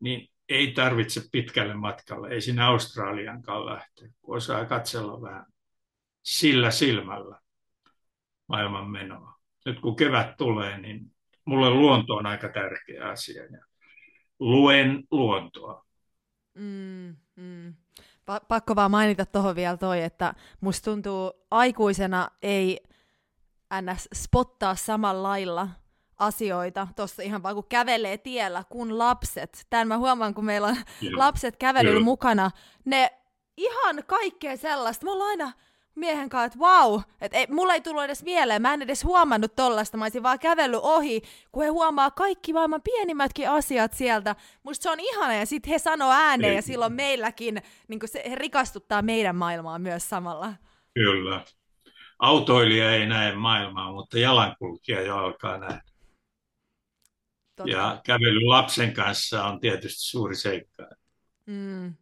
[0.00, 5.46] niin ei tarvitse pitkälle matkalle, ei sinne Australiankaan lähteä, kun osaa katsella vähän
[6.22, 7.40] sillä silmällä
[8.48, 9.34] maailman menoa.
[9.66, 11.12] Nyt kun kevät tulee, niin
[11.50, 13.42] mulle luonto on aika tärkeä asia.
[13.44, 13.58] Ja
[14.38, 15.84] luen luontoa.
[16.54, 17.74] Mm, mm.
[18.30, 22.80] Pa- pakko vaan mainita tuohon vielä toi, että musta tuntuu aikuisena ei
[23.82, 24.08] ns.
[24.14, 25.68] spottaa samalla lailla
[26.18, 29.66] asioita tuossa ihan vaan kun kävelee tiellä, kun lapset.
[29.70, 31.18] Tämän mä huomaan, kun meillä on Kyllä.
[31.18, 32.50] lapset kävelyllä mukana.
[32.84, 33.10] Ne
[33.56, 35.04] ihan kaikkea sellaista.
[35.04, 35.52] Me ollaan aina
[35.94, 39.56] miehen kanssa, että vau, että ei, mulla ei tullut edes mieleen, mä en edes huomannut
[39.56, 41.22] tollasta, mä olisin vaan kävellyt ohi,
[41.52, 44.36] kun he huomaa kaikki maailman pienimmätkin asiat sieltä.
[44.62, 46.56] Musta se on ihana, ja sitten he sanoo ääneen, ei.
[46.56, 50.54] ja silloin meilläkin, niin se, he rikastuttaa meidän maailmaa myös samalla.
[50.94, 51.44] Kyllä.
[52.18, 55.82] Autoilija ei näe maailmaa, mutta jalankulkija jo alkaa nähdä.
[57.56, 57.70] Totta.
[57.70, 60.88] Ja kävely lapsen kanssa on tietysti suuri seikka.
[61.46, 61.94] Mm.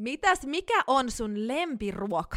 [0.00, 2.36] Mitäs, mikä on sun lempiruoka?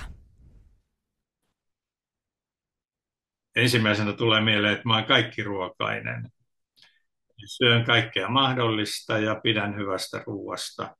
[3.55, 6.31] Ensimmäisenä tulee mieleen, että mä oon kaikki ruokainen.
[7.45, 10.95] Syön kaikkea mahdollista ja pidän hyvästä ruoasta.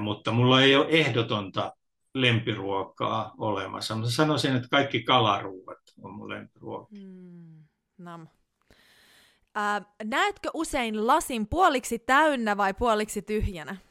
[0.00, 1.72] Mutta mulla ei ole ehdotonta
[2.14, 3.96] lempiruokaa olemassa.
[3.96, 6.88] Mä sanoisin, että kaikki kalaruuat on mun lempiruoka.
[6.90, 7.64] Mm,
[7.98, 8.28] nam.
[9.56, 13.89] Äh, näetkö usein lasin puoliksi täynnä vai puoliksi tyhjänä?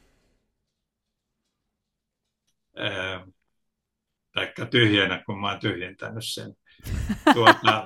[4.34, 6.54] Taikka tyhjänä, kun mä oon tyhjentänyt sen.
[7.34, 7.84] Tuota,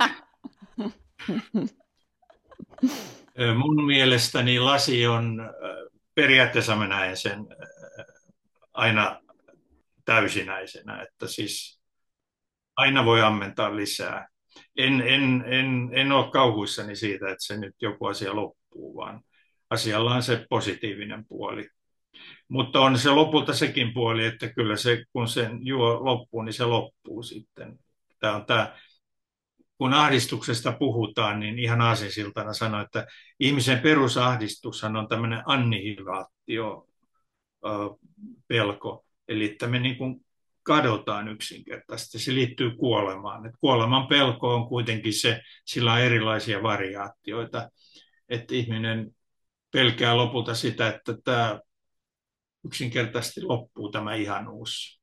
[3.58, 5.50] mun mielestäni lasi on,
[6.14, 7.46] periaatteessa mä näen sen
[8.74, 9.20] aina
[10.04, 11.80] täysinäisenä, että siis
[12.76, 14.28] aina voi ammentaa lisää.
[14.76, 19.20] En, en, en, en ole kauhuissani siitä, että se nyt joku asia loppuu, vaan
[19.70, 21.68] asialla on se positiivinen puoli.
[22.48, 26.64] Mutta on se lopulta sekin puoli, että kyllä se, kun sen juo loppuu, niin se
[26.64, 27.78] loppuu sitten.
[28.20, 28.76] Tämä on tämä,
[29.78, 33.06] kun ahdistuksesta puhutaan, niin ihan aasinsiltana sanoo, että
[33.40, 36.86] ihmisen perusahdistushan on tämmöinen annihilaatio
[38.48, 39.04] pelko.
[39.28, 40.24] Eli että me niin kuin
[40.62, 42.18] kadotaan yksinkertaisesti.
[42.18, 43.46] Se liittyy kuolemaan.
[43.46, 47.70] Et kuoleman pelko on kuitenkin se, sillä on erilaisia variaatioita.
[48.28, 49.10] Että ihminen
[49.72, 51.60] pelkää lopulta sitä, että tämä
[52.64, 55.00] yksinkertaisesti loppuu tämä ihanuus.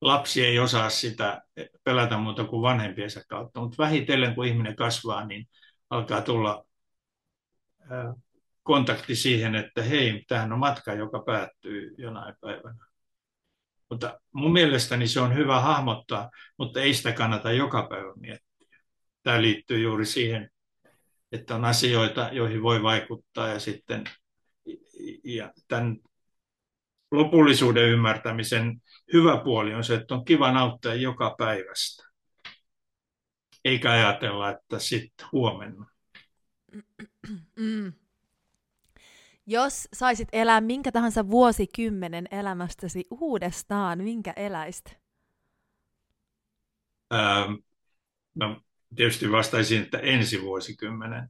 [0.00, 1.42] Lapsi ei osaa sitä
[1.84, 5.46] pelätä muuta kuin vanhempiensa kautta, mutta vähitellen kun ihminen kasvaa, niin
[5.90, 6.66] alkaa tulla
[8.62, 12.86] kontakti siihen, että hei, tähän on matka, joka päättyy jonain päivänä.
[13.90, 18.78] Mutta mun mielestäni se on hyvä hahmottaa, mutta ei sitä kannata joka päivä miettiä.
[19.22, 20.50] Tämä liittyy juuri siihen,
[21.32, 24.04] että on asioita, joihin voi vaikuttaa ja sitten
[25.24, 25.96] ja tämän
[27.10, 28.82] lopullisuuden ymmärtämisen
[29.12, 32.04] hyvä puoli on se, että on kiva nauttia joka päivästä.
[33.64, 35.86] Eikä ajatella, että sitten huomenna.
[37.56, 37.92] Mm.
[39.46, 44.98] Jos saisit elää minkä tahansa vuosikymmenen elämästäsi uudestaan, minkä eläisit?
[47.14, 47.52] Ähm,
[48.34, 48.60] no,
[48.96, 51.28] tietysti vastaisin, että ensi vuosikymmenen,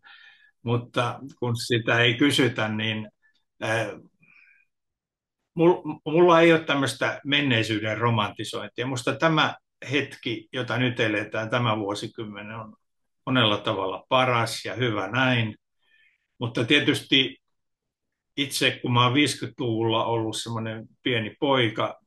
[0.62, 3.10] mutta kun sitä ei kysytä, niin
[3.64, 3.86] äh,
[6.04, 8.86] mulla ei ole tämmöistä menneisyyden romantisointia.
[8.86, 9.54] Musta tämä
[9.90, 12.76] hetki, jota nyt eletään, tämä vuosikymmenen on
[13.26, 15.56] monella tavalla paras ja hyvä näin.
[16.38, 17.42] Mutta tietysti
[18.36, 22.00] itse, kun mä oon 50-luvulla ollut semmoinen pieni poika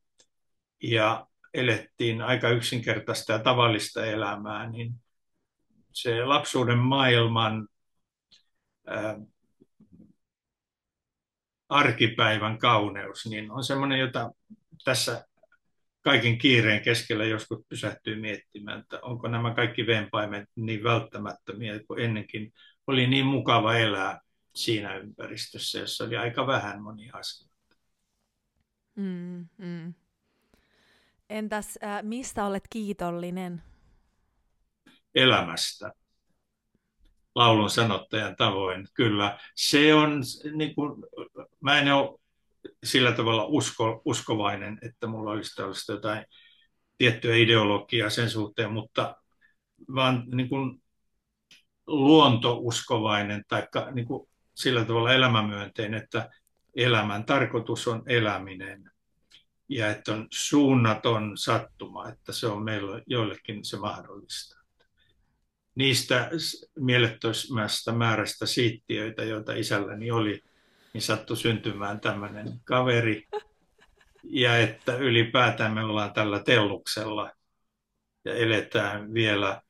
[0.83, 4.93] ja elettiin aika yksinkertaista ja tavallista elämää, niin
[5.93, 7.67] se lapsuuden maailman
[11.69, 14.31] arkipäivän kauneus, niin on semmoinen, jota
[14.83, 15.25] tässä
[16.01, 22.53] kaiken kiireen keskellä joskus pysähtyy miettimään, että onko nämä kaikki vempaimet niin välttämättömiä, kun ennenkin
[22.87, 24.19] oli niin mukava elää
[24.55, 27.57] siinä ympäristössä, jossa oli aika vähän monia asioita.
[28.95, 29.93] Mm, mm.
[31.29, 33.63] Entäs äh, mistä olet kiitollinen?
[35.15, 35.91] Elämästä
[37.37, 38.87] laulun sanottajan tavoin.
[38.93, 40.21] Kyllä, se on,
[40.53, 41.03] niin kuin,
[41.61, 42.19] mä en ole
[42.83, 46.25] sillä tavalla usko, uskovainen, että mulla olisi tällaista jotain
[46.97, 49.15] tiettyä ideologiaa sen suhteen, mutta
[49.95, 50.81] vaan niin kuin
[51.87, 56.29] luontouskovainen tai niin kuin sillä tavalla elämämyönteinen, että
[56.75, 58.91] elämän tarkoitus on eläminen
[59.69, 64.56] ja että on suunnaton sattuma, että se on meillä joillekin se mahdollista.
[65.77, 66.29] Niistä
[66.79, 70.43] mielettömästä määrästä siittiöitä, joita isälläni oli,
[70.93, 73.27] niin sattui syntymään tämmöinen kaveri.
[74.23, 77.31] Ja että ylipäätään me ollaan tällä telluksella
[78.25, 79.61] ja eletään vielä,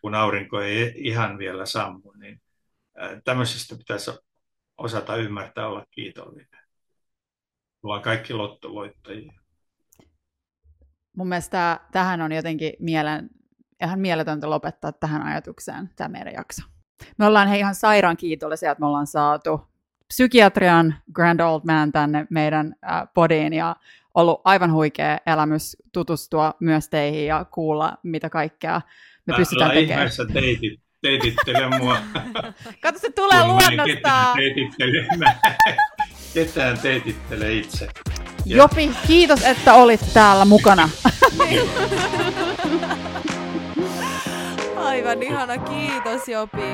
[0.00, 2.42] kun aurinko ei ihan vielä sammu, niin
[3.24, 4.10] tämmöisestä pitäisi
[4.78, 6.62] osata ymmärtää olla kiitollinen.
[7.82, 9.32] Ollaan kaikki lottovoittajia.
[11.16, 13.30] Mun mielestä tähän on jotenkin mielen,
[13.82, 16.62] ihan mieletöntä lopettaa tähän ajatukseen tämä meidän jakso.
[17.18, 19.60] Me ollaan he ihan sairaan kiitollisia, että me ollaan saatu
[20.08, 23.76] psykiatrian Grand Old Man tänne meidän äh, podiin ja
[24.14, 28.80] ollut aivan huikea elämys tutustua myös teihin ja kuulla, mitä kaikkea
[29.26, 30.10] me Mä pystytään tekemään.
[30.32, 31.96] teitit, teitittele mua.
[32.82, 34.38] Kato, se tulee luonnostaan.
[36.34, 37.88] Ketään teitittele itse.
[38.46, 38.56] Ja.
[38.56, 40.88] Jopi, kiitos, että olit täällä mukana.
[44.92, 46.68] Aivan ihana, kiitos Jopi.